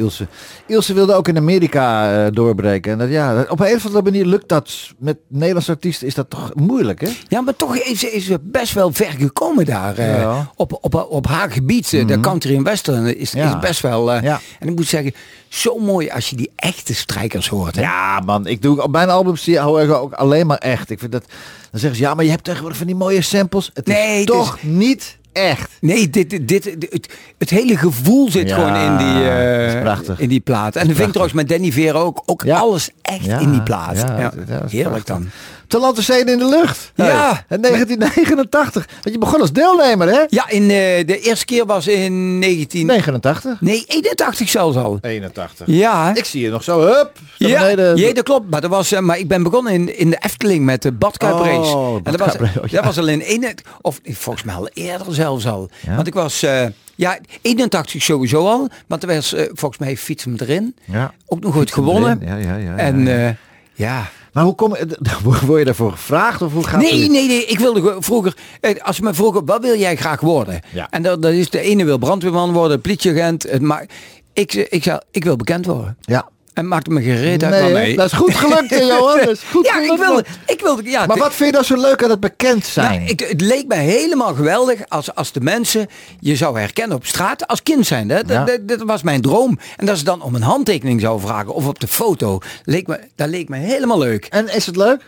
Ilse. 0.00 0.26
Ilse 0.66 0.94
wilde 0.94 1.12
ook 1.14 1.28
in 1.28 1.36
Amerika 1.36 2.12
eh, 2.26 2.32
doorbreken. 2.32 2.92
En 2.92 2.98
dat, 2.98 3.08
ja, 3.10 3.44
op 3.48 3.60
een 3.60 3.74
of 3.76 3.86
andere 3.86 4.02
manier 4.04 4.24
lukt 4.26 4.48
dat. 4.48 4.70
Met 4.98 5.16
Nederlandse 5.28 5.70
artiesten 5.70 6.06
is 6.06 6.14
dat 6.14 6.30
toch 6.30 6.50
moeilijk, 6.54 7.00
hè? 7.00 7.08
Ja, 7.28 7.40
maar 7.40 7.56
toch 7.56 7.76
is, 7.76 8.04
is 8.04 8.24
ze 8.24 8.38
best 8.42 8.72
wel 8.74 8.92
ver 8.92 9.10
gekomen 9.18 9.64
daar. 9.64 9.98
eh, 9.98 10.18
Ja. 10.20 10.32
Mhm. 10.32 10.44
op, 10.56 10.78
op, 10.80 11.06
op 11.10 11.26
haar 11.26 11.50
gebied, 11.50 11.92
eh, 11.92 12.06
de 12.06 12.20
country 12.20 12.56
en 12.56 12.62
western, 12.62 13.16
is, 13.18 13.32
Ja. 13.32 13.48
is 13.54 13.58
best 13.68 13.80
wel... 13.80 14.12
Ja. 14.12 14.40
En 14.58 14.68
ik 14.68 14.74
moet 14.76 14.86
zeggen, 14.86 15.12
zo 15.48 15.78
mooi 15.78 16.08
als 16.10 16.30
je 16.30 16.36
die 16.36 16.50
echte 16.56 16.94
strijkers 16.94 17.48
hoort. 17.48 17.74
Hè? 17.76 17.82
Ja, 17.82 18.20
man. 18.20 18.46
Ik 18.46 18.62
doe 18.62 18.82
op 18.82 18.90
mijn 18.90 19.10
albums 19.10 19.44
die 19.44 19.58
hou 19.58 19.82
ik 19.82 19.90
ook 19.90 20.12
alleen 20.12 20.46
maar 20.46 20.58
echt. 20.58 20.90
Ik 20.90 20.98
vind 20.98 21.12
dat. 21.12 21.24
Dan 21.70 21.80
zeggen 21.80 21.98
ze 21.98 22.04
ja, 22.04 22.14
maar 22.14 22.24
je 22.24 22.30
hebt 22.30 22.44
tegenwoordig 22.44 22.78
van 22.78 22.86
die 22.86 22.96
mooie 22.96 23.22
samples. 23.22 23.70
Het 23.74 23.86
Nee, 23.86 24.12
is 24.12 24.18
het 24.18 24.26
toch 24.26 24.58
niet 24.62 25.18
echt. 25.32 25.70
Nee, 25.80 26.10
dit, 26.10 26.30
dit, 26.30 26.48
dit, 26.48 26.64
het, 26.90 27.08
het 27.38 27.50
hele 27.50 27.76
gevoel 27.76 28.30
zit 28.30 28.48
Ja, 28.48 28.54
gewoon 28.54 28.74
in 28.76 28.96
die, 28.96 29.28
eh, 29.28 30.18
in 30.18 30.28
die 30.28 30.40
plaat. 30.40 30.76
En 30.76 30.86
dat 30.86 30.96
vind 30.96 31.06
ik 31.06 31.12
trouwens 31.12 31.32
met 31.36 31.48
Danny 31.48 31.72
Vera 31.72 31.98
ook, 31.98 32.22
ook 32.26 32.42
Ja. 32.44 32.58
alles 32.58 32.90
echt 33.02 33.26
in 33.26 33.50
die 33.50 33.62
plaat. 33.62 33.96
ja, 33.96 34.32
Heerlijk 34.68 35.04
prachtig. 35.04 35.26
Dan. 35.70 35.80
Talenten 35.80 36.04
zijn 36.04 36.26
in 36.26 36.38
de 36.38 36.48
lucht. 36.48 36.92
Ja. 36.94 37.44
In 37.48 37.60
1989. 37.60 38.86
Want 39.02 39.14
je 39.14 39.18
begon 39.18 39.40
als 39.40 39.52
deelnemer, 39.52 40.08
hè? 40.08 40.24
Ja, 40.28 40.48
in, 40.48 40.62
eh, 40.62 41.06
de 41.06 41.18
eerste 41.20 41.44
keer 41.44 41.66
was 41.66 41.86
in 41.86 42.38
19... 42.38 42.86
89. 42.86 43.60
Nee, 43.60 43.84
81 43.86 44.48
zelfs 44.48 44.76
al. 44.76 44.98
81. 45.00 45.66
Ja. 45.66 46.14
Ik 46.14 46.24
zie 46.24 46.40
je 46.40 46.50
nog 46.50 46.62
zo, 46.62 46.80
hup. 46.80 47.18
Ja, 47.36 47.66
ja, 47.68 48.12
dat 48.12 48.22
klopt. 48.22 48.50
Maar, 48.50 48.60
dat 48.60 48.70
was, 48.70 48.92
eh, 48.92 49.00
maar 49.00 49.18
ik 49.18 49.28
ben 49.28 49.42
begonnen 49.42 49.72
in, 49.72 49.98
in 49.98 50.10
de 50.10 50.18
Efteling 50.20 50.64
met 50.64 50.82
de 50.82 50.92
badkuiprace. 50.92 51.76
Oh, 51.76 51.94
en 51.94 52.16
dat 52.16 52.20
was, 52.20 52.34
oh, 52.34 52.64
ja. 52.66 52.76
dat 52.76 52.84
was 52.84 52.98
al 52.98 53.08
in 53.08 53.22
een, 53.24 53.54
of 53.80 54.00
volgens 54.04 54.44
mij 54.44 54.54
al 54.54 54.68
eerder 54.72 55.14
zelfs 55.14 55.46
al. 55.46 55.70
Ja. 55.86 55.94
Want 55.94 56.06
ik 56.06 56.14
was, 56.14 56.42
eh, 56.42 56.66
ja, 56.94 57.18
81 57.42 58.02
sowieso 58.02 58.46
al. 58.46 58.68
Want 58.86 59.02
er 59.02 59.14
was 59.14 59.34
volgens 59.52 59.80
mij 59.80 59.96
fietsen 59.96 60.36
erin. 60.38 60.76
Ja. 60.84 61.14
Ook 61.26 61.40
nog 61.40 61.56
ooit 61.56 61.72
gewonnen. 61.72 62.20
Ja, 62.24 62.36
ja, 62.36 62.56
ja. 62.56 62.76
En 62.76 63.36
ja. 63.74 64.10
Maar 64.32 64.44
hoe 64.44 64.54
kom 64.54 64.76
je, 64.76 64.96
word 65.46 65.58
je 65.58 65.64
daarvoor 65.64 65.90
gevraagd 65.92 66.42
of 66.42 66.52
hoe 66.52 66.64
gaat 66.66 66.80
Nee, 66.80 67.00
het? 67.02 67.10
nee, 67.10 67.26
nee. 67.26 67.44
Ik 67.44 67.58
wilde 67.58 67.96
vroeger, 67.98 68.36
eh, 68.60 68.74
als 68.82 68.96
je 68.96 69.02
me 69.02 69.14
vroeg, 69.14 69.42
wat 69.44 69.62
wil 69.62 69.78
jij 69.78 69.96
graag 69.96 70.20
worden? 70.20 70.60
Ja. 70.72 70.86
En 70.90 71.02
dat, 71.02 71.22
dat 71.22 71.32
is 71.32 71.50
de 71.50 71.60
ene 71.60 71.84
wil 71.84 71.98
brandweerman 71.98 72.52
worden, 72.52 72.80
politieagent. 72.80 73.42
Het 73.42 73.62
maar 73.62 73.86
ik, 74.32 74.52
ik, 74.54 74.82
zei, 74.82 74.98
ik 75.10 75.24
wil 75.24 75.36
bekend 75.36 75.66
worden. 75.66 75.96
Ja. 76.00 76.28
En 76.54 76.68
maakte 76.68 76.90
me 76.90 77.02
gereed 77.02 77.44
uit 77.44 77.62
Nee, 77.62 77.72
mee. 77.72 77.96
dat 77.96 78.06
is 78.06 78.12
goed 78.12 78.34
gelukt, 78.34 78.70
Johan. 78.70 79.18
Dat 79.24 79.28
is 79.28 79.42
goed 79.50 79.66
ja, 79.66 79.80
ik 79.80 79.98
wilde, 79.98 80.24
ik 80.46 80.60
wilde, 80.60 80.90
ja. 80.90 81.06
Maar 81.06 81.18
wat 81.18 81.34
vind 81.34 81.48
je 81.48 81.52
nou 81.52 81.64
zo 81.64 81.80
leuk 81.80 82.04
aan 82.04 82.10
het 82.10 82.20
bekend 82.20 82.66
zijn? 82.66 82.98
Nou, 82.98 83.10
ik, 83.10 83.20
het 83.20 83.40
leek 83.40 83.66
mij 83.66 83.84
helemaal 83.84 84.34
geweldig 84.34 84.80
als, 84.88 85.14
als 85.14 85.32
de 85.32 85.40
mensen 85.40 85.88
je 86.20 86.36
zou 86.36 86.58
herkennen 86.58 86.96
op 86.96 87.06
straat 87.06 87.46
als 87.46 87.62
kind 87.62 87.86
zijn. 87.86 88.08
Ja. 88.08 88.22
dat, 88.22 88.58
dat 88.62 88.82
was 88.82 89.02
mijn 89.02 89.20
droom. 89.20 89.58
En 89.76 89.86
dat 89.86 89.98
ze 89.98 90.04
dan 90.04 90.22
om 90.22 90.34
een 90.34 90.42
handtekening 90.42 91.00
zou 91.00 91.20
vragen 91.20 91.54
of 91.54 91.66
op 91.66 91.80
de 91.80 91.88
foto. 91.88 92.38
Leek 92.64 92.86
me, 92.86 93.00
dat 93.14 93.28
leek 93.28 93.48
me 93.48 93.56
helemaal 93.56 93.98
leuk. 93.98 94.24
En 94.24 94.54
is 94.54 94.66
het 94.66 94.76
leuk? 94.76 95.02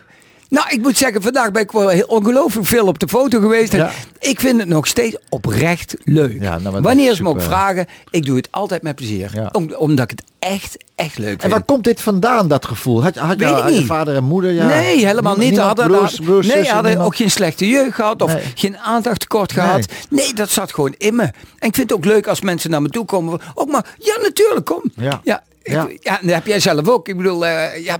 Nou, 0.52 0.66
ik 0.70 0.80
moet 0.82 0.96
zeggen, 0.96 1.22
vandaag 1.22 1.50
ben 1.52 1.62
ik 1.62 1.72
wel 1.72 1.88
heel 1.88 2.04
ongelooflijk 2.06 2.66
veel 2.66 2.86
op 2.86 2.98
de 2.98 3.08
foto 3.08 3.40
geweest. 3.40 3.72
En 3.72 3.78
Ja. 3.78 3.90
Ik 4.18 4.40
vind 4.40 4.58
het 4.60 4.68
nog 4.68 4.86
steeds 4.86 5.16
oprecht 5.28 5.94
leuk. 6.04 6.42
Ja, 6.42 6.58
nou, 6.58 6.80
Wanneer 6.80 7.14
ze 7.14 7.22
me 7.22 7.28
ook 7.28 7.42
vragen, 7.42 7.86
ik 8.10 8.24
doe 8.24 8.36
het 8.36 8.48
altijd 8.50 8.82
met 8.82 8.94
plezier. 8.96 9.30
Ja. 9.34 9.48
Om, 9.52 9.72
omdat 9.74 10.10
ik 10.10 10.18
het 10.18 10.22
echt, 10.38 10.76
echt 10.94 11.18
leuk 11.18 11.32
En 11.32 11.40
vind. 11.40 11.52
waar 11.52 11.62
komt 11.62 11.84
dit 11.84 12.00
vandaan, 12.00 12.48
dat 12.48 12.66
gevoel? 12.66 13.02
Had, 13.02 13.16
had, 13.16 13.36
Weet 13.38 13.48
je, 13.48 13.54
had 13.54 13.72
vader 13.84 14.14
en 14.16 14.24
moeder? 14.24 14.50
Ja. 14.52 14.66
Nee, 14.66 15.06
helemaal 15.06 15.36
niet. 15.36 15.58
Hadden, 15.58 15.86
broers, 15.86 16.18
nee, 16.46 16.64
hadden 16.68 16.84
niemand? 16.84 16.98
ook 17.06 17.16
geen 17.16 17.30
slechte 17.30 17.68
jeugd 17.68 17.94
gehad 17.94 18.22
of 18.22 18.34
Nee. 18.34 18.42
geen 18.54 18.78
aandachttekort 18.78 19.52
gehad. 19.52 19.86
Nee. 20.08 20.34
dat 20.34 20.50
zat 20.50 20.72
gewoon 20.74 20.94
in 20.98 21.14
me. 21.16 21.22
En 21.58 21.68
ik 21.68 21.74
vind 21.74 21.76
het 21.76 21.92
ook 21.92 22.04
leuk 22.04 22.26
als 22.26 22.40
mensen 22.40 22.70
naar 22.70 22.82
me 22.82 22.88
toe 22.88 23.04
komen. 23.04 23.40
Ook 23.54 23.70
maar, 23.70 23.94
ja, 23.98 24.16
natuurlijk, 24.22 24.66
kom. 24.66 24.82
Ja. 24.96 25.20
Ja, 25.24 25.42
Ja. 25.62 25.88
ja. 26.00 26.18
dat 26.22 26.30
heb 26.34 26.46
jij 26.46 26.60
zelf 26.60 26.88
ook. 26.88 27.08
Ik 27.08 27.16
bedoel, 27.16 27.46
eh, 27.46 27.84
ja, 27.84 27.98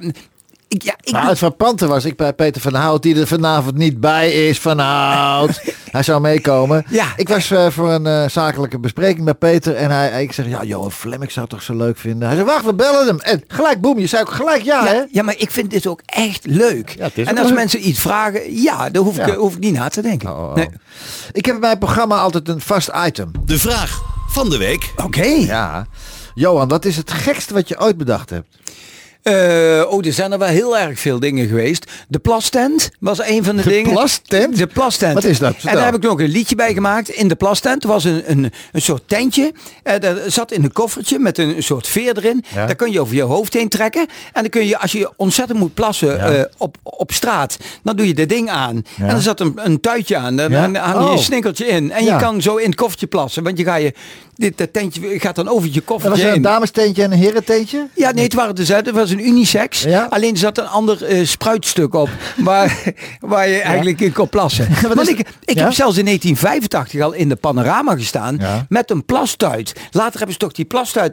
ik, 0.72 0.82
ja, 0.82 0.94
ik 1.02 1.12
Nou, 1.12 1.28
het 1.28 1.38
frappante 1.38 1.86
was 1.86 2.04
ik 2.04 2.16
bij 2.16 2.32
Peter 2.32 2.60
van 2.60 2.74
Hout, 2.74 3.02
die 3.02 3.20
er 3.20 3.26
vanavond 3.26 3.76
niet 3.76 4.00
bij 4.00 4.48
is. 4.48 4.60
Van 4.60 4.78
Hout. 4.78 5.62
hij 5.90 6.02
zou 6.02 6.20
meekomen. 6.20 6.84
Ja. 6.88 7.06
Ik 7.16 7.28
was 7.28 7.50
eh, 7.50 7.66
voor 7.70 7.90
een 7.90 8.06
eh, 8.06 8.28
zakelijke 8.28 8.78
bespreking 8.78 9.24
met 9.24 9.38
Peter. 9.38 9.74
En 9.74 9.90
hij, 9.90 10.22
ik 10.22 10.32
zeg, 10.32 10.48
ja, 10.48 10.64
Johan 10.64 10.92
Flem, 10.92 11.22
ik 11.22 11.30
zou 11.30 11.40
het 11.40 11.54
toch 11.54 11.62
zo 11.62 11.76
leuk 11.76 11.96
vinden. 11.96 12.26
Hij 12.28 12.36
zei, 12.36 12.48
wacht, 12.48 12.64
we 12.64 12.74
bellen 12.74 13.06
hem. 13.06 13.20
En 13.20 13.44
gelijk, 13.48 13.80
boem, 13.80 13.98
je 13.98 14.06
zei 14.06 14.22
ook 14.22 14.30
gelijk 14.30 14.62
ja, 14.62 14.84
hè? 14.84 14.94
ja, 14.94 15.06
ja, 15.10 15.22
maar 15.22 15.34
ik 15.38 15.50
vind 15.50 15.70
dit 15.70 15.86
ook 15.86 16.00
echt 16.04 16.46
leuk. 16.46 16.94
Ja, 16.98 17.10
en 17.14 17.38
als 17.38 17.46
leuk. 17.46 17.56
mensen 17.56 17.88
iets 17.88 18.00
vragen, 18.00 18.62
ja, 18.62 18.90
daar 18.90 19.02
hoef, 19.02 19.16
Ja. 19.16 19.26
Ik, 19.26 19.34
hoef 19.34 19.54
ik 19.54 19.60
niet 19.60 19.74
na 19.74 19.88
te 19.88 20.02
denken. 20.02 20.30
Oh, 20.30 20.42
oh. 20.42 20.54
Nee. 20.54 20.68
Ik 21.32 21.44
heb 21.44 21.54
in 21.54 21.60
mijn 21.60 21.78
programma 21.78 22.18
altijd 22.18 22.48
een 22.48 22.60
vast 22.60 22.90
item. 23.06 23.30
De 23.44 23.58
vraag 23.58 24.02
van 24.28 24.50
de 24.50 24.56
week. 24.56 24.92
Oké. 24.96 25.24
Ja. 25.24 25.86
Johan, 26.34 26.68
wat 26.68 26.84
is 26.84 26.96
het 26.96 27.10
gekste 27.10 27.54
wat 27.54 27.68
je 27.68 27.80
ooit 27.80 27.96
bedacht 27.96 28.30
hebt? 28.30 28.46
Eh, 29.22 29.82
oh, 29.88 30.06
er 30.06 30.12
zijn 30.12 30.32
er 30.32 30.38
wel 30.38 30.48
heel 30.48 30.78
erg 30.78 30.98
veel 31.00 31.18
dingen 31.20 31.46
geweest. 31.48 31.90
De 32.08 32.18
plastent 32.18 32.90
was 33.00 33.22
een 33.26 33.44
van 33.44 33.56
de, 33.56 33.62
De 33.62 33.68
dingen. 33.68 33.90
plastent? 33.92 34.56
De 34.56 34.66
plastent. 34.66 35.14
Wat 35.14 35.24
is 35.24 35.38
dat? 35.38 35.54
En 35.64 35.74
daar 35.74 35.84
heb 35.84 35.94
ik 35.94 36.02
nog 36.02 36.20
een 36.20 36.28
liedje 36.28 36.54
bij 36.54 36.72
gemaakt. 36.74 37.08
In 37.08 37.28
de 37.28 37.34
plastent 37.34 37.84
was 37.84 38.04
een, 38.04 38.22
een, 38.30 38.52
een 38.72 38.82
soort 38.82 39.02
tentje. 39.06 39.52
Eh, 39.82 40.00
dat 40.00 40.18
zat 40.26 40.52
in 40.52 40.64
een 40.64 40.72
koffertje 40.72 41.18
met 41.18 41.38
een, 41.38 41.56
een 41.56 41.62
soort 41.62 41.86
veer 41.86 42.16
erin. 42.16 42.44
Ja. 42.54 42.66
Daar 42.66 42.74
kun 42.76 42.92
je 42.92 43.00
over 43.00 43.14
je 43.14 43.22
hoofd 43.22 43.52
heen 43.54 43.68
trekken. 43.68 44.06
En 44.32 44.40
dan 44.42 44.48
kun 44.50 44.66
je, 44.66 44.78
als 44.78 44.92
je 44.92 45.10
ontzettend 45.16 45.58
moet 45.58 45.74
plassen 45.74 46.08
Ja. 46.16 46.30
eh, 46.32 46.44
op, 46.56 46.76
op 46.82 47.12
straat, 47.12 47.56
dan 47.82 47.96
doe 47.96 48.06
je 48.06 48.14
dit 48.14 48.28
ding 48.28 48.50
aan. 48.50 48.82
Ja. 48.96 49.06
En 49.06 49.14
er 49.14 49.22
zat 49.22 49.40
een, 49.40 49.52
een 49.56 49.80
tuitje 49.80 50.16
aan. 50.16 50.36
Dan, 50.36 50.50
dan 50.50 50.74
hang 50.74 50.94
je 51.32 51.36
Oh. 51.48 51.52
je 51.54 51.66
in. 51.66 51.90
En 51.92 52.04
je 52.04 52.16
kan 52.16 52.42
zo 52.42 52.56
in 52.56 52.66
het 52.66 52.74
koffertje 52.78 53.06
plassen. 53.06 53.42
Want 53.42 53.58
je 53.58 53.64
ga 53.64 53.74
je, 53.74 53.92
dit 54.42 54.58
dat 54.58 54.72
tentje 54.72 55.00
gaat 55.20 55.34
dan 55.34 55.48
over 55.48 55.68
je 55.72 55.82
Er 56.02 56.10
was 56.10 56.18
er 56.18 56.26
een 56.26 56.32
heen. 56.32 56.42
damestentje 56.42 57.02
en 57.02 57.12
een 57.12 57.18
herententje? 57.18 57.86
Ja, 57.94 58.10
nee, 58.10 58.24
het 58.24 58.34
waren 58.34 58.54
dezelfde. 58.54 58.90
Het 58.90 58.98
was 58.98 59.10
een 59.10 59.26
unisex. 59.26 59.82
Ja. 59.82 60.06
Alleen 60.10 60.32
er 60.32 60.38
zat 60.38 60.58
een 60.58 60.66
ander 60.66 61.04
eh, 61.04 61.26
spruitstuk 61.26 61.94
op. 61.94 62.08
waar, 62.38 62.82
waar 63.20 63.48
je 63.48 63.60
eigenlijk 63.60 64.00
in 64.00 64.12
kon 64.12 64.28
plassen. 64.28 64.68
Want 64.94 65.08
ik, 65.08 65.18
ik 65.44 65.54
Ja? 65.56 65.62
heb 65.62 65.72
zelfs 65.72 65.96
in 65.98 66.04
1985 66.04 67.00
al 67.00 67.12
in 67.12 67.28
de 67.28 67.36
panorama 67.36 67.96
gestaan. 67.96 68.40
Met 68.68 68.90
een 68.90 69.04
plastuit. 69.04 69.72
Later 69.90 70.14
hebben 70.16 70.32
ze 70.32 70.38
toch 70.38 70.52
die 70.52 70.64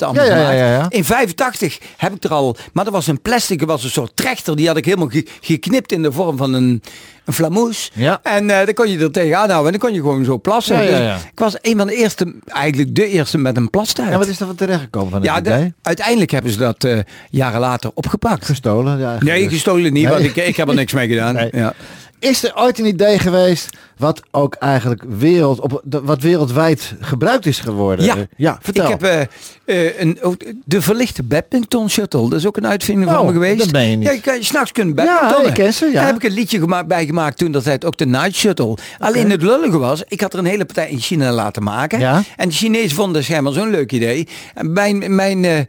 allemaal 0.03 0.25
ja, 0.25 0.31
gemaakt. 0.35 0.57
ja, 0.57 0.65
ja, 0.65 0.71
ja. 0.73 0.85
In 0.89 1.03
85 1.05 1.77
heb 1.97 2.13
ik 2.15 2.23
er 2.23 2.33
al. 2.33 2.55
Maar 2.73 2.83
dat 2.83 2.93
was 2.93 3.07
een 3.07 3.21
plastic. 3.21 3.59
Dat 3.59 3.67
was 3.67 3.83
een 3.83 3.89
soort 3.89 4.15
trechter. 4.15 4.55
Die 4.55 4.67
had 4.67 4.77
ik 4.77 4.85
helemaal 4.85 5.07
ge- 5.09 5.27
geknipt 5.41 5.91
in 5.91 6.01
de 6.01 6.11
vorm 6.11 6.37
van 6.37 6.53
een. 6.53 6.81
Een 7.29 7.35
flamoes. 7.35 7.91
Ja. 7.93 8.19
En 8.23 8.49
eh 8.49 8.65
dan 8.65 8.73
kon 8.73 8.89
je 8.89 8.99
er 8.99 9.11
tegenaan 9.11 9.49
houden. 9.49 9.73
En 9.73 9.79
dan 9.79 9.89
kon 9.89 9.97
je 9.97 10.01
gewoon 10.01 10.25
zo 10.25 10.39
plassen. 10.39 10.75
Ja, 10.83 10.99
ja, 10.99 11.13
Dus 11.13 11.23
ik 11.23 11.39
was 11.39 11.55
een 11.61 11.77
van 11.77 11.87
de 11.87 11.95
eerste, 11.95 12.33
eigenlijk 12.47 12.95
de 12.95 13.07
eerste 13.07 13.37
met 13.37 13.57
een 13.57 13.69
plastuit. 13.69 14.09
En 14.11 14.17
wat 14.17 14.27
is 14.27 14.39
er 14.39 14.45
van 14.45 14.55
terechtgekomen 14.55 15.09
van 15.09 15.19
het 15.21 15.29
ja, 15.29 15.41
de- 15.41 15.73
uiteindelijk 15.81 16.31
hebben 16.31 16.51
ze 16.51 16.57
dat 16.57 16.83
eh, 16.83 16.99
jaren 17.29 17.59
later 17.59 17.91
opgepakt. 17.93 18.45
Gestolen? 18.45 18.99
Ja, 18.99 19.15
Nee, 19.19 19.49
gestolen 19.49 19.93
niet, 19.93 20.03
Nee. 20.03 20.07
want 20.11 20.23
ik, 20.23 20.35
ik 20.35 20.55
heb 20.57 20.67
er 20.69 20.75
niks 20.75 20.93
mee 20.93 21.07
gedaan. 21.07 21.33
Nee. 21.39 21.49
Ja. 21.51 21.73
Is 22.19 22.43
er 22.43 22.51
ooit 22.55 22.79
een 22.79 22.85
idee 22.85 23.19
geweest 23.19 23.77
wat 23.97 24.21
ook 24.31 24.55
eigenlijk 24.55 25.03
wereld, 25.07 25.59
op, 25.59 25.81
wat 26.03 26.21
wereldwijd 26.21 26.93
gebruikt 26.99 27.45
is 27.45 27.59
geworden? 27.59 28.05
Ja. 28.05 28.15
ja 28.37 28.57
vertel. 28.61 28.83
Ik 28.83 28.89
heb 28.89 29.03
eh, 29.03 29.85
eh, 29.85 29.99
een, 29.99 30.21
ook 30.21 30.41
de 30.65 30.81
verlichte 30.81 31.23
badminton 31.23 31.89
shuttle. 31.89 32.29
Dat 32.29 32.39
is 32.39 32.47
ook 32.47 32.57
een 32.57 32.67
uitvinding 32.67 33.09
van 33.09 33.19
Oh, 33.19 33.25
me 33.25 33.31
geweest. 33.33 33.59
dat 33.59 33.71
meen 33.71 33.89
je 33.89 33.95
niet. 33.95 34.23
Ja, 34.23 34.33
je 34.33 34.43
s'nachts 34.43 34.71
kunnen 34.71 34.95
Ja, 34.95 35.03
badmintonnen. 35.05 35.47
ik 35.47 35.53
ken 35.53 35.73
ze, 35.73 35.85
ja. 35.85 35.91
Daar 35.91 36.05
heb 36.05 36.15
ik 36.15 36.23
een 36.23 36.31
liedje 36.31 36.59
gemaakt, 36.59 36.87
bij 36.87 37.05
gemaakt 37.05 37.37
toen 37.37 37.51
dat 37.51 37.63
tijd 37.63 37.85
ook 37.85 37.97
de 37.97 38.05
night 38.05 38.35
shuttle. 38.35 38.77
Alleen 38.97 39.29
het 39.31 39.41
lullige 39.41 39.77
was, 39.77 40.03
ik 40.07 40.21
had 40.21 40.33
er 40.33 40.39
een 40.39 40.45
hele 40.45 40.65
partij 40.65 40.89
in 40.89 40.99
China 40.99 41.31
laten 41.31 41.63
maken. 41.63 41.99
Ja. 41.99 42.23
En 42.35 42.49
de 42.49 42.55
Chinezen 42.55 42.95
vonden 42.95 43.23
schijnbaar 43.23 43.53
zo'n 43.53 43.69
leuk 43.69 43.91
idee. 43.91 44.27
En 44.53 44.73
mijn, 44.73 45.15
mijn 45.15 45.45
eh, 45.45 45.59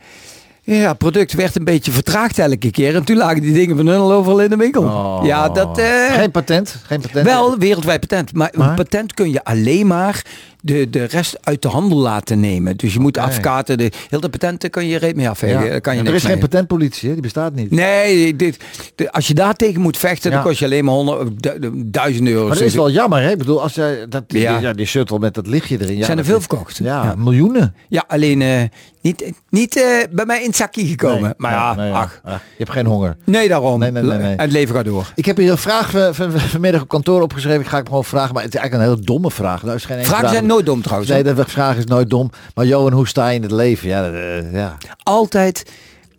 ja, 0.79 0.95
product 0.95 1.33
werd 1.33 1.57
een 1.57 1.65
beetje 1.65 1.91
vertraagd 1.93 2.39
elke 2.39 2.71
keer. 2.71 2.95
En 2.95 3.05
toen 3.05 3.17
lagen 3.17 3.41
die 3.43 3.53
dingen 3.53 3.77
van 3.77 3.87
hun 3.87 3.99
al 4.01 4.13
overal 4.13 4.41
in 4.41 4.51
de 4.51 4.57
winkel. 4.57 4.83
Oh. 4.83 5.21
Ja, 5.25 5.49
dat... 5.49 5.79
eh, 5.79 6.13
Geen 6.13 6.31
patent? 6.31 6.77
Geen 6.83 7.01
patent? 7.01 7.25
wel 7.27 7.59
wereldwijd 7.59 8.01
patent. 8.01 8.35
Maar, 8.35 8.51
Maar? 8.57 8.69
een 8.69 8.75
patent 8.75 9.15
kun 9.15 9.31
je 9.31 9.45
alleen 9.45 9.87
maar 9.87 10.25
de, 10.63 10.91
de 10.91 11.05
rest 11.05 11.39
uit 11.41 11.63
de 11.63 11.69
handel 11.69 11.99
laten 11.99 12.41
nemen. 12.41 12.77
Dus 12.77 12.93
je 12.93 13.01
moet 13.01 13.19
advocaten, 13.19 13.79
de 13.79 13.93
hele 14.09 14.29
patenten 14.29 14.71
kan 14.71 14.87
je 14.87 14.99
reet 14.99 15.17
mee 15.17 15.29
afvegen. 15.29 15.71
Daar 15.71 15.81
kan 15.81 15.97
je 15.97 16.03
er 16.03 16.15
is 16.15 16.25
geen 16.25 16.39
patentpolitie, 16.39 17.07
hè? 17.09 17.13
die 17.15 17.23
bestaat 17.23 17.55
niet. 17.55 17.71
Nee, 17.71 18.37
dit, 18.37 18.57
de- 18.95 19.13
als 19.13 19.27
je 19.27 19.35
daar 19.35 19.55
tegen 19.55 19.81
moet 19.81 19.97
vechten, 19.97 20.31
Ja. 20.31 20.37
dan 20.37 20.47
kost 20.47 20.59
je 20.59 20.65
alleen 20.65 20.85
maar 20.85 20.95
honderd, 20.95 21.43
du- 21.43 21.73
duizend 21.77 22.29
euro. 22.29 22.47
Maar 22.49 22.57
dat 22.57 22.65
is 22.67 22.75
wel 22.75 22.91
jammer, 22.91 23.23
hè? 23.23 23.31
Ik 23.31 23.39
bedoel, 23.39 23.63
als 23.63 23.75
jij 23.75 24.07
dat, 24.09 24.23
Ja. 24.27 24.59
ja. 24.59 24.73
die 24.73 24.87
shuttle 24.87 25.19
met 25.19 25.35
dat 25.35 25.47
lichtje 25.47 25.81
erin. 25.81 25.97
Ja, 25.97 26.05
Zijn 26.05 26.19
er 26.19 26.25
veel 26.25 26.41
verkocht? 26.41 26.77
Ja, 26.77 26.85
Ja. 27.05 27.15
miljoenen. 27.17 27.75
Ja, 27.89 28.05
alleen 28.09 28.43
eh, 28.43 28.63
niet, 29.03 29.33
niet 29.51 29.77
eh, 29.77 29.85
bij 30.11 30.25
mij 30.25 30.41
in 30.41 30.47
het 30.47 30.57
zakje 30.57 30.87
gekomen. 30.87 31.23
Nee, 31.23 31.33
maar 31.37 31.53
ja, 31.53 31.75
nee, 31.75 31.93
ach. 31.93 32.21
je 32.25 32.39
hebt 32.59 32.71
geen 32.71 32.87
honger. 32.87 33.17
Nee, 33.25 33.49
daarom. 33.49 33.79
Nee, 33.79 33.91
nee, 33.91 34.03
nee. 34.03 34.35
Het 34.37 34.53
leven 34.53 34.75
gaat 34.75 34.85
door. 34.85 35.13
Ik 35.15 35.25
heb 35.25 35.37
hier 35.37 35.51
een 35.51 35.59
vraag 35.59 35.91
van, 35.91 36.15
van, 36.15 36.31
van- 36.31 36.41
vanmiddag 36.41 36.83
op 36.83 36.89
kantoor 36.89 37.23
opgeschreven. 37.23 37.61
Ik 37.61 37.67
ga 37.67 37.73
ik 37.77 37.79
hem 37.83 37.87
gewoon 37.89 38.05
vragen, 38.05 38.35
maar 38.35 38.43
het 38.43 38.55
is 38.55 38.61
eigenlijk 38.61 38.89
een 38.91 38.95
hele 38.97 39.07
domme 39.07 39.31
vraag. 39.31 39.63
Nou 39.63 39.77
is 39.77 39.85
geen 39.85 40.05
vraag. 40.05 40.31
zijn 40.31 40.47
nooit 40.51 40.67
dom 40.67 40.83
trouwens. 40.83 41.11
Nee, 41.11 41.23
de 41.23 41.45
vraag 41.47 41.77
is 41.77 41.85
nooit 41.85 42.11
dom. 42.11 42.31
Maar 42.55 42.67
Johan, 42.67 42.93
hoe 42.93 43.09
sta 43.09 43.29
je 43.29 43.35
in 43.35 43.43
het 43.43 43.51
leven? 43.51 43.89
Ja, 43.89 44.11
eh, 44.11 44.53
ja. 44.53 44.77
altijd 45.03 45.65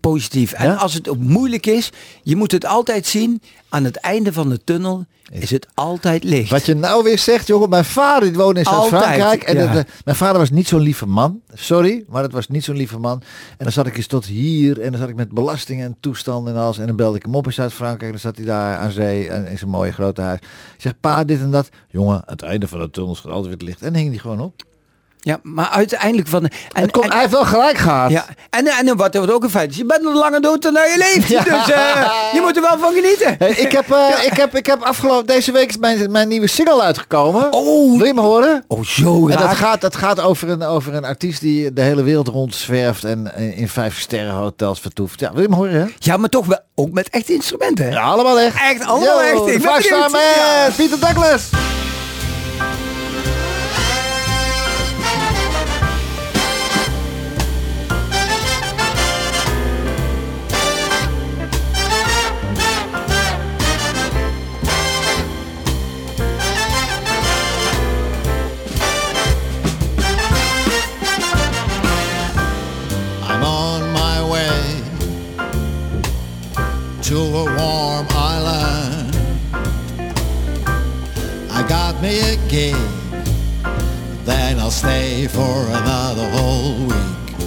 positief. 0.02 0.52
En 0.52 0.66
Ja? 0.68 0.74
als 0.74 0.94
het 0.94 1.10
ook 1.10 1.18
moeilijk 1.18 1.66
is, 1.66 1.90
je 2.24 2.36
moet 2.36 2.52
het 2.52 2.66
altijd 2.66 3.06
zien. 3.06 3.42
Aan 3.70 3.84
het 3.84 3.96
einde 3.96 4.34
van 4.34 4.50
de 4.50 4.64
tunnel 4.64 5.06
is 5.32 5.52
het 5.52 5.68
altijd 5.74 6.24
licht. 6.24 6.50
Wat 6.50 6.66
je 6.66 6.76
nou 6.76 7.04
weer 7.04 7.20
zegt, 7.20 7.48
jongen. 7.48 7.70
Mijn 7.70 7.86
vader 7.86 8.30
die 8.30 8.38
woonde 8.38 8.60
in 8.60 8.66
Zuid-Frankrijk. 8.66 9.44
En 9.44 9.56
ja. 9.58 9.76
eh, 9.76 9.84
mijn 10.06 10.18
vader 10.18 10.38
was 10.38 10.50
niet 10.50 10.68
zo'n 10.68 10.80
lieve 10.82 11.06
man. 11.06 11.42
Sorry, 11.54 12.04
maar 12.10 12.24
het 12.24 12.32
was 12.32 12.48
niet 12.48 12.64
zo'n 12.64 12.76
lieve 12.76 12.98
man. 12.98 13.22
En 13.50 13.64
dan 13.64 13.72
zat 13.72 13.88
ik 13.88 13.98
eens 13.98 14.08
tot 14.08 14.26
hier. 14.26 14.82
En 14.82 14.92
dan 14.92 15.00
zat 15.00 15.10
ik 15.10 15.16
met 15.16 15.30
belastingen 15.32 15.86
en 15.86 15.96
toestanden 16.00 16.54
en 16.56 16.60
alles. 16.62 16.78
En 16.78 16.88
dan 16.88 16.96
belde 16.96 17.18
ik 17.18 17.24
hem 17.24 17.36
op 17.36 17.46
in 17.46 17.54
Zuid-Frankrijk. 17.54 18.02
En 18.02 18.10
dan 18.12 18.20
zat 18.20 18.36
hij 18.38 18.46
daar 18.46 18.78
aan 18.78 18.92
zee 18.92 19.30
en 19.30 19.48
in 19.48 19.58
zijn 19.58 19.70
mooie 19.70 19.92
grote 19.92 20.22
huis. 20.22 20.40
Ik 20.76 20.82
zeg, 20.82 20.94
pa, 21.00 21.24
dit 21.24 21.40
en 21.40 21.52
dat. 21.52 21.70
Jongen, 21.90 22.22
het 22.26 22.42
einde 22.42 22.68
van 22.68 22.80
de 22.80 22.90
tunnel 22.90 23.16
gaat 23.16 23.26
altijd 23.26 23.44
weer 23.44 23.54
het 23.54 23.62
licht. 23.62 23.82
En 23.82 23.94
dan 23.94 24.02
hing 24.02 24.10
hij 24.12 24.20
gewoon 24.20 24.40
op. 24.40 24.64
Ja, 25.24 25.40
maar 25.44 25.70
uiteindelijk 25.70 26.28
van. 26.28 26.44
En, 26.44 26.52
Het 26.74 26.92
kon, 26.92 27.04
en- 27.04 27.12
hij 27.12 27.20
heeft 27.20 27.32
wel 27.32 27.46
gelijk 27.46 27.78
gehad. 27.78 28.12
ja, 28.12 28.26
en, 28.50 28.68
en 28.68 28.98
wat, 28.98 29.16
wat 29.16 29.32
ook 29.32 29.44
een 29.44 29.50
feit 29.50 29.70
is, 29.72 29.78
je 29.78 29.86
bent 29.86 30.06
een 30.06 30.14
lange 30.14 30.40
dood 30.40 30.62
dan 30.62 30.74
je 30.74 30.96
leeft. 30.98 31.28
Ja. 31.28 31.44
Dus 31.44 31.70
eh, 31.70 32.12
je 32.34 32.40
moet 32.42 32.56
er 32.56 32.62
wel 32.62 32.78
van 32.80 32.94
genieten. 32.94 33.36
Hey, 33.38 33.50
ik, 33.52 33.72
heb, 33.72 33.92
eh, 33.92 34.26
ik, 34.26 34.34
heb, 34.34 34.56
ik 34.56 34.66
heb 34.66 34.82
afgelopen... 34.82 35.26
Deze 35.28 35.52
week 35.52 35.70
is 35.70 35.78
mijn, 35.78 36.12
mijn 36.12 36.28
nieuwe 36.28 36.48
single 36.48 36.82
uitgekomen. 36.82 37.54
Oh. 37.54 37.98
Wil 37.98 38.06
je 38.08 38.14
me 38.14 38.22
horen? 38.22 38.64
Oh, 38.68 38.84
zo 38.84 39.28
En 39.28 39.38
dat 39.38 39.56
gaat, 39.56 39.82
dat 39.82 39.96
gaat 39.96 40.20
over, 40.20 40.50
een, 40.50 40.64
over 40.64 40.94
een 40.94 41.06
artiest 41.06 41.42
die 41.42 41.74
de 41.74 41.82
hele 41.82 42.04
wereld 42.04 42.28
rondzwerft 42.28 43.04
en 43.04 43.32
in 43.38 43.54
in 43.56 43.70
vijf 43.70 44.00
sterren 44.00 44.34
hotels 44.34 44.80
vertoeft. 44.80 45.20
Ja, 45.20 45.32
wil 45.34 45.42
je 45.42 45.50
me 45.50 45.56
horen? 45.56 45.74
Hè? 45.82 45.86
Ja, 45.98 46.18
maar 46.18 46.30
toch 46.30 46.46
wel 46.46 46.60
ook 46.76 46.92
met 46.92 47.10
echte 47.10 47.34
instrumenten. 47.34 47.92
Ja, 47.92 48.02
allemaal 48.02 48.40
echt. 48.40 48.56
Echt, 48.62 48.86
allemaal 48.86 49.22
echt. 49.22 49.48
Ik 49.48 49.62
ben. 49.62 50.74
Peter 50.76 51.00
Douglas. 51.00 51.50
Me 82.02 82.20
a 82.20 82.36
gig, 82.50 82.76
then 84.26 84.60
I'll 84.60 84.72
stay 84.72 85.28
for 85.28 85.68
another 85.68 86.28
whole 86.32 86.80
week. 86.88 87.38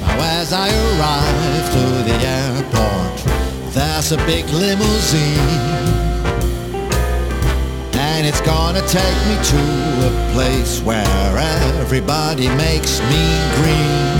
Now, 0.00 0.16
as 0.38 0.52
I 0.52 0.68
arrive 0.68 1.64
to 1.76 1.84
the 2.08 2.16
airport, 2.38 3.74
there's 3.74 4.12
a 4.12 4.18
big 4.18 4.44
limousine. 4.50 5.82
And 7.94 8.26
it's 8.26 8.40
gonna 8.42 8.82
take 8.86 9.20
me 9.26 9.36
to 9.52 9.62
a 10.06 10.30
place 10.32 10.80
where 10.82 11.38
everybody 11.80 12.48
makes 12.50 13.00
me 13.00 13.24
green. 13.56 14.11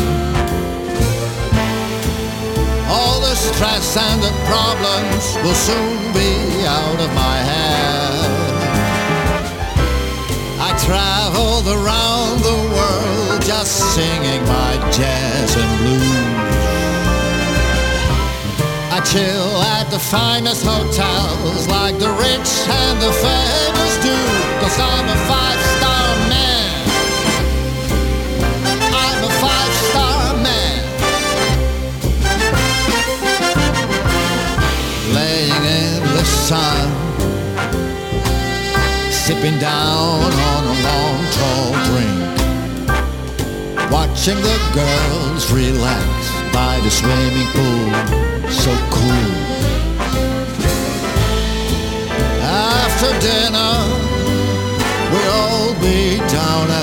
Stress 3.42 3.96
and 3.96 4.22
the 4.22 4.30
problems 4.46 5.34
will 5.42 5.58
soon 5.68 5.98
be 6.14 6.62
out 6.64 6.98
of 7.02 7.10
my 7.14 7.36
head. 7.50 8.30
I 10.62 10.70
traveled 10.86 11.66
around 11.66 12.38
the 12.46 12.60
world 12.76 13.42
just 13.42 13.72
singing 13.94 14.42
my 14.46 14.72
jazz 14.94 15.56
and 15.58 15.72
blues. 15.80 16.22
I 18.94 19.00
chill 19.10 19.56
at 19.74 19.90
the 19.90 19.98
finest 19.98 20.64
hotels 20.64 21.66
like 21.66 21.98
the 21.98 22.12
rich 22.26 22.50
and 22.68 22.96
the 23.02 23.12
famous 23.26 23.94
do. 24.06 24.18
Cause 24.62 24.78
I'm 24.78 25.06
a 25.08 25.18
five 25.26 25.71
sipping 39.42 39.58
down 39.58 40.20
on 40.52 40.62
a 40.64 40.76
long 40.88 41.18
tall 41.36 41.72
drink. 41.88 42.18
Watching 43.90 44.40
the 44.48 44.58
girls 44.74 45.50
relax 45.52 46.10
by 46.52 46.80
the 46.84 46.90
swimming 46.90 47.48
pool, 47.54 47.90
so 48.50 48.72
cool. 48.90 49.28
After 52.42 53.10
dinner, 53.26 53.74
we'll 55.12 55.32
all 55.46 55.74
be 55.80 56.18
down 56.38 56.70
at 56.70 56.81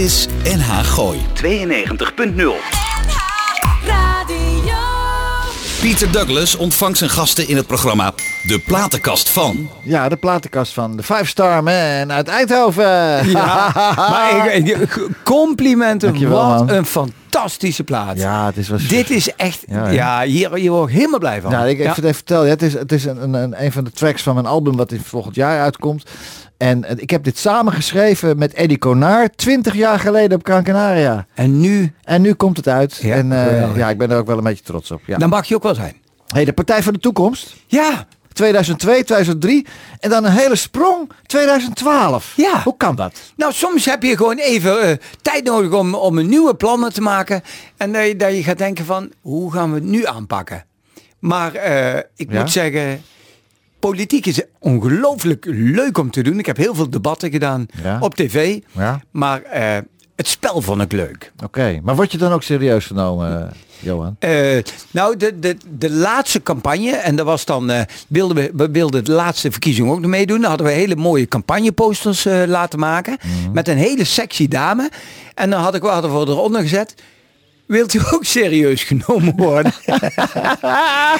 is 0.00 0.26
NH 0.44 0.78
Gooi 0.84 1.18
92.0. 1.34 1.42
Radio. 3.86 4.74
Peter 5.80 6.10
Douglas 6.12 6.56
ontvangt 6.56 6.98
zijn 6.98 7.10
gasten 7.10 7.48
in 7.48 7.56
het 7.56 7.66
programma 7.66 8.12
De 8.42 8.58
Platenkast 8.66 9.30
van. 9.30 9.70
Ja, 9.82 10.08
de 10.08 10.16
platenkast 10.16 10.72
van 10.72 10.96
de 10.96 11.02
Five 11.02 11.24
Star 11.24 11.62
Man 11.62 12.12
uit 12.12 12.28
Eindhoven. 12.28 12.84
Ja, 13.30 13.72
maar 14.10 14.54
ik, 14.54 14.66
ik- 14.68 15.08
complimenten. 15.24 16.08
Dankjewel, 16.08 16.46
wat 16.48 16.66
man. 16.66 16.70
een 16.70 16.86
fantastische 16.86 17.84
plaat. 17.84 18.16
Ja, 18.18 18.46
het 18.46 18.56
is 18.56 18.68
wel... 18.68 18.78
Dit 18.88 19.10
is 19.10 19.34
echt, 19.36 19.64
Ja, 19.68 19.88
ja, 19.88 20.20
ja. 20.20 20.28
hier, 20.30 20.54
hier 20.54 20.70
word 20.70 20.88
ik 20.90 20.94
helemaal 20.96 21.18
blij 21.18 21.40
van. 21.40 21.50
Ja, 21.50 21.64
ik, 21.64 21.78
ik 21.78 21.84
Ja. 21.96 22.12
vertellen. 22.14 22.44
Ja, 22.44 22.50
het 22.50 22.62
is, 22.62 22.72
het 22.72 22.92
is 22.92 23.04
een, 23.04 23.22
een, 23.22 23.34
een, 23.34 23.64
een 23.64 23.72
van 23.72 23.84
de 23.84 23.90
tracks 23.90 24.22
van 24.22 24.34
mijn 24.34 24.46
album 24.46 24.76
wat 24.76 24.92
in 24.92 25.00
volgend 25.04 25.34
jaar 25.34 25.60
uitkomt. 25.60 26.02
En 26.60 26.84
ik 27.00 27.10
heb 27.10 27.24
dit 27.24 27.38
samengeschreven 27.38 28.38
met 28.38 28.52
Eddie 28.54 28.78
Konar 28.78 29.30
20 29.36 29.74
jaar 29.74 29.98
geleden 30.00 30.38
op 30.38 30.44
Gran 30.46 30.62
Canaria. 30.62 31.26
En 31.34 31.60
nu, 31.60 31.92
En 32.04 32.22
nu 32.22 32.32
komt 32.32 32.56
het 32.56 32.68
uit. 32.68 32.96
Ja, 33.02 33.14
en 33.14 33.32
eh, 33.32 33.76
ja, 33.76 33.90
ik 33.90 33.98
ben 33.98 34.10
er 34.10 34.18
ook 34.18 34.26
wel 34.26 34.38
een 34.38 34.44
beetje 34.44 34.64
trots 34.64 34.90
op. 34.90 35.00
Ja. 35.06 35.18
dan 35.18 35.28
mag 35.28 35.46
je 35.46 35.54
ook 35.54 35.62
wel 35.62 35.74
zijn. 35.74 35.96
Hey, 36.26 36.44
de 36.44 36.52
Partij 36.52 36.82
van 36.82 36.92
de 36.92 36.98
Toekomst. 36.98 37.54
Ja, 37.66 38.06
2002, 38.32 39.04
2003. 39.04 39.66
En 40.00 40.10
dan 40.10 40.24
een 40.24 40.32
hele 40.32 40.56
sprong 40.56 41.10
2012. 41.26 42.32
Ja. 42.36 42.62
Hoe 42.62 42.76
kan 42.76 42.94
dat? 42.96 43.20
nou 43.36 43.52
soms 43.52 43.84
heb 43.84 44.02
je 44.02 44.16
gewoon 44.16 44.38
even 44.38 44.80
eh, 44.82 44.96
tijd 45.22 45.44
nodig 45.44 45.72
om, 45.72 45.94
om 45.94 46.18
een 46.18 46.28
nieuwe 46.28 46.54
plannen 46.54 46.92
te 46.92 47.00
maken. 47.00 47.42
En 47.76 47.92
dat 47.92 48.06
je, 48.06 48.16
dat 48.16 48.34
je 48.36 48.42
gaat 48.42 48.58
denken 48.58 48.84
van, 48.84 49.12
hoe 49.20 49.52
gaan 49.52 49.68
we 49.70 49.74
het 49.74 49.84
nu 49.88 50.06
aanpakken? 50.06 50.64
Maar 51.18 51.54
eh, 51.54 51.96
ik 52.16 52.32
Ja? 52.32 52.40
moet 52.40 52.50
zeggen, 52.50 53.02
politiek 53.80 54.26
is 54.26 54.42
ongelooflijk 54.58 55.44
leuk 55.48 55.98
om 55.98 56.10
te 56.10 56.22
doen. 56.22 56.38
Ik 56.38 56.46
heb 56.46 56.56
heel 56.56 56.74
veel 56.74 56.90
debatten 56.90 57.30
gedaan 57.30 57.66
Ja. 57.82 57.98
op 58.00 58.14
tv. 58.14 58.58
Ja. 58.72 59.00
Maar 59.10 59.42
eh, 59.42 59.76
het 60.16 60.28
spel 60.28 60.60
vond 60.60 60.82
ik 60.82 60.92
leuk. 60.92 61.32
Oké. 61.44 61.80
Maar 61.82 61.96
word 61.96 62.12
je 62.12 62.18
dan 62.18 62.32
ook 62.32 62.42
serieus 62.42 62.86
genomen, 62.86 63.42
eh, 63.42 63.50
Johan? 63.78 64.16
Eh, 64.18 64.58
nou, 64.90 65.16
de, 65.16 65.38
de, 65.38 65.56
de 65.78 65.90
laatste 65.90 66.42
campagne, 66.42 66.90
en 66.96 67.16
dat 67.16 67.26
was 67.26 67.44
dan, 67.44 67.70
eh, 67.70 67.80
wilden 68.08 68.36
we, 68.36 68.50
we 68.54 68.70
wilden 68.70 69.04
de 69.04 69.12
laatste 69.12 69.50
verkiezing 69.50 69.90
ook 69.90 70.00
nog 70.00 70.10
meedoen. 70.10 70.40
Dan 70.40 70.48
hadden 70.48 70.66
we 70.66 70.72
hele 70.72 70.96
mooie 70.96 71.28
campagneposters 71.28 72.24
laten 72.46 72.78
maken. 72.78 73.18
Met 73.52 73.68
een 73.68 73.76
hele 73.76 74.04
sexy 74.04 74.48
dame. 74.48 74.90
En 75.34 75.50
dan 75.50 75.60
had 75.60 75.74
ik, 75.74 75.82
hadden 75.82 76.20
we 76.20 76.26
eronder 76.26 76.60
gezet. 76.60 76.94
Wilt 77.70 77.94
u 77.94 78.00
ook 78.12 78.24
serieus 78.24 78.82
genomen 78.84 79.36
worden? 79.36 79.72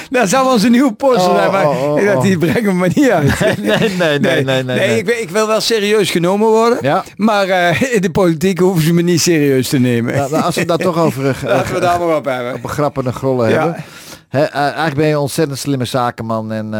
dat 0.09 0.29
zou 0.33 0.51
onze 0.51 0.69
nieuwe 0.69 0.93
poster 0.93 1.29
Oh, 1.31 1.35
zijn, 1.37 1.51
maar 1.51 1.67
oh, 1.69 1.91
oh, 1.91 1.99
ik 1.99 2.05
dacht, 2.05 2.17
oh. 2.17 2.23
die 2.23 2.37
brengen 2.37 2.63
we 2.65 2.71
maar 2.73 2.89
niet 2.95 3.09
uit. 3.09 3.39
nee, 3.61 3.89
nee, 3.97 4.19
nee, 4.19 4.43
nee, 4.43 4.63
nee. 4.63 4.97
ik, 5.21 5.29
wil- 5.29 5.47
wel 5.47 5.61
serieus 5.61 6.11
genomen 6.11 6.47
worden. 6.47 6.77
Ja. 6.81 7.03
Maar 7.15 7.47
eh, 7.49 7.93
in 7.95 8.01
de 8.01 8.11
politiek 8.11 8.59
hoeven 8.59 8.83
ze 8.83 8.93
me 8.93 9.01
niet 9.01 9.21
serieus 9.21 9.69
te 9.69 9.77
nemen. 9.77 10.15
Nou, 10.15 10.31
nou, 10.31 10.43
als 10.43 10.53
we 10.55 10.59
het 10.61 10.69
nou 10.69 10.81
toch 10.81 10.97
over 11.05 11.27
eh, 11.29 11.43
Laten 11.43 11.73
we 11.73 11.79
daar 11.79 11.99
maar 11.99 12.15
op 12.15 12.25
hebben. 12.25 12.53
op 12.53 12.65
grappen 12.65 13.05
en 13.05 13.13
grollen 13.13 13.49
Ja. 13.49 13.55
hebben. 13.63 13.83
Hè, 14.29 14.43
eh, 14.43 14.61
eigenlijk 14.61 14.95
ben 14.95 15.05
je 15.07 15.13
een 15.13 15.19
ontzettend 15.19 15.59
slimme 15.59 15.85
zakenman 15.85 16.51
en, 16.51 16.73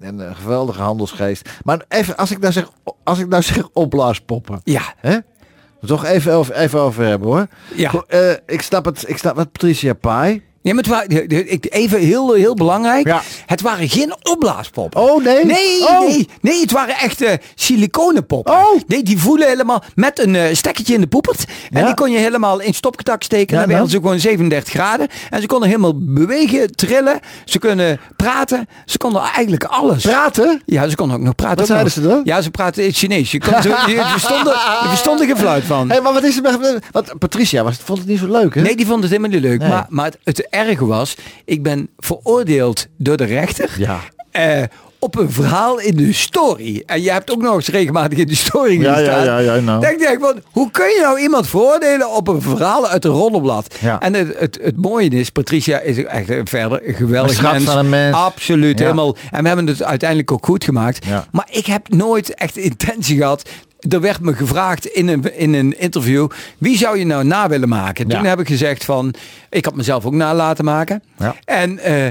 en 0.00 0.18
een 0.18 0.36
geweldige 0.36 0.80
handelsgeest. 0.82 1.48
Maar 1.62 1.80
even, 1.88 2.16
als 2.16 2.30
ik 2.30 2.38
nou 2.38 2.52
zeg, 2.52 2.68
als 3.04 3.18
ik 3.18 3.28
nou 3.28 3.42
zeg 3.42 3.68
opblaaspoppen. 3.72 4.60
Ja, 4.64 4.82
Hè? 4.96 5.16
Toch 5.86 6.04
even 6.04 6.32
over, 6.32 6.54
even 6.54 6.80
over 6.80 7.04
hebben 7.04 7.28
hoor. 7.28 7.46
Ja. 7.74 8.04
Eh, 8.06 8.30
ik 8.46 8.62
snap 8.62 8.84
het, 8.84 9.08
ik 9.08 9.18
snap 9.18 9.36
het 9.36 9.52
Patricia 9.52 9.94
Pai. 9.94 10.42
Nee, 10.62 10.74
maar 10.74 10.82
het 10.82 10.92
waren, 10.92 11.28
ik- 11.52 11.66
even 11.70 11.98
heel, 12.00 12.32
heel 12.32 12.54
belangrijk. 12.54 13.06
Ja. 13.06 13.22
Het 13.46 13.60
waren 13.60 13.88
geen 13.88 14.14
opblaaspoppen. 14.22 15.00
Oh 15.00 15.24
nee. 15.24 15.44
Nee, 15.44 15.80
Oh. 15.88 16.00
nee, 16.00 16.28
nee, 16.40 16.60
het 16.60 16.70
waren 16.72 16.94
echt 16.96 17.20
eh 17.22 17.32
siliconenpoppen. 17.54 18.52
Oh. 18.54 18.80
Nee, 18.86 19.02
die 19.02 19.18
voelen 19.18 19.48
helemaal 19.48 19.82
met 19.94 20.18
een 20.18 20.36
eh 20.36 20.54
stekkertje 20.54 20.94
in 20.94 21.00
de 21.00 21.06
poepert. 21.06 21.44
En 21.70 21.80
Ja. 21.80 21.86
die 21.86 21.94
kon 21.94 22.10
je 22.10 22.18
helemaal 22.18 22.60
in 22.60 22.74
stopcontact 22.74 23.24
steken. 23.24 23.54
Ja, 23.54 23.60
dan 23.62 23.70
werden 23.70 23.90
ze 23.90 23.96
gewoon 23.96 24.18
37 24.18 24.72
graden. 24.72 25.08
En 25.30 25.40
ze 25.40 25.46
konden 25.46 25.68
helemaal 25.68 25.92
bewegen, 25.96 26.74
trillen. 26.76 27.20
Ze 27.44 27.58
kunnen 27.58 28.00
praten. 28.16 28.68
Ze 28.86 28.98
konden 28.98 29.22
eigenlijk 29.22 29.64
alles. 29.64 30.02
Praten? 30.02 30.62
Ja, 30.66 30.88
ze 30.88 30.96
konden 30.96 31.16
ook 31.16 31.22
nog 31.22 31.34
praten. 31.34 31.56
Wat 31.56 31.66
zeiden 31.66 31.92
nog. 31.94 32.04
ze 32.04 32.08
dan? 32.08 32.20
Ja, 32.24 32.40
ze 32.42 32.50
praten 32.50 32.82
in 32.82 32.88
het 32.88 32.98
Chinees. 32.98 33.30
Je, 33.30 33.38
kon, 33.40 33.52
je, 33.62 33.68
je, 33.68 34.02
verstond 34.88 35.20
er, 35.20 35.26
je 35.26 35.32
geen 35.32 35.42
fluit 35.42 35.64
van. 35.64 35.90
Hé, 35.90 36.00
maar 36.00 36.12
wat 36.12 36.22
is 36.24 36.36
er 36.36 36.42
met... 36.42 36.78
Want 36.90 37.18
Patricia 37.18 37.62
was, 37.64 37.76
vond 37.84 37.98
het 37.98 38.08
niet 38.08 38.18
zo 38.18 38.26
leuk 38.30 38.54
hè? 38.54 38.60
Nee, 38.60 38.76
die 38.76 38.86
vond 38.86 39.00
het 39.02 39.10
helemaal 39.10 39.30
niet 39.30 39.42
leuk. 39.42 39.58
Nee. 39.58 39.68
Maar, 39.68 39.86
maar 39.88 40.04
het, 40.04 40.18
het 40.24 40.46
erge 40.52 40.86
was, 40.86 41.16
ik 41.44 41.62
ben 41.62 41.88
veroordeeld 41.98 42.86
door 42.98 43.16
de 43.16 43.24
rechter. 43.24 43.70
Ja. 43.78 44.00
eh, 44.30 44.62
op 44.98 45.16
een 45.18 45.30
verhaal 45.30 45.80
in 45.80 45.96
de 45.96 46.12
story. 46.12 46.82
En 46.86 47.02
je 47.02 47.10
hebt 47.10 47.30
ook 47.30 47.42
nog 47.42 47.54
eens 47.54 47.68
regelmatig 47.68 48.18
in 48.18 48.26
de 48.26 48.34
story 48.34 48.80
Ja, 48.80 48.94
gestaan. 48.94 49.24
ja, 49.24 49.38
ja, 49.38 49.54
ja, 49.54 49.60
nou. 49.60 49.80
Denk 49.80 50.00
ik, 50.00 50.16
van, 50.20 50.42
hoe 50.50 50.70
kun 50.70 50.86
je 50.86 50.98
nou 51.02 51.20
iemand 51.20 51.46
veroordelen 51.48 52.10
op 52.14 52.28
een 52.28 52.42
verhaal 52.42 52.88
uit 52.88 53.04
een 53.04 53.10
roddelblad? 53.10 53.74
Ja. 53.80 54.00
En 54.00 54.14
het, 54.14 54.38
het, 54.38 54.58
het 54.62 54.76
mooie 54.76 55.08
is, 55.08 55.30
Patricia 55.30 55.78
is 55.80 56.04
echt 56.04 56.28
een 56.28 56.46
verder 56.48 56.88
een 56.88 56.94
geweldig 56.94 57.42
mens. 57.42 57.64
van 57.64 57.78
een 57.78 57.88
mens. 57.88 58.16
Absoluut, 58.16 58.78
Ja. 58.78 58.84
helemaal. 58.84 59.16
En 59.30 59.40
we 59.42 59.46
hebben 59.48 59.66
het 59.66 59.82
uiteindelijk 59.82 60.32
ook 60.32 60.44
goed 60.46 60.64
gemaakt. 60.64 61.04
Ja. 61.06 61.26
Maar 61.30 61.48
ik 61.50 61.66
heb 61.66 61.88
nooit 61.88 62.34
echt 62.34 62.56
intentie 62.56 63.16
gehad. 63.16 63.48
Er 63.88 64.00
werd 64.00 64.20
me 64.20 64.32
gevraagd 64.34 64.86
in 64.86 65.08
een, 65.08 65.36
in 65.36 65.54
een 65.54 65.78
interview, 65.78 66.28
wie 66.58 66.76
zou 66.76 66.98
je 66.98 67.04
nou 67.06 67.24
na 67.24 67.48
willen 67.48 67.68
maken? 67.68 68.08
Toen 68.08 68.22
Ja. 68.22 68.28
heb 68.28 68.40
ik 68.40 68.46
gezegd 68.48 68.84
van, 68.84 69.14
ik 69.50 69.64
had 69.64 69.74
mezelf 69.74 70.04
ook 70.06 70.12
na 70.14 70.34
laten 70.34 70.64
maken. 70.64 71.02
Ja. 71.18 71.34
En 71.44 71.78
eh, 71.78 72.06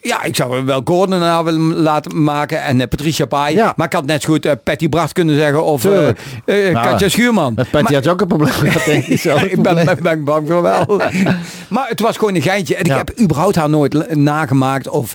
ja, 0.00 0.22
ik 0.22 0.36
zou 0.36 0.64
wel 0.64 0.80
Gordon 0.84 1.18
na 1.18 1.44
willen 1.44 1.74
laten 1.76 2.22
maken 2.22 2.62
en 2.62 2.80
eh, 2.80 2.88
Patricia 2.88 3.26
Pai. 3.26 3.54
Ja. 3.54 3.72
Maar 3.76 3.86
ik 3.86 3.92
had 3.92 4.06
net 4.06 4.22
zo 4.22 4.32
goed 4.32 4.46
eh, 4.46 4.52
Patty 4.64 4.88
Bracht 4.88 5.12
kunnen 5.12 5.36
zeggen 5.36 5.64
of 5.64 5.84
Nou, 5.84 6.14
Katja 6.72 7.08
Schuurman. 7.08 7.52
Met 7.56 7.70
Patty 7.70 7.94
had 7.94 8.04
je 8.04 8.10
ook 8.10 8.20
een 8.20 8.26
probleem 8.26 8.52
gehad, 8.64 8.84
denk 8.84 9.04
ik. 9.04 9.20
zelf. 9.20 9.42
ik 9.54 9.62
ben, 9.62 9.84
ben, 9.84 9.98
ben 10.02 10.24
bang 10.24 10.48
voor 10.48 10.62
wel. 10.62 11.00
maar 11.68 11.88
het 11.88 12.00
was 12.00 12.16
gewoon 12.16 12.34
een 12.34 12.42
geintje. 12.42 12.74
En 12.74 12.80
ik 12.80 12.86
Ja. 12.86 12.96
heb 12.96 13.20
überhaupt 13.20 13.56
haar 13.56 13.68
nooit 13.70 14.14
nagemaakt 14.16 14.88
of 14.88 15.12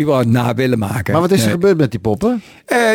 überhaupt 0.00 0.28
na 0.28 0.54
willen 0.54 0.78
maken. 0.78 1.12
Maar 1.12 1.22
wat 1.22 1.30
is 1.30 1.38
er 1.38 1.44
Nee. 1.44 1.54
gebeurd 1.54 1.76
met 1.76 1.90
die 1.90 2.00
poppen? 2.00 2.42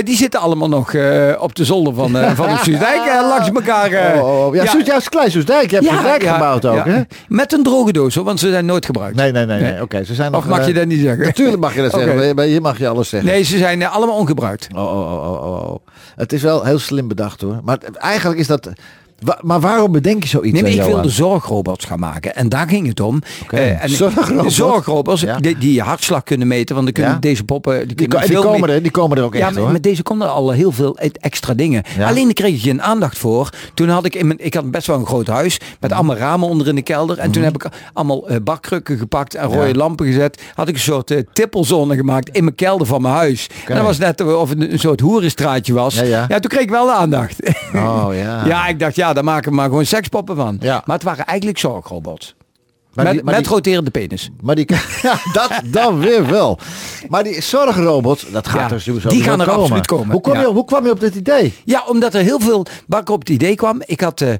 Die 0.03 0.15
zitten 0.15 0.39
allemaal 0.39 0.69
nog 0.69 0.93
op 1.39 1.55
de 1.55 1.65
zolder 1.65 1.93
van, 1.93 2.09
van 2.35 2.49
het 2.49 2.59
Soesdijk 2.63 3.01
langs 3.29 3.49
elkaar. 3.49 3.91
eh. 3.91 4.23
oh, 4.23 4.45
oh, 4.47 4.55
ja, 4.55 4.65
Soes- 4.65 4.85
juist 4.85 5.09
Klein 5.09 5.31
Soesdijk. 5.31 5.69
Je 5.69 5.75
hebt 5.75 5.89
een 5.97 6.03
dijk 6.03 6.21
ja, 6.21 6.33
gebouwd 6.33 6.65
ook, 6.65 6.75
ja. 6.85 6.91
hè? 6.91 7.01
Met 7.27 7.53
een 7.53 7.63
droge 7.63 7.91
doos, 7.91 8.15
hoor, 8.15 8.23
want 8.23 8.39
ze 8.39 8.49
zijn 8.49 8.65
nooit 8.65 8.85
gebruikt. 8.85 9.15
Nee, 9.15 9.31
nee, 9.31 9.45
nee. 9.45 9.61
nee. 9.61 9.81
Oké, 9.81 10.03
ze 10.03 10.13
zijn 10.13 10.31
nog... 10.31 10.41
Of 10.43 10.49
mag 10.49 10.59
eh, 10.59 10.67
je 10.67 10.73
dat 10.73 10.85
niet 10.85 10.99
zeggen? 11.01 11.28
Natuurlijk 11.29 11.59
mag 11.59 11.75
je 11.75 11.81
dat 11.81 11.91
zeggen. 11.99 12.35
maar 12.35 12.45
Hier 12.45 12.61
mag 12.61 12.77
je 12.77 12.87
alles 12.87 13.09
zeggen. 13.09 13.29
Nee, 13.29 13.43
ze 13.43 13.57
zijn 13.57 13.81
eh, 13.81 13.95
allemaal 13.95 14.15
ongebruikt. 14.15 14.67
Oh, 14.75 14.83
oh, 14.83 15.11
oh, 15.11 15.43
oh, 15.43 15.69
oh. 15.71 15.79
Het 16.15 16.33
is 16.33 16.41
wel 16.41 16.63
heel 16.63 16.79
slim 16.79 17.07
bedacht 17.07 17.41
hoor. 17.41 17.59
Maar 17.63 17.77
eigenlijk 17.93 18.39
is 18.39 18.47
dat... 18.47 18.69
Wa- 19.21 19.39
maar 19.41 19.59
waarom 19.59 19.91
bedenk 19.91 20.23
je 20.23 20.29
zoiets? 20.29 20.53
Nee, 20.53 20.61
maar 20.61 20.71
eh, 20.71 20.77
ik 20.77 20.83
wilde 20.83 21.09
zorgrobots 21.09 21.85
gaan 21.85 21.99
maken. 21.99 22.35
En 22.35 22.49
daar 22.49 22.67
ging 22.67 22.87
het 22.87 22.99
om. 22.99 23.21
Eh, 23.49 23.83
en 23.83 23.89
Zorgrobots? 23.89 24.55
zorgrobots 24.55 25.21
Ja. 25.21 25.37
die, 25.37 25.57
die 25.57 25.73
je 25.73 25.81
hartslag 25.81 26.23
kunnen 26.23 26.47
meten. 26.47 26.73
Want 26.75 26.85
dan 26.85 26.93
kunnen 26.95 27.13
Ja. 27.13 27.19
deze 27.19 27.43
poppen... 27.43 27.87
Die, 27.87 28.07
komen 28.41 28.69
er, 28.69 28.81
die 28.81 28.91
komen 28.91 29.17
er 29.17 29.23
ook 29.23 29.33
Ja, 29.35 29.39
echt 29.45 29.53
maar 29.53 29.63
hoor. 29.63 29.71
met 29.71 29.83
deze 29.83 30.03
konden 30.03 30.31
al 30.31 30.51
heel 30.51 30.71
veel 30.71 30.97
e- 30.99 31.09
extra 31.19 31.53
dingen. 31.53 31.83
Alleen 32.01 32.23
daar 32.25 32.33
kreeg 32.33 32.55
ik 32.55 32.61
geen 32.61 32.81
aandacht 32.81 33.17
voor. 33.17 33.49
Toen 33.73 33.89
had 33.89 34.05
ik 34.05 34.15
in 34.15 34.27
mijn, 34.27 34.39
ik 34.45 34.53
had 34.53 34.71
best 34.71 34.87
wel 34.87 34.97
een 34.99 35.05
groot 35.05 35.27
huis 35.27 35.59
Mhm. 35.59 35.67
met 35.79 35.91
allemaal 35.91 36.15
ramen 36.15 36.47
onder 36.47 36.67
in 36.67 36.75
de 36.75 36.81
kelder. 36.81 37.17
En 37.17 37.31
toen 37.31 37.43
heb 37.43 37.55
ik 37.55 37.65
allemaal 37.93 38.27
eh, 38.29 38.35
bakkrukken 38.43 38.97
gepakt 38.97 39.35
en 39.35 39.47
rode 39.47 39.75
lampen 39.75 40.05
gezet. 40.05 40.41
Had 40.55 40.67
ik 40.67 40.73
een 40.73 40.79
soort 40.79 41.11
eh, 41.11 41.17
tippelzone 41.33 41.95
gemaakt 41.95 42.29
in 42.29 42.43
mijn 42.43 42.55
kelder 42.55 42.87
van 42.87 43.01
mijn 43.01 43.13
huis. 43.13 43.47
En 43.67 43.75
dat 43.75 43.83
was 43.85 43.97
net 43.97 44.21
of 44.35 44.49
het 44.49 44.61
een 44.71 44.79
soort 44.79 44.99
hoerenstraatje 44.99 45.73
was. 45.73 45.95
Ja, 45.95 46.03
ja. 46.03 46.27
toen 46.27 46.49
kreeg 46.51 46.61
ik 46.63 46.69
wel 46.69 46.85
de 46.85 46.91
aandacht. 46.93 47.39
Oh 47.75 48.07
ja. 48.11 48.43
Ja, 48.49 48.67
ik 48.67 48.79
dacht, 48.79 48.95
ja, 48.95 49.08
daar 49.13 49.23
maken 49.23 49.49
we 49.49 49.55
maar 49.55 49.67
gewoon 49.67 49.85
sekspoppen 49.85 50.35
van. 50.35 50.57
Ja. 50.59 50.81
Maar 50.85 50.95
het 50.95 51.05
waren 51.05 51.25
eigenlijk 51.25 51.57
zorgrobots. 51.59 52.35
Maar 52.93 53.05
met 53.05 53.13
die- 53.13 53.23
maar 53.23 53.33
met 53.33 53.43
die- 53.43 53.53
roterende 53.53 53.91
penis. 53.91 54.29
Maar 54.41 54.55
die, 54.55 54.65
ja, 55.01 55.19
dat 55.33 55.51
dan 55.65 55.99
weer 55.99 56.27
wel. 56.27 56.59
Maar 57.09 57.23
die 57.23 57.41
zorgrobots, 57.41 58.25
dat 58.31 58.47
gaat 58.47 58.69
Ja, 58.69 58.75
er 58.75 58.81
sowieso 58.81 59.09
die 59.09 59.23
gaan 59.23 59.39
er 59.39 59.45
komen. 59.45 59.61
absoluut 59.61 59.85
komen, 59.85 60.11
Hoe, 60.11 60.21
kwam 60.21 60.35
ja. 60.35 60.41
je, 60.41 60.47
hoe 60.47 60.65
kwam 60.65 60.85
je 60.85 60.91
op 60.91 60.99
dit 60.99 61.15
idee? 61.15 61.53
Ja, 61.65 61.83
omdat 61.87 62.13
er 62.13 62.21
heel 62.21 62.39
veel 62.39 62.65
waar 62.87 63.01
ik 63.01 63.09
op 63.09 63.19
het 63.19 63.29
idee 63.29 63.55
kwam. 63.55 63.81
Ik 63.85 64.01
had. 64.01 64.21
eh, 64.21 64.33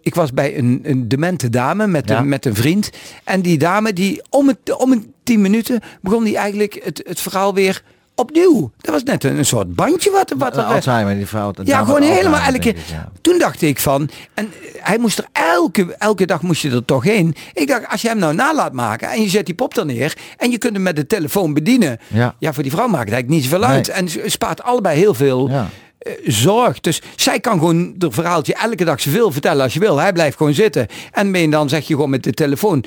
ik 0.00 0.14
was 0.14 0.32
bij 0.32 0.58
een, 0.58 0.80
een 0.82 1.08
demente 1.08 1.48
dame 1.50 1.86
met, 1.86 2.08
Ja. 2.08 2.18
een, 2.18 2.28
met 2.28 2.46
een 2.46 2.54
vriend. 2.54 2.90
En 3.24 3.40
die 3.42 3.58
dame, 3.58 3.92
die 3.92 4.22
om, 4.30 4.48
het, 4.48 4.76
om 4.76 4.92
een 4.92 5.12
tien 5.22 5.40
minuten 5.40 5.80
begon 6.00 6.24
die 6.24 6.36
eigenlijk 6.36 6.80
het, 6.84 7.02
het 7.06 7.20
verhaal 7.20 7.54
weer 7.54 7.82
opnieuw. 8.14 8.70
Dat 8.80 8.92
was 8.92 9.02
net 9.02 9.24
een, 9.24 9.38
een 9.38 9.44
soort 9.46 9.74
bandje 9.74 10.10
wat, 10.10 10.34
wat 10.36 10.56
er... 10.56 10.62
Alzheimer, 10.62 11.14
die 11.14 11.26
vrouw. 11.26 11.52
ja, 11.64 11.84
gewoon 11.84 12.02
helemaal 12.02 12.40
elke 12.40 12.58
keer. 12.58 12.76
Toen 13.20 13.38
dacht 13.38 13.62
ik 13.62 13.78
van, 13.80 14.08
en 14.34 14.44
eh, 14.62 14.80
hij 14.82 14.98
moest 14.98 15.18
er 15.18 15.26
elke, 15.32 15.94
elke 15.98 16.26
dag 16.26 16.42
moest 16.42 16.62
je 16.62 16.70
er 16.70 16.84
toch 16.84 17.04
heen. 17.04 17.34
Ik 17.52 17.68
dacht, 17.68 17.88
als 17.88 18.02
je 18.02 18.08
hem 18.08 18.18
nou 18.18 18.34
na 18.34 18.54
laat 18.54 18.72
maken 18.72 19.08
en 19.10 19.22
je 19.22 19.28
zet 19.28 19.46
die 19.46 19.54
pop 19.54 19.74
dan 19.74 19.86
neer 19.86 20.16
en 20.36 20.50
je 20.50 20.58
kunt 20.58 20.72
hem 20.74 20.82
met 20.82 20.96
de 20.96 21.06
telefoon 21.06 21.54
bedienen. 21.54 21.98
Ja. 22.08 22.34
voor 22.52 22.62
die 22.62 22.72
vrouw 22.72 22.86
maakt 22.88 23.04
het 23.04 23.12
eigenlijk 23.12 23.42
niet 23.42 23.50
zoveel 23.52 23.66
uit. 23.68 23.86
Nee. 23.86 23.96
En 23.96 24.08
ze 24.08 24.22
spaart 24.26 24.62
allebei 24.62 24.98
heel 24.98 25.14
veel 25.14 25.48
Ja. 25.48 25.68
eh, 25.98 26.12
zorg. 26.24 26.80
Dus 26.80 27.02
zij 27.16 27.40
kan 27.40 27.52
gewoon 27.58 27.94
de 27.96 28.10
verhaaltje 28.10 28.54
elke 28.54 28.84
dag 28.84 29.00
zoveel 29.00 29.30
vertellen 29.32 29.62
als 29.62 29.74
je 29.74 29.80
wil. 29.80 29.98
Hij 29.98 30.12
blijft 30.12 30.36
gewoon 30.36 30.54
zitten. 30.54 30.86
En 31.12 31.30
je 31.30 31.50
dan 31.50 31.68
zeg 31.68 31.86
je 31.86 31.94
gewoon 31.94 32.10
met 32.10 32.22
de 32.22 32.32
telefoon. 32.32 32.84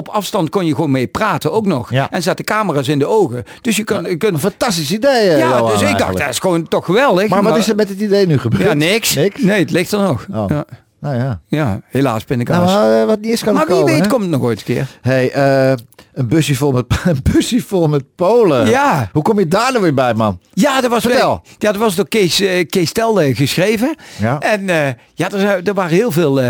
Op 0.00 0.08
afstand 0.08 0.48
kon 0.48 0.66
je 0.66 0.74
gewoon 0.74 0.90
mee 0.90 1.06
praten 1.06 1.52
ook 1.52 1.66
nog. 1.66 1.90
Ja. 1.90 2.10
En 2.10 2.20
de 2.34 2.44
camera's 2.44 2.88
in 2.88 2.98
de 2.98 3.06
ogen. 3.06 3.44
Dus 3.60 3.76
je 3.76 3.84
kan... 3.84 4.04
je 4.04 4.16
kunt 4.16 4.32
Een 4.32 4.40
fantastisch 4.40 4.92
idee. 4.92 5.28
eh, 5.28 5.38
ja, 5.38 5.48
Johan, 5.48 5.70
dus 5.70 5.72
ik 5.72 5.80
dacht, 5.80 5.90
eigenlijk. 5.90 6.18
dat 6.18 6.28
is 6.28 6.38
gewoon 6.38 6.68
toch 6.68 6.84
geweldig. 6.84 7.28
Maar 7.28 7.42
wat 7.42 7.56
is 7.56 7.68
er 7.68 7.74
met 7.74 7.88
het 7.88 8.00
idee 8.00 8.26
nu 8.26 8.38
gebeurd? 8.38 8.62
Ja, 8.62 8.72
niks. 8.74 9.14
Niks? 9.14 9.42
Nee, 9.42 9.60
het 9.60 9.70
ligt 9.70 9.92
er 9.92 10.00
nog. 10.00 10.26
Oh. 10.32 10.44
Ja. 10.48 10.64
Nou 11.00 11.16
ja. 11.16 11.40
Ja, 11.46 11.80
helaas 11.86 12.24
pindakaas. 12.24 12.70
Nou, 12.70 12.88
maar, 12.88 13.00
eh, 13.00 13.06
wat 13.06 13.20
niet 13.20 13.32
is 13.32 13.42
kan 13.42 13.54
maar 13.54 13.66
wie 13.66 13.74
komen, 13.74 13.92
weet 13.92 14.02
hè? 14.02 14.08
komt 14.08 14.22
het 14.22 14.30
nog 14.30 14.42
ooit 14.42 14.58
een 14.58 14.64
keer. 14.64 14.86
Hey, 15.00 15.30
eh, 15.32 15.76
een 16.14 16.28
busje 16.28 16.54
vol 16.54 16.72
met 16.72 16.84
een 17.04 17.20
busje 17.32 17.62
vol 17.62 17.88
met 17.88 18.04
Polen. 18.14 18.68
Ja. 18.68 19.08
Hoe 19.12 19.22
kom 19.22 19.38
je 19.38 19.48
daar 19.48 19.70
nou 19.70 19.82
weer 19.82 19.94
bij, 19.94 20.14
man? 20.14 20.40
Ja, 20.52 20.80
dat 20.80 20.90
was, 20.90 21.02
Vertel. 21.02 21.42
ja, 21.58 21.72
dat 21.72 21.80
was 21.80 21.94
door 21.94 22.08
Kees, 22.08 22.42
Kees 22.68 22.92
Tel 22.92 23.20
eh, 23.20 23.36
geschreven. 23.36 23.94
Ja. 24.18 24.38
En 24.38 24.68
eh, 24.68 24.92
ja, 25.14 25.30
er, 25.30 25.68
er 25.68 25.74
waren 25.74 25.96
heel 25.96 26.10
veel 26.10 26.40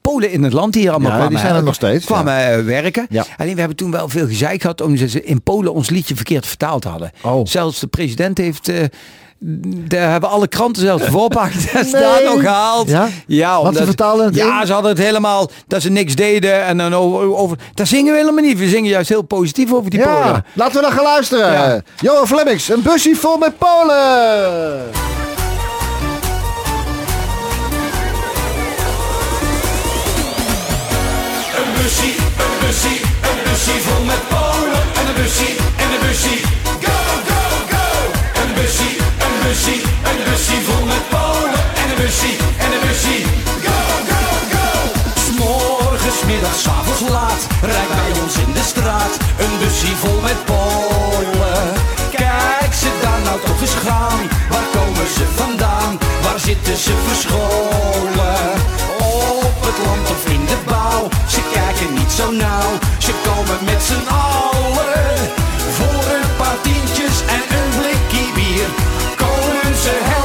Polen 0.00 0.30
in 0.30 0.42
het 0.42 0.52
land 0.52 0.72
die 0.72 0.82
hier 0.82 0.90
allemaal 0.90 1.10
Ja, 1.10 1.16
kwamen, 1.16 1.34
die 1.34 1.44
zijn 1.46 1.56
er 1.58 1.62
nog 1.62 1.74
steeds, 1.74 2.04
kwamen 2.06 2.52
eh, 2.52 2.64
werken. 2.64 3.06
Ja. 3.10 3.24
Alleen 3.38 3.52
we 3.52 3.58
hebben 3.58 3.76
toen 3.78 3.90
wel 3.90 4.08
veel 4.08 4.26
gezeik 4.26 4.60
gehad 4.60 4.80
omdat 4.80 5.10
ze 5.10 5.24
in 5.24 5.42
Polen 5.42 5.72
ons 5.74 5.90
liedje 5.90 6.14
verkeerd 6.16 6.46
vertaald 6.46 6.84
hadden. 6.84 7.10
Oh. 7.22 7.46
Zelfs 7.46 7.80
de 7.80 7.86
president 7.86 8.38
heeft... 8.38 8.68
eh, 8.68 8.76
daar 9.42 10.10
hebben 10.10 10.30
alle 10.30 10.48
kranten 10.48 10.82
zelfs 10.82 11.04
voorpagina's 11.04 11.90
Nee. 11.92 12.02
daar 12.02 12.24
nog 12.24 12.40
gehaald. 12.40 12.88
Ja? 12.88 13.08
ja 13.26 13.58
omdat- 13.60 13.84
vertaalden 13.84 14.26
het 14.26 14.34
Ja, 14.34 14.60
in? 14.60 14.66
ze 14.66 14.72
hadden 14.72 14.90
het 14.90 15.00
helemaal 15.00 15.50
dat 15.66 15.82
ze 15.82 15.90
niks 15.90 16.14
deden 16.14 16.64
en 16.64 16.76
dan 16.78 16.94
over, 16.94 17.36
over. 17.36 17.58
Daar 17.74 17.86
zingen 17.86 18.12
we 18.12 18.18
helemaal 18.18 18.44
niet. 18.44 18.58
We 18.58 18.68
zingen 18.68 18.90
juist 18.90 19.08
heel 19.08 19.22
positief 19.22 19.72
over 19.72 19.90
die 19.90 20.00
Ja, 20.00 20.14
Polen. 20.22 20.44
laten 20.54 20.74
we 20.74 20.80
dan 20.82 20.92
gaan 20.92 21.04
luisteren. 21.04 21.52
Ja. 21.52 21.80
Johan 22.00 22.26
Flemmings, 22.26 22.68
een 22.68 22.82
busje 22.82 23.14
vol 23.14 23.36
met 23.38 23.52
Polen. 23.58 25.29
Bussie 33.70 33.90
vol 33.90 34.04
met 34.04 34.28
Polen. 34.28 34.82
En 34.98 35.06
een 35.08 35.14
bussie, 35.22 35.54
en 35.82 35.88
een 35.94 36.02
bussie. 36.06 36.40
Go, 36.86 36.98
go, 37.28 37.42
go. 37.72 37.86
Een 38.40 38.52
bussie, 38.54 38.94
een 39.24 39.36
bussie, 39.44 39.80
een 40.08 40.20
bussie 40.28 40.60
vol 40.66 40.84
met 40.92 41.04
Polen. 41.14 41.60
En 41.80 41.86
een 41.92 41.98
bussie, 42.04 42.36
en 42.64 42.70
een 42.74 42.82
bussie. 42.88 43.20
Go, 43.66 43.78
go, 44.10 44.22
go. 44.54 44.66
S'morgens, 45.24 46.20
middags, 46.26 46.64
avonds 46.76 47.02
laat. 47.14 47.42
Rijdt 47.72 47.92
bij 47.98 48.10
ons 48.22 48.34
in 48.44 48.52
de 48.58 48.64
straat. 48.72 49.14
Een 49.42 49.54
bussie 49.62 49.96
vol 50.02 50.20
met 50.28 50.40
Polen. 50.50 51.64
Kijk 52.10 52.72
ze 52.82 52.90
daar 53.02 53.20
nou 53.26 53.38
toch 53.46 53.60
eens 53.60 53.76
gaan. 53.86 54.20
Waar 54.52 54.68
komen 54.76 55.08
ze 55.16 55.24
vandaan? 55.40 55.98
Waar 56.24 56.40
zitten 56.48 56.76
ze 56.76 56.92
verscholen? 57.08 58.42
Op 59.46 59.58
het 59.68 59.78
land 59.86 60.06
of 60.14 60.22
in 60.36 60.44
de 60.52 60.58
bouw. 60.70 61.08
Ze 61.34 61.40
kijken 61.52 61.94
niet 61.94 62.12
zo 62.18 62.30
nauw. 62.30 62.89
Ze 63.10 63.16
komen 63.28 63.64
met 63.64 63.82
z'n 63.82 64.08
allen. 64.08 65.16
Voor 65.72 66.04
een 66.14 66.36
paar 66.36 66.60
tientjes 66.62 67.20
en 67.26 67.56
een 67.56 67.70
blikje 67.80 68.32
bier. 68.34 68.68
Komen 69.16 69.76
ze 69.82 70.19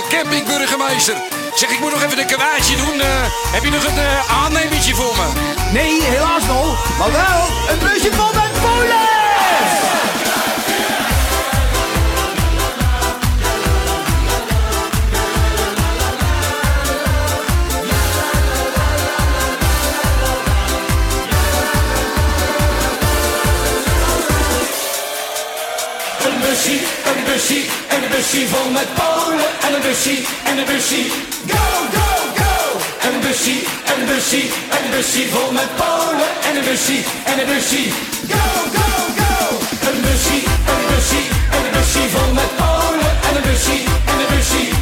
Oude 0.00 0.16
campingburgemeester. 0.16 1.16
Zeg, 1.54 1.70
ik 1.70 1.80
moet 1.80 1.90
nog 1.90 2.02
even 2.02 2.18
een 2.18 2.26
kwaadje 2.26 2.76
doen. 2.76 3.00
Eh, 3.00 3.06
heb 3.52 3.64
je 3.64 3.70
nog 3.70 3.84
een 3.84 3.96
uh, 3.96 4.42
aannemertje 4.42 4.94
voor 4.94 5.16
me? 5.16 5.40
Nee, 5.72 6.02
helaas 6.02 6.42
nog. 6.46 6.98
Maar 6.98 7.12
wel 7.12 7.46
een 7.68 7.78
busje 7.78 8.12
vol 8.12 8.32
met 8.34 8.52
Polen. 8.60 9.08
Een 26.24 26.40
bussie, 26.40 26.80
een 27.04 27.24
bussie, 27.24 27.79
bussie 28.20 28.48
vol 28.48 28.70
met 28.70 28.88
Polen. 28.94 29.50
En 29.66 29.74
een 29.74 29.80
bussie, 29.80 30.26
en 30.44 30.58
een 30.58 30.64
bussie. 30.64 31.06
Go, 31.52 31.66
go, 31.94 32.10
go. 32.40 32.54
Een 33.06 33.20
bussie, 33.20 33.60
een 33.92 34.06
bussie, 34.06 34.50
een 34.76 34.90
bussie 34.90 35.28
vol 35.32 35.52
met 35.52 35.70
Polen. 35.80 36.30
En 36.48 36.56
een 36.56 36.64
bussie, 36.64 37.04
en 37.24 37.38
een 37.40 37.46
bussie. 37.46 37.92
Go, 38.32 38.46
go, 38.76 38.90
go. 39.20 39.34
Een 39.88 40.00
bussie, 40.06 40.42
een 40.72 40.84
bussie, 40.90 41.24
een 41.56 41.70
bussie 41.72 42.08
vol 42.14 42.32
met 42.32 42.50
Polen. 42.60 43.10
En 43.28 43.36
een 43.36 43.42
bussie, 43.50 43.82
en 44.10 44.16
een 44.22 44.36
bussie. 44.36 44.79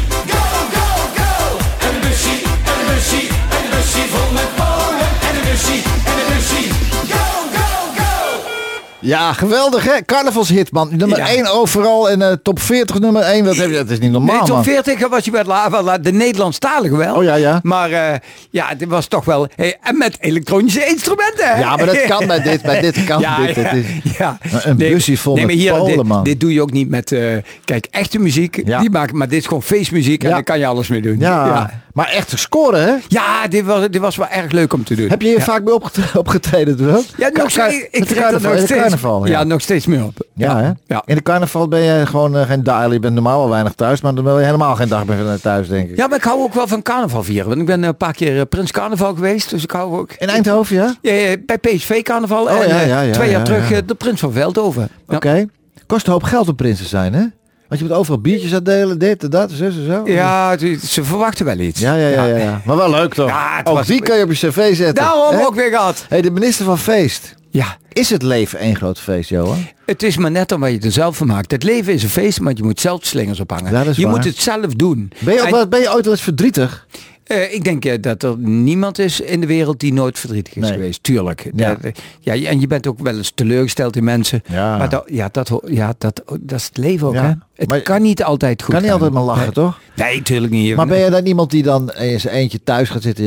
Ja, 9.08 9.32
geweldig 9.32 9.84
hè. 9.84 10.04
Carnavalshit 10.04 10.72
man. 10.72 10.88
Nummer 10.96 11.18
Ja. 11.18 11.28
1 11.28 11.46
overal 11.52 12.10
en 12.10 12.22
eh, 12.22 12.32
top 12.42 12.60
40 12.60 12.98
nummer 12.98 13.22
1. 13.22 13.44
Wat 13.44 13.56
heb 13.56 13.68
je? 13.70 13.74
Dat 13.76 13.90
is 13.90 13.98
niet 13.98 14.10
normaal 14.12 14.36
Nee, 14.36 14.44
top 14.44 14.54
man. 14.54 14.64
40 14.64 15.08
was 15.08 15.24
je 15.24 15.30
bij 15.30 15.44
la- 15.44 15.98
de 15.98 16.12
Nederlandstalige 16.12 16.96
wel. 16.96 17.14
Oh, 17.14 17.22
ja, 17.24 17.34
ja. 17.34 17.60
Maar 17.62 17.90
eh, 17.90 18.14
ja, 18.50 18.74
dit 18.74 18.88
was 18.88 19.06
toch 19.06 19.24
wel... 19.24 19.48
Hey, 19.56 19.76
en 19.82 19.98
met 19.98 20.16
elektronische 20.20 20.86
instrumenten. 20.86 21.48
hè? 21.54 21.60
Ja, 21.60 21.76
maar 21.76 21.86
dat 21.86 22.02
kan 22.04 22.26
bij 22.26 22.42
dit. 22.42 22.62
Bij 22.62 22.80
dit 22.80 23.04
kan 23.04 23.20
ja, 23.20 23.46
dit. 23.46 23.54
Ja, 23.56 23.62
Het 23.62 23.74
is- 24.04 24.16
ja. 24.18 24.38
Een 24.62 24.76
busje 24.76 25.16
vol 25.16 25.34
nee, 25.34 25.46
met 25.46 25.54
maar 25.54 25.64
hier, 25.64 25.72
Polen, 25.74 25.96
dit, 25.96 26.06
man. 26.06 26.24
Dit 26.24 26.40
doe 26.40 26.52
je 26.52 26.62
ook 26.62 26.72
niet 26.72 26.88
met... 26.88 27.12
eh, 27.12 27.20
kijk, 27.64 27.86
echte 27.90 28.18
muziek, 28.18 28.60
Ja. 28.66 28.80
die 28.80 28.90
maken, 28.90 29.16
maar 29.16 29.28
dit 29.28 29.38
is 29.38 29.46
gewoon 29.46 29.62
feestmuziek 29.62 30.24
en 30.24 30.30
daar 30.30 30.42
kan 30.42 30.58
je 30.58 30.66
alles 30.66 30.88
mee 30.88 31.02
doen. 31.02 31.18
ja. 31.18 31.70
Maar 31.98 32.08
echt 32.08 32.32
scoren 32.38 32.82
hè. 32.82 32.94
Ja, 33.08 33.48
dit 33.48 33.64
was, 33.64 33.88
dit 33.90 34.00
was 34.00 34.16
wel 34.16 34.28
erg 34.28 34.50
leuk 34.52 34.72
om 34.72 34.84
te 34.84 34.94
doen. 34.94 35.08
Heb 35.08 35.22
je 35.22 35.28
hier 35.28 35.38
ja. 35.38 35.44
vaak 35.44 35.64
mee 35.64 35.74
opgetreden, 35.80 36.18
opgetreden? 36.18 37.04
Ja, 37.16 37.28
nog 37.32 37.50
steeds. 37.50 37.86
Ik 37.90 38.00
de 38.00 38.06
trek 38.06 38.24
er 38.24 38.42
nog 38.42 38.56
steeds. 38.56 38.80
carnaval, 38.80 39.26
ja. 39.26 39.38
ja. 39.38 39.44
nog 39.44 39.60
steeds 39.60 39.86
meer 39.86 40.04
op. 40.04 40.26
Ja, 40.34 40.58
hè? 40.62 40.70
Ja. 40.86 41.02
In 41.06 41.14
de 41.14 41.22
carnaval 41.22 41.68
ben 41.68 41.80
je 41.80 42.06
gewoon 42.06 42.36
eh, 42.36 42.46
geen 42.46 42.62
dag. 42.62 42.92
Je 42.92 42.98
bent 42.98 43.14
normaal 43.14 43.38
wel 43.38 43.48
weinig 43.48 43.72
thuis, 43.72 44.00
maar 44.00 44.14
dan 44.14 44.24
ben 44.24 44.34
je 44.34 44.44
helemaal 44.44 44.74
geen 44.74 44.88
dag 44.88 45.04
meer 45.04 45.40
thuis, 45.40 45.68
denk 45.68 45.90
ik. 45.90 45.96
Ja, 45.96 46.06
maar 46.06 46.18
ik 46.18 46.24
hou 46.24 46.40
ook 46.40 46.54
wel 46.54 46.66
van 46.66 46.82
carnaval 46.82 47.22
vieren. 47.22 47.48
Want 47.48 47.60
ik 47.60 47.66
ben 47.66 47.82
een 47.82 47.96
paar 47.96 48.12
keer 48.14 48.38
eh, 48.38 48.46
Prins 48.48 48.70
Carnaval 48.70 49.14
geweest. 49.14 49.50
Dus 49.50 49.62
ik 49.62 49.70
hou 49.70 49.98
ook... 49.98 50.12
In 50.12 50.28
Eindhoven, 50.28 50.76
ja? 50.76 50.96
Ja, 51.02 51.12
ja, 51.12 51.36
bij 51.46 51.58
PSV 51.58 52.02
Carnaval. 52.02 52.44
Oh, 52.44 52.50
en 52.50 52.68
ja, 52.68 52.80
eh, 52.80 52.88
ja, 52.88 53.00
ja, 53.00 53.12
twee 53.12 53.30
jaar 53.30 53.38
ja, 53.38 53.44
terug 53.44 53.84
de 53.84 53.94
Prins 53.94 54.20
van 54.20 54.32
Veldhoven. 54.32 54.88
Oké. 55.08 55.46
Kost 55.86 56.06
een 56.06 56.12
hoop 56.12 56.22
geld 56.22 56.48
om 56.48 56.54
prins 56.54 56.78
te 56.78 56.84
zijn, 56.84 57.14
hè? 57.14 57.24
Want 57.68 57.80
je 57.80 57.86
moet 57.86 57.96
overal 57.96 58.20
biertjes 58.20 58.52
uitdelen, 58.52 58.98
dit 58.98 59.22
en 59.22 59.30
dat, 59.30 59.50
zus 59.50 59.76
en 59.76 59.86
zo. 59.86 60.02
Ja, 60.04 60.50
het- 60.50 60.80
ze 60.82 61.04
verwachten 61.04 61.44
wel 61.44 61.58
iets. 61.58 61.80
Ja, 61.80 61.94
ja, 61.94 62.08
ja, 62.08 62.24
ja, 62.24 62.36
ja. 62.36 62.60
Maar 62.64 62.76
wel 62.76 62.90
leuk 62.90 63.14
toch? 63.14 63.28
Ja, 63.28 63.56
het 63.56 63.66
ook 63.66 63.74
was- 63.76 63.86
die 63.86 64.02
kan 64.02 64.16
je 64.16 64.22
op 64.24 64.32
je 64.32 64.48
cv 64.48 64.76
zetten. 64.76 64.94
Daarom 64.94 65.46
ook 65.46 65.54
weer 65.54 65.70
gehad. 65.70 66.04
Hey, 66.08 66.20
de 66.20 66.30
minister 66.30 66.64
van 66.64 66.78
Feest. 66.78 67.34
Ja, 67.50 67.76
Is 67.92 68.10
het 68.10 68.22
leven 68.22 68.58
één 68.58 68.76
groot 68.76 68.98
feest, 69.00 69.28
Johan? 69.28 69.66
het 69.86 70.02
is 70.02 70.16
maar 70.16 70.30
net 70.30 70.52
om 70.52 70.60
wat 70.60 70.70
je 70.70 70.78
er 70.78 70.92
zelf 70.92 71.16
van 71.16 71.26
maakt. 71.26 71.50
Het 71.50 71.62
leven 71.62 71.92
is 71.92 72.02
een 72.02 72.08
feest, 72.10 72.40
maar 72.40 72.52
je 72.56 72.62
moet 72.62 72.80
zelf 72.80 73.04
slingers 73.04 73.40
ophangen. 73.40 73.94
Je 73.94 74.02
waar. 74.02 74.10
moet 74.14 74.24
het 74.24 74.36
zelf 74.36 74.66
doen. 74.74 75.12
Ben 75.18 75.34
je, 75.34 75.40
En, 75.40 75.50
wel- 75.50 75.68
ben 75.68 75.80
je 75.80 75.92
ooit 75.92 76.04
wel 76.04 76.12
eens 76.14 76.22
verdrietig? 76.22 76.86
Eh, 77.28 77.54
ik 77.54 77.64
denk 77.64 77.84
eh, 77.84 77.94
dat 78.00 78.22
er 78.22 78.36
niemand 78.38 78.98
is 78.98 79.20
in 79.20 79.40
de 79.40 79.46
wereld 79.46 79.80
die 79.80 79.92
nooit 79.92 80.18
verdrietig 80.18 80.54
is 80.56 80.62
Nee. 80.62 80.72
geweest. 80.72 81.02
Tuurlijk. 81.02 81.50
Ja. 81.54 81.76
Eh, 81.80 81.92
ja, 82.20 82.48
en 82.48 82.60
je 82.60 82.66
bent 82.66 82.86
ook 82.86 82.98
wel 82.98 83.16
eens 83.16 83.32
teleurgesteld 83.34 83.96
in 83.96 84.04
mensen. 84.04 84.42
Ja. 84.48 84.76
Maar 84.78 84.88
dat, 84.88 85.04
ja, 85.06 85.28
dat, 85.32 85.60
ja 85.66 85.94
dat, 85.98 86.22
dat 86.40 86.58
is 86.58 86.64
het 86.66 86.76
leven 86.76 87.06
ook. 87.06 87.14
Ja. 87.14 87.22
Hè? 87.22 87.32
Het 87.54 87.68
Maar- 87.68 87.80
kan 87.80 88.02
niet 88.02 88.24
altijd 88.24 88.62
goed 88.62 88.72
kan 88.74 88.82
niet 88.82 88.90
gaan. 88.92 89.00
altijd 89.00 89.16
maar 89.18 89.26
lachen, 89.28 89.42
nee. 89.44 89.52
toch? 89.52 89.80
Nee, 89.96 90.22
tuurlijk 90.22 90.52
niet. 90.52 90.76
Maar 90.76 90.86
ben 90.86 90.98
je 90.98 91.10
dan 91.10 91.26
iemand 91.26 91.50
die 91.50 91.62
dan 91.62 91.92
in 91.94 92.20
zijn 92.20 92.34
eentje 92.34 92.60
thuis 92.64 92.88
gaat 92.88 93.02
zitten 93.02 93.24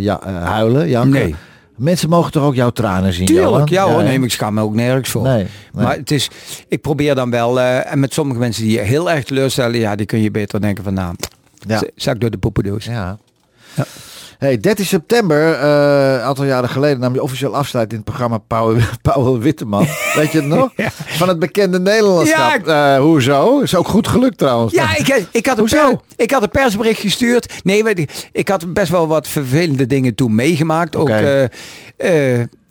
ja, 0.00 0.20
huilen? 0.28 0.88
janken? 0.88 1.10
Nee. 1.20 1.34
Mensen 1.76 2.08
mogen 2.08 2.32
toch 2.32 2.42
ook 2.44 2.54
jouw 2.54 2.70
tranen 2.70 3.12
zien, 3.12 3.26
Tuurlijk, 3.26 3.68
ja 3.68 3.88
hoor, 3.90 4.02
nee, 4.02 4.20
ik 4.20 4.30
schaam 4.30 4.54
me 4.54 4.60
ook 4.60 4.74
nergens 4.74 5.08
voor. 5.08 5.22
Nee, 5.22 5.36
nee. 5.36 5.46
Maar 5.84 5.96
het 5.96 6.10
is, 6.10 6.28
ik 6.68 6.80
probeer 6.80 7.14
dan 7.14 7.30
wel, 7.30 7.60
en 7.60 7.98
met 7.98 8.12
sommige 8.14 8.38
mensen 8.40 8.62
die 8.62 8.72
je 8.72 8.78
heel 8.80 9.10
erg 9.10 9.24
teleurstellen, 9.24 9.78
ja, 9.78 9.94
die 9.96 10.06
kun 10.06 10.20
je 10.20 10.30
beter 10.30 10.60
denken 10.60 10.84
van, 10.84 10.94
nou, 10.94 11.14
Ja. 11.66 11.82
zak 11.94 12.20
door 12.20 12.30
de 12.30 12.38
poependoos. 12.38 12.84
Ja. 12.84 13.18
Ja. 13.76 13.84
Hey, 14.38 14.58
13 14.60 14.84
september, 14.86 15.52
eh, 15.52 16.12
een 16.14 16.20
aantal 16.20 16.44
jaren 16.44 16.68
geleden, 16.68 17.00
nam 17.00 17.14
je 17.14 17.22
officieel 17.22 17.56
afscheid 17.56 17.90
in 17.90 17.96
het 17.96 18.04
programma 18.04 18.38
Pauw, 18.38 18.76
Pauw 19.02 19.38
Witteman. 19.38 19.86
Weet 20.14 20.32
je 20.32 20.38
het 20.38 20.46
nog? 20.46 20.70
Van 21.20 21.28
het 21.28 21.38
bekende 21.38 21.80
Nederlandschap. 21.80 22.66
Ja, 22.66 22.94
Eh, 22.94 23.00
hoezo? 23.00 23.60
Is 23.60 23.74
ook 23.74 23.88
goed 23.88 24.08
gelukt 24.08 24.38
trouwens. 24.38 24.72
Ja, 24.72 24.96
ik, 24.96 25.26
ik, 25.30 25.46
had 25.46 25.54
een 25.54 25.60
Hoezo? 25.60 25.88
per- 25.90 26.00
ik 26.16 26.30
had 26.30 26.42
een 26.42 26.48
persbericht 26.48 27.00
gestuurd. 27.00 27.52
Nee, 27.62 27.84
weet 27.84 27.98
ik, 27.98 28.28
ik 28.32 28.48
had 28.48 28.72
best 28.72 28.90
wel 28.90 29.06
wat 29.06 29.28
vervelende 29.28 29.86
dingen 29.86 30.14
toen 30.14 30.34
meegemaakt. 30.34 30.96
Ook, 30.96 31.08
Oké. 31.08 31.48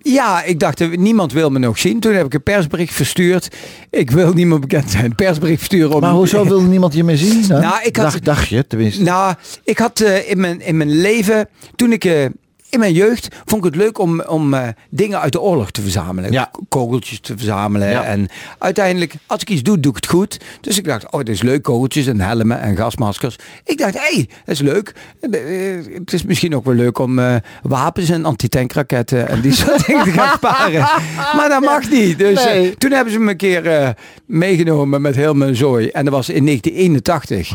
Ja, 0.04 0.43
ik 0.43 0.60
dacht, 0.60 0.82
eh, 0.82 0.97
niemand 0.97 1.34
wil 1.34 1.49
me 1.49 1.60
nog 1.60 1.78
zien. 1.80 1.99
Toen 1.99 2.14
heb 2.14 2.26
ik 2.26 2.34
een 2.34 2.43
persbericht 2.43 2.93
verstuurd. 2.93 3.56
Ik 3.89 4.12
wil 4.12 4.34
niet 4.34 4.45
meer 4.47 4.60
bekend 4.60 4.91
zijn. 4.91 5.16
Persbericht 5.16 5.58
versturen. 5.58 5.93
Om, 5.93 6.01
Maar 6.01 6.12
hoezo 6.12 6.43
wilde 6.45 6.68
niemand 6.68 6.93
je 6.93 7.04
meer 7.04 7.18
zien? 7.18 7.47
Dan? 7.47 7.62
Nou, 7.62 7.84
ik 7.84 7.95
had- 7.95 8.06
dacht, 8.06 8.26
dacht 8.26 8.47
je 8.47 8.68
tenminste. 8.68 9.01
Nou, 9.04 9.34
ik 9.64 9.78
had 9.78 9.99
eh, 9.99 10.30
in, 10.30 10.39
mijn, 10.39 10.62
in 10.62 10.78
mijn 10.78 10.91
leven, 11.01 11.47
toen 11.76 11.91
ik... 11.91 12.06
eh, 12.06 12.26
in 12.74 12.80
mijn 12.80 12.94
jeugd 12.94 13.28
vond 13.46 13.66
ik 13.66 13.74
het 13.74 13.82
leuk 13.82 13.98
om, 13.98 14.22
om 14.22 14.54
eh, 14.54 14.68
dingen 14.90 15.20
uit 15.20 15.32
de 15.32 15.42
oorlog 15.42 15.72
te 15.72 15.82
verzamelen. 15.82 16.32
Ja. 16.32 16.52
Kogeltjes 16.70 17.20
te 17.20 17.34
verzamelen. 17.38 17.90
Ja. 17.90 18.04
En 18.04 18.28
uiteindelijk, 18.58 19.14
als 19.28 19.42
ik 19.42 19.50
iets 19.50 19.62
doe, 19.64 19.80
doe 19.80 19.92
ik 19.92 19.96
het 19.96 20.08
goed. 20.08 20.40
Dus 20.62 20.78
ik 20.78 20.86
dacht, 20.86 21.12
oh, 21.12 21.20
dit 21.20 21.30
is 21.36 21.42
leuk. 21.42 21.62
Kogeltjes 21.64 22.08
en 22.08 22.20
helmen 22.22 22.60
en 22.60 22.76
gasmaskers. 22.76 23.36
Ik 23.64 23.78
dacht, 23.78 23.94
hé, 23.94 24.00
hey, 24.16 24.30
dat 24.46 24.56
is 24.56 24.62
leuk. 24.62 24.94
Eh, 25.22 25.78
eh, 25.78 25.86
Het 25.94 26.14
is 26.14 26.24
misschien 26.24 26.56
ook 26.56 26.66
wel 26.66 26.74
leuk 26.74 27.00
om 27.00 27.20
wapens 27.62 28.10
en 28.10 28.26
antitankraketten 28.26 29.28
en 29.28 29.42
die 29.42 29.54
soort 29.54 29.86
dingen 29.88 30.04
te 30.04 30.12
gaan 30.12 30.36
sparen. 30.38 30.80
Maar 31.36 31.50
dat 31.50 31.62
mag 31.62 31.90
niet. 31.90 32.18
Dus 32.18 32.44
Nee. 32.44 32.78
toen 32.78 32.92
hebben 32.92 33.14
ze 33.14 33.20
me 33.20 33.32
een 33.32 33.38
keer 33.38 33.96
meegenomen 34.26 35.02
met 35.02 35.16
heel 35.16 35.34
mijn 35.34 35.56
zooi. 35.56 35.88
En 35.88 36.06
dat 36.06 36.14
was 36.14 36.30
in 36.30 36.46
1981. 36.46 37.52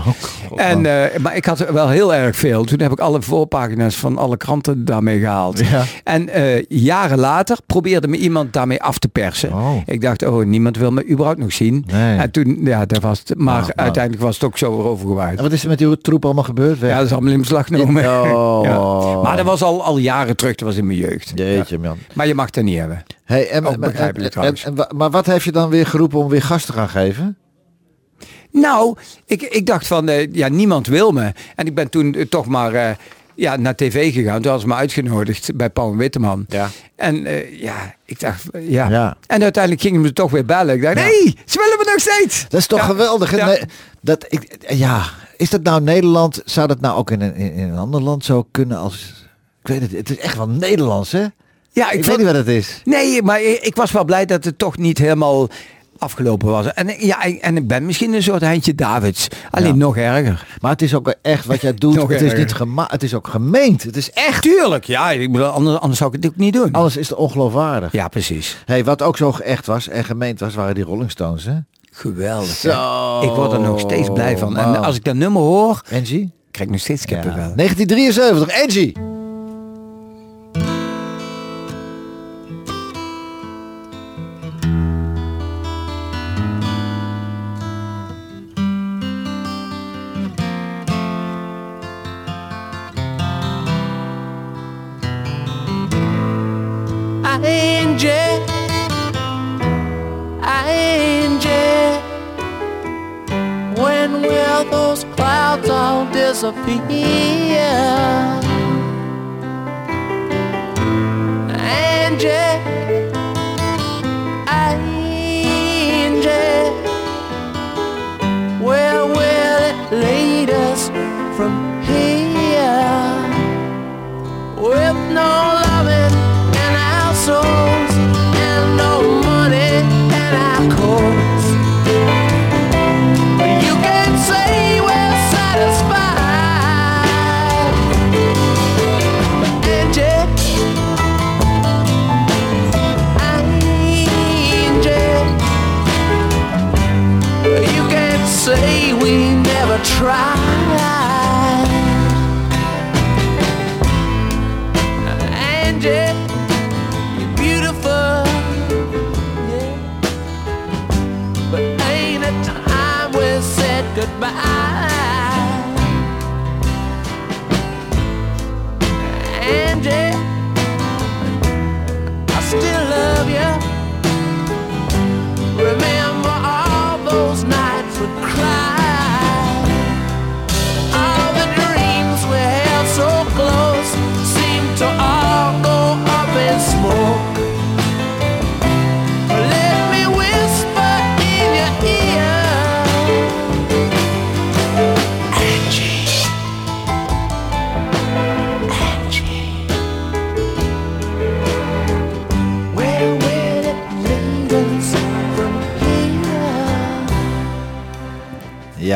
en, 0.57 0.81
maar 1.23 1.37
ik 1.37 1.45
had 1.45 1.61
er 1.61 1.73
wel 1.73 1.89
heel 1.89 2.14
erg 2.14 2.37
veel. 2.37 2.64
Toen 2.64 2.81
heb 2.81 2.93
ik 2.93 3.01
alle 3.01 3.23
voorpagina's 3.23 3.97
van 3.97 4.19
alle 4.19 4.37
kranten 4.37 4.85
daarmee 4.85 5.07
gehaald. 5.18 5.59
Ja. 5.59 5.84
En 6.04 6.28
eh, 6.28 6.64
jaren 6.68 7.18
later 7.18 7.56
probeerde 7.66 8.09
me 8.09 8.16
iemand 8.16 8.52
daarmee 8.52 8.82
af 8.82 8.98
te 8.98 9.09
persen. 9.09 9.52
Oh. 9.52 9.72
Ik 9.86 10.00
dacht, 10.00 10.26
oh, 10.26 10.44
niemand 10.44 10.76
wil 10.76 10.90
me 10.90 11.09
überhaupt 11.09 11.38
nog 11.38 11.52
zien. 11.52 11.84
Nee. 11.86 12.18
En 12.18 12.30
toen, 12.30 12.59
ja, 12.64 12.86
dat 12.86 13.02
was 13.02 13.18
het. 13.18 13.28
Maar 13.38 13.54
Nou, 13.54 13.61
nou. 13.66 13.72
uiteindelijk 13.78 14.22
was 14.22 14.34
het 14.34 14.44
ook 14.44 14.59
zo 14.59 14.82
overgewaaid. 14.82 15.36
En 15.36 15.42
wat 15.42 15.52
is 15.52 15.62
er 15.62 15.68
met 15.68 15.78
die 15.78 15.98
troep 15.98 16.24
allemaal 16.24 16.44
gebeurd? 16.44 16.78
Weg? 16.78 16.90
Ja, 16.90 16.96
dat 16.96 17.06
is 17.06 17.12
allemaal 17.12 17.32
in 17.32 17.40
beslag 17.40 17.66
genomen. 17.66 18.04
Oh. 18.04 18.46
Ja. 18.68 19.20
Maar 19.22 19.36
dat 19.36 19.46
was 19.46 19.62
al, 19.62 19.82
al 19.84 19.98
jaren 19.98 20.36
terug. 20.36 20.54
Dat 20.54 20.68
was 20.68 20.76
in 20.76 20.86
mijn 20.86 20.98
jeugd. 20.98 21.32
Jeetje, 21.34 21.78
man. 21.78 21.96
Maar 22.14 22.26
je 22.26 22.34
mag 22.34 22.50
dat 22.50 22.64
niet 22.64 22.78
hebben. 22.78 23.02
Hey, 23.24 23.48
en, 23.50 23.66
Ook 23.66 23.78
begrijpelijk 23.78 24.34
en- 24.34 24.56
maar 24.96 25.11
wat 25.11 25.26
heeft 25.26 25.44
je 25.44 25.52
dan 25.52 25.68
weer 25.68 25.86
geroepen 25.86 26.18
om 26.18 26.28
weer 26.28 26.42
gas 26.42 26.64
te 26.64 26.72
gaan 26.72 26.88
geven? 26.88 27.36
Nou, 28.52 28.96
ik, 29.26 29.42
ik 29.42 29.66
dacht 29.66 29.86
van, 29.86 30.09
eh, 30.09 30.32
ja, 30.32 30.48
niemand 30.48 30.86
wil 30.86 31.11
me. 31.12 31.32
En 31.54 31.66
ik 31.66 31.74
ben 31.74 31.90
toen 31.90 32.14
eh, 32.14 32.26
toch 32.26 32.46
maar 32.46 32.96
ja, 33.39 33.57
naar 33.57 33.74
tv 33.74 34.12
gegaan. 34.12 34.43
Toen 34.43 34.53
was 34.53 34.64
me 34.64 34.74
uitgenodigd 34.74 35.57
bij 35.57 35.70
Paul 35.70 35.97
Witteman. 35.97 36.45
Ja. 36.49 36.68
En 36.97 37.26
eh, 37.26 37.61
ja, 37.61 37.95
ik 38.05 38.20
dacht, 38.20 38.43
ja. 38.53 38.89
Ja. 38.91 39.16
En 39.26 39.43
uiteindelijk 39.43 39.82
gingen 39.82 40.05
ze 40.07 40.12
toch 40.12 40.30
weer 40.30 40.45
bellen. 40.45 40.74
Ik 40.74 40.82
dacht, 40.82 40.99
Ja. 40.99 41.05
nee, 41.05 41.36
ze 41.45 41.59
willen 41.59 41.76
me 41.78 41.84
nog 41.84 42.01
steeds. 42.01 42.47
Dat 42.49 42.61
is 42.61 42.66
toch 42.66 42.78
Ja. 42.78 42.84
geweldig. 42.84 43.30
hè? 43.30 43.36
Ja. 43.36 43.47
Nee, 43.47 43.61
dat, 44.01 44.26
ik, 44.28 44.57
ja, 44.68 45.05
is 45.36 45.51
dat 45.51 45.62
nou 45.62 45.80
Nederland? 45.80 46.43
Zou 46.45 46.66
dat 46.68 46.80
nou 46.80 46.97
ook 46.97 47.11
in 47.11 47.20
een, 47.20 47.34
in 47.34 47.59
een 47.68 47.78
ander 47.78 48.01
land 48.03 48.24
zo 48.24 48.47
kunnen 48.51 48.78
als... 48.78 49.26
Ik 49.62 49.68
weet 49.68 49.80
het, 49.80 49.91
het 49.93 50.11
is 50.11 50.18
echt 50.18 50.36
wel 50.36 50.49
Nederlands, 50.49 51.12
hè? 51.12 51.26
Ja, 51.72 51.91
Ik, 51.91 51.99
ik, 51.99 52.05
weet 52.05 52.16
niet 52.16 52.26
wat 52.26 52.34
het 52.34 52.49
is. 52.49 52.80
Nee, 52.84 53.22
maar 53.22 53.43
ik, 53.43 53.59
ik 53.61 53.76
was 53.76 53.91
wel 53.93 54.05
blij 54.05 54.26
dat 54.26 54.45
het 54.45 54.59
toch 54.59 54.76
niet 54.78 54.99
helemaal 54.99 55.49
afgelopen 55.99 56.49
was. 56.49 56.72
En, 56.72 56.94
ja, 56.99 57.24
en 57.40 57.57
ik 57.57 57.66
ben 57.68 57.86
misschien 57.86 58.12
een 58.14 58.22
soort 58.22 58.40
Heintje 58.40 58.74
Davids. 58.74 59.28
Alleen 59.51 59.66
Ja. 59.68 59.74
nog 59.74 59.96
erger. 59.96 60.46
Maar 60.61 60.70
het 60.70 60.82
is 60.82 60.94
ook 60.94 61.14
echt 61.22 61.44
wat 61.46 61.61
jij 61.61 61.74
doet. 61.84 62.09
Het 62.09 62.20
is 62.20 62.34
niet 62.34 62.53
gema 62.53 62.84
het 62.90 63.03
is 63.03 63.14
ook 63.14 63.28
gemeend. 63.28 63.82
Het 63.82 63.96
is 63.96 64.11
echt. 64.12 64.42
Tuurlijk, 64.42 64.84
ja. 64.84 65.11
Ik 65.11 65.32
bedoel, 65.32 65.46
anders, 65.46 65.78
anders 65.78 65.99
zou 65.99 66.14
ik 66.16 66.22
het 66.22 66.32
ook 66.32 66.38
niet 66.38 66.53
doen. 66.53 66.72
Alles 66.72 66.96
is 66.96 67.14
ongeloofwaardig. 67.14 67.92
Ja, 67.92 68.09
precies. 68.09 68.57
Hey, 68.64 68.84
wat 68.84 69.03
ook 69.03 69.16
zo 69.16 69.32
echt 69.44 69.66
was 69.66 69.88
en 69.88 70.05
gemeend 70.05 70.40
was, 70.40 70.55
waren 70.55 70.74
die 70.74 70.84
Rolling 70.84 71.11
Stones, 71.11 71.44
hè? 71.44 71.55
Geweldig. 71.90 72.49
Zo, 72.49 73.20
Ik 73.22 73.30
word 73.30 73.53
er 73.53 73.61
nog 73.61 73.80
steeds 73.80 74.09
blij 74.12 74.38
van. 74.38 74.57
En 74.57 74.76
als 74.82 74.96
ik 74.96 75.05
dat 75.05 75.14
nummer 75.14 75.42
hoor, 75.42 75.82
Angie? 75.92 76.30
krijg 76.51 76.68
ik 76.68 76.74
nog 76.74 76.80
steeds 76.84 77.03
Ja. 77.03 77.07
kippenvel. 77.20 77.53
1973, 77.55 78.62
Angie. 78.62 78.96
Angie, 78.96 78.96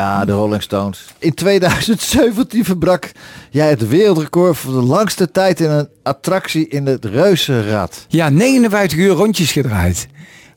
Ja, 0.02 0.24
de 0.24 0.32
Rolling 0.32 0.62
Stones. 0.62 1.04
In 1.18 1.34
2017 1.34 2.64
verbrak 2.64 3.12
jij 3.50 3.68
het 3.68 3.88
wereldrecord 3.88 4.56
voor 4.56 4.72
de 4.72 4.86
langste 4.86 5.30
tijd 5.30 5.60
in 5.60 5.70
een 5.70 5.88
attractie 6.02 6.68
in 6.68 6.86
het 6.86 7.04
Reuzenrad. 7.04 8.06
Ja, 8.08 8.28
59 8.28 8.98
uur 8.98 9.12
rondjes 9.12 9.52
gedraaid. 9.52 10.06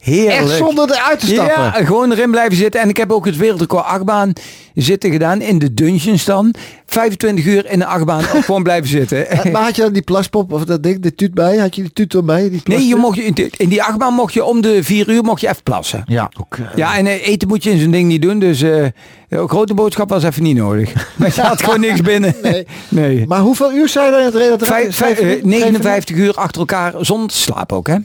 Heerlijk. 0.05 0.39
Echt 0.39 0.57
zonder 0.57 0.91
eruit 0.91 1.19
te 1.19 1.25
stappen. 1.27 1.63
Ja, 1.63 1.71
gewoon 1.71 2.11
erin 2.11 2.31
blijven 2.31 2.57
zitten. 2.57 2.81
En 2.81 2.89
ik 2.89 2.97
heb 2.97 3.11
ook 3.11 3.25
het 3.25 3.37
wereldrecord 3.37 3.85
achtbaan 3.85 4.33
zitten 4.73 5.11
gedaan 5.11 5.41
in 5.41 5.59
de 5.59 5.73
dungeons 5.73 6.25
dan. 6.25 6.53
25 6.87 7.45
uur 7.45 7.65
in 7.71 7.79
de 7.79 7.85
achtbaan 7.85 8.23
ook 8.35 8.45
gewoon 8.45 8.63
blijven 8.63 8.89
zitten. 8.89 9.25
Maar 9.51 9.63
had 9.63 9.75
je 9.75 9.81
dan 9.81 9.93
die 9.93 10.01
plaspop 10.01 10.51
of 10.53 10.65
dat 10.65 10.83
ding, 10.83 10.99
de 11.01 11.15
tuut 11.15 11.33
bij? 11.33 11.57
Had 11.57 11.75
je 11.75 11.81
die 11.81 11.93
tuut 11.93 12.13
erbij? 12.13 12.49
Die 12.49 12.61
Nee, 12.63 12.87
je 12.87 12.95
mocht, 12.95 13.15
je- 13.17 13.23
in 13.23 13.33
die- 13.33 13.49
in 13.57 13.69
die 13.69 13.83
achtbaan 13.83 14.13
mocht 14.13 14.33
je 14.33 14.43
om 14.43 14.61
de 14.61 14.83
vier 14.83 15.09
uur 15.09 15.23
mocht 15.23 15.41
je 15.41 15.47
even 15.49 15.63
plassen. 15.63 16.03
Ja, 16.07 16.29
ook. 16.39 16.57
eh, 16.57 16.65
Ja, 16.75 16.97
en 16.97 17.05
eh, 17.07 17.27
eten 17.27 17.47
moet 17.47 17.63
je 17.63 17.69
in 17.71 17.79
zo'n 17.79 17.91
ding 17.91 18.07
niet 18.07 18.21
doen. 18.21 18.39
Dus 18.39 18.61
eh 18.61 18.85
een 19.29 19.49
grote 19.49 19.73
boodschap 19.73 20.09
was 20.09 20.23
even 20.23 20.43
niet 20.43 20.57
nodig. 20.57 20.93
Maar 21.17 21.31
je 21.35 21.41
had 21.41 21.63
gewoon 21.63 21.79
niks 21.79 22.01
binnen. 22.01 22.35
Nee. 22.43 22.67
nee. 22.89 23.25
Maar 23.27 23.39
hoeveel 23.39 23.73
uur 23.73 23.89
zei 23.89 24.05
je 24.05 24.11
dan 24.31 24.41
in 24.41 24.51
het 24.51 24.65
vijf, 24.95 24.99
eh, 25.19 25.43
59 25.43 26.15
uur 26.15 26.33
achter 26.33 26.59
elkaar 26.59 26.93
zonder 26.99 27.29
te 27.29 27.37
slapen 27.37 27.77
ook, 27.77 27.87
hè? 27.87 27.95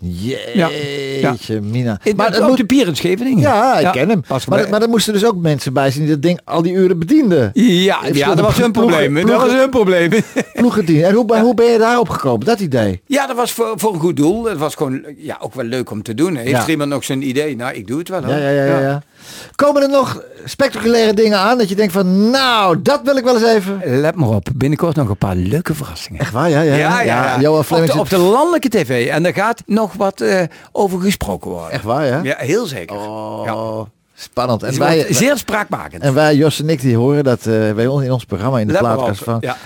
Jeetje, 0.00 1.60
Mina. 1.60 1.98
In, 2.02 2.16
Maar 2.16 2.30
dat 2.32 2.40
op 2.40 2.48
moet... 2.48 2.56
de 2.56 2.64
pier 2.64 2.86
in 2.86 2.96
Scheveningen. 2.96 3.40
Ja, 3.40 3.78
ik 3.78 3.92
ken 3.92 4.08
hem. 4.08 4.22
Maar, 4.28 4.42
bij- 4.48 4.68
maar 4.70 4.82
er 4.82 4.88
moesten 4.88 5.12
dus 5.12 5.24
ook 5.24 5.36
mensen 5.36 5.72
bij 5.72 5.90
zijn 5.90 6.04
die 6.04 6.12
dat 6.12 6.22
ding 6.22 6.40
al 6.44 6.62
die 6.62 6.72
uren 6.72 6.98
bedienden. 6.98 7.50
Ja, 7.54 7.98
ja, 8.12 8.34
dat 8.34 8.40
was 8.44 8.56
hun 8.56 8.72
probleem. 8.72 9.14
Dat 9.14 9.40
was 9.40 9.52
hun 9.52 9.70
probleem. 9.70 10.10
Ploegendienst. 10.52 11.04
En 11.04 11.14
hoe, 11.14 11.38
hoe 11.38 11.54
ben 11.54 11.66
je 11.66 11.78
daarop 11.78 12.08
gekomen? 12.08 12.46
Dat 12.46 12.60
idee? 12.60 13.00
Ja, 13.06 13.26
dat 13.26 13.36
was 13.36 13.52
voor, 13.52 13.72
voor 13.76 13.92
een 13.94 14.00
goed 14.00 14.16
doel. 14.16 14.44
Het 14.44 14.58
was 14.58 14.74
gewoon 14.74 15.04
ja, 15.16 15.36
ook 15.40 15.54
wel 15.54 15.64
leuk 15.64 15.90
om 15.90 16.02
te 16.02 16.14
doen. 16.14 16.36
Heeft 16.36 16.50
Ja. 16.50 16.62
er 16.62 16.70
iemand 16.70 16.90
nog 16.90 17.04
zijn 17.04 17.28
idee? 17.28 17.56
Nou, 17.56 17.74
ik 17.74 17.86
doe 17.86 17.98
het 17.98 18.08
wel. 18.08 18.22
hoor. 18.24 18.32
Ja, 18.32 18.38
ja, 18.38 18.50
ja, 18.50 18.64
ja, 18.64 18.80
ja. 18.80 19.02
Komen 19.54 19.82
er 19.82 19.88
nog 19.88 20.22
spectaculaire 20.44 21.14
dingen 21.14 21.38
aan 21.38 21.58
dat 21.58 21.68
je 21.68 21.74
denkt 21.74 21.92
van, 21.92 22.30
nou, 22.30 22.82
dat 22.82 23.00
wil 23.04 23.16
ik 23.16 23.24
wel 23.24 23.34
eens 23.34 23.44
even. 23.46 23.80
Let 24.00 24.14
maar 24.14 24.28
op. 24.28 24.48
Binnenkort 24.54 24.96
nog 24.96 25.08
een 25.08 25.16
paar 25.16 25.34
leuke 25.36 25.74
verrassingen. 25.74 26.20
Echt 26.20 26.32
waar, 26.32 26.50
ja, 26.50 26.60
ja. 26.60 26.74
Ja, 26.74 27.00
ja, 27.02 27.24
ja. 27.24 27.40
Johan 27.40 27.58
Op, 27.58 27.86
de, 27.86 27.98
op 27.98 28.08
de 28.10 28.18
landelijke 28.18 28.68
tv. 28.68 29.08
En 29.08 29.22
daar 29.22 29.34
gaat 29.34 29.62
nog 29.66 29.89
wat 29.94 30.20
eh, 30.20 30.42
over 30.72 31.00
gesproken 31.00 31.50
worden. 31.50 31.70
Echt 31.70 31.84
waar, 31.84 32.06
ja? 32.06 32.20
Ja, 32.22 32.34
heel 32.38 32.66
zeker. 32.66 32.96
Oh, 32.96 33.42
Ja. 33.44 33.84
spannend. 34.22 34.62
En 34.62 34.68
Het 34.68 34.78
wij, 34.78 35.06
zeer 35.10 35.36
spraakmakend. 35.36 36.02
en 36.02 36.14
wij, 36.14 36.34
Jos 36.34 36.60
en 36.60 36.68
ik, 36.68 36.80
die 36.80 36.96
horen 36.96 37.24
dat 37.24 37.46
eh, 37.46 37.72
bij 37.72 37.86
ons 37.86 38.04
in 38.04 38.12
ons 38.12 38.24
programma 38.24 38.58
in 38.58 38.66
de 38.66 38.78
plaatkast 38.78 39.22
van. 39.22 39.36
Ja. 39.40 39.56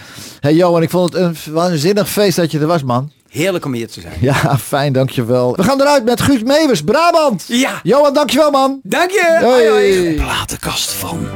Hey 0.41 0.55
Johan, 0.55 0.83
ik 0.83 0.91
vond 0.91 1.13
het 1.13 1.23
een 1.23 1.53
waanzinnig 1.53 2.09
feest 2.09 2.37
dat 2.37 2.51
je 2.51 2.59
er 2.61 2.67
was, 2.67 2.83
man. 2.83 3.11
Heerlijk 3.29 3.65
om 3.65 3.73
hier 3.73 3.89
te 3.89 4.01
zijn. 4.01 4.15
Ja, 4.21 4.59
fijn, 4.59 4.93
dankjewel. 4.93 5.57
We 5.57 5.63
gaan 5.63 5.81
eruit 5.81 6.05
met 6.05 6.21
Guus 6.21 6.43
Meeuwis, 6.43 6.83
Brabant. 6.83 7.45
Ja. 7.49 7.81
Johan, 7.83 8.15
dankjewel, 8.15 8.51
man. 8.51 8.81
Dank 8.83 9.11
je. 9.11 9.39
Hoi. 9.43 9.69
Hoi, 9.69 10.01
hoi. 10.03 10.15
Platenkast 10.15 10.91
van. 10.93 11.27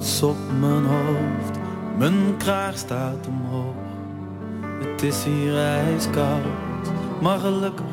Muts 0.00 0.22
op 0.22 0.36
mijn 0.60 0.84
hoofd, 0.84 1.58
mijn 1.96 2.36
kraag 2.38 2.76
staat 2.76 3.26
omhoog. 3.28 3.74
Het 4.80 5.02
is 5.02 5.24
hier 5.24 5.58
ijskoud, 5.58 6.90
maar 7.20 7.38
gelukkig 7.38 7.84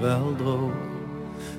wel 0.00 0.34
droog. 0.36 0.72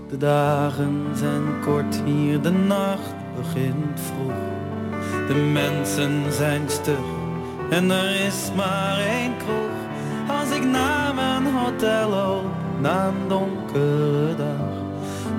De 0.10 0.18
dagen 0.18 1.06
zijn 1.14 1.44
kort 1.66 2.02
hier, 2.06 2.42
de 2.42 2.52
nacht 2.52 3.16
begint 3.36 4.00
vroeg. 4.00 4.34
De 5.28 5.50
mensen 5.54 6.32
zijn 6.32 6.62
stug 6.68 7.06
en 7.70 7.92
er 7.92 8.26
is 8.26 8.52
maar 8.56 9.00
één 9.00 9.38
kroeg. 9.38 10.40
Als 10.40 10.58
ik 10.58 10.64
naar 10.66 11.16
mijn 11.16 11.46
hotel 11.46 12.10
loop, 12.10 12.52
na 12.82 13.08
een 13.08 13.28
donkere 13.28 14.36
dag. 14.36 14.74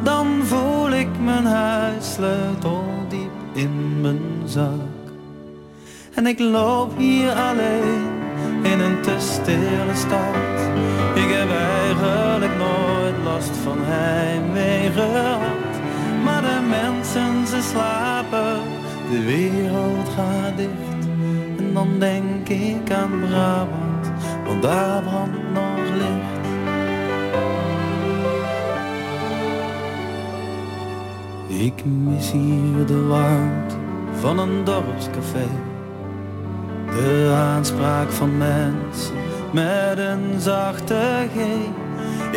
Dan 0.02 0.26
voel 0.44 0.90
ik 0.90 1.08
mijn 1.24 1.44
huissleutel 1.44 2.84
diep 3.08 3.25
in 3.56 4.00
mijn 4.00 4.42
zak. 4.44 5.04
En 6.14 6.26
ik 6.26 6.38
loop 6.38 6.96
hier 6.96 7.32
alleen 7.32 8.08
in 8.62 8.80
een 8.80 9.00
te 9.00 9.14
stille 9.18 9.94
stad. 9.94 10.58
Ik 11.14 11.30
heb 11.30 11.48
eigenlijk 11.50 12.52
nooit 12.58 13.14
last 13.24 13.56
van 13.56 13.78
heimwee 13.80 14.90
gehad. 14.90 15.72
Maar 16.24 16.42
de 16.42 16.60
mensen 16.68 17.46
ze 17.46 17.68
slapen, 17.70 18.60
de 19.10 19.24
wereld 19.24 20.08
gaat 20.16 20.56
dicht. 20.56 21.06
En 21.58 21.74
dan 21.74 21.88
denk 21.98 22.48
ik 22.48 22.90
aan 22.92 23.20
Brabant, 23.20 24.12
want 24.46 24.62
daar 24.62 25.02
brandt 25.02 25.52
nog 25.52 25.94
licht. 25.94 26.35
Ik 31.58 31.84
mis 31.84 32.32
hier 32.32 32.86
de 32.86 33.06
warmte 33.06 33.74
van 34.20 34.38
een 34.38 34.64
dorpscafé. 34.64 35.46
De 36.86 37.32
aanspraak 37.34 38.10
van 38.10 38.38
mensen 38.38 39.14
met 39.52 39.98
een 39.98 40.40
zachte 40.40 41.28
G. 41.34 41.38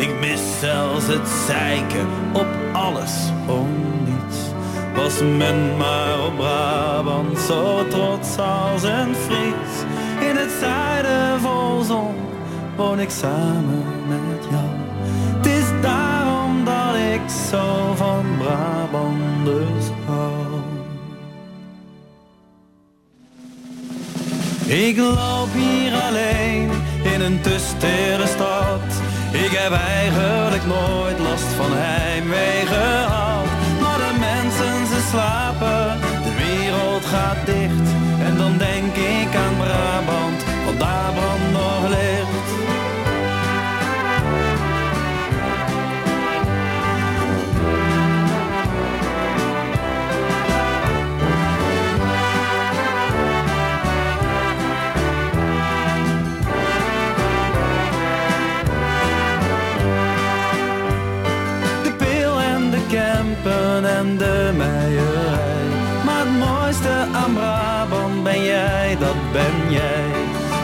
Ik 0.00 0.20
mis 0.20 0.40
zelfs 0.60 1.06
het 1.06 1.28
zeiken 1.46 2.06
op 2.32 2.46
alles 2.72 3.30
om 3.48 3.68
niets. 4.04 4.38
Was 4.96 5.20
men 5.20 5.76
maar 5.76 6.26
op 6.26 6.36
Brabant 6.36 7.38
zo 7.38 7.88
trots 7.88 8.38
als 8.38 8.82
een 8.82 9.14
Fries. 9.14 9.74
In 10.28 10.36
het 10.36 10.50
zuiden 10.60 11.40
vol 11.40 11.82
zon 11.82 12.14
woon 12.76 13.00
ik 13.00 13.10
samen 13.10 13.84
met 14.08 14.46
jou. 14.50 14.68
Het 15.36 15.46
is 15.46 15.82
daarom 15.82 16.64
dat 16.64 16.94
ik 16.94 17.30
zo 17.50 17.94
van 17.94 18.24
Brabanders 18.38 18.79
Ik 24.70 24.96
loop 24.96 25.52
hier 25.52 25.92
alleen 25.94 26.70
in 27.02 27.20
een 27.20 27.40
te 27.40 27.58
stad. 28.26 28.86
Ik 29.32 29.50
heb 29.50 29.72
eigenlijk 29.72 30.64
nooit 30.66 31.18
last 31.18 31.50
van 31.58 31.70
heimwee 31.72 32.66
gehad. 32.66 33.46
Maar 33.80 33.98
de 33.98 34.14
mensen 34.18 34.86
ze 34.86 35.00
slapen, 35.10 36.00
de 36.24 36.34
wereld 36.44 37.04
gaat 37.04 37.46
dicht. 37.46 37.88
En 38.26 38.36
dan 38.36 38.58
denk 38.58 38.94
ik 38.94 39.34
aan 39.44 39.56
Brabant, 39.56 40.40
want 40.64 40.78
daar 40.80 41.12
Brabant 67.34 68.22
ben 68.22 68.44
jij, 68.44 68.96
dat 68.98 69.32
ben 69.32 69.72
jij. 69.72 70.10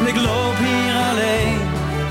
Ik 0.04 0.16
loop 0.16 0.56
hier 0.56 0.94
alleen 1.10 1.58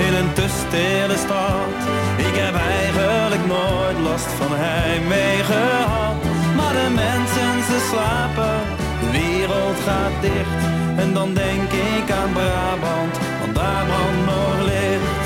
in 0.08 0.14
een 0.14 0.34
te 0.34 0.48
stille 0.62 1.18
stad. 1.18 1.78
Ik 2.18 2.36
heb 2.44 2.56
eigenlijk 2.56 3.46
nooit 3.46 4.00
last 4.10 4.30
van 4.40 4.52
heimwee 4.52 5.38
gehad. 5.44 6.16
Maar 6.56 6.74
de 6.74 6.90
mensen 7.04 7.54
ze 7.70 7.78
slapen, 7.92 8.58
de 9.02 9.10
wereld 9.20 9.80
gaat 9.88 10.18
dicht. 10.22 10.64
En 10.98 11.14
dan 11.14 11.34
denk 11.34 11.70
ik 11.72 12.12
aan 12.20 12.32
Brabant, 12.34 13.16
want 13.40 13.56
daar 13.56 13.86
brandt 13.86 14.26
nog 14.26 14.58
licht. 14.72 15.25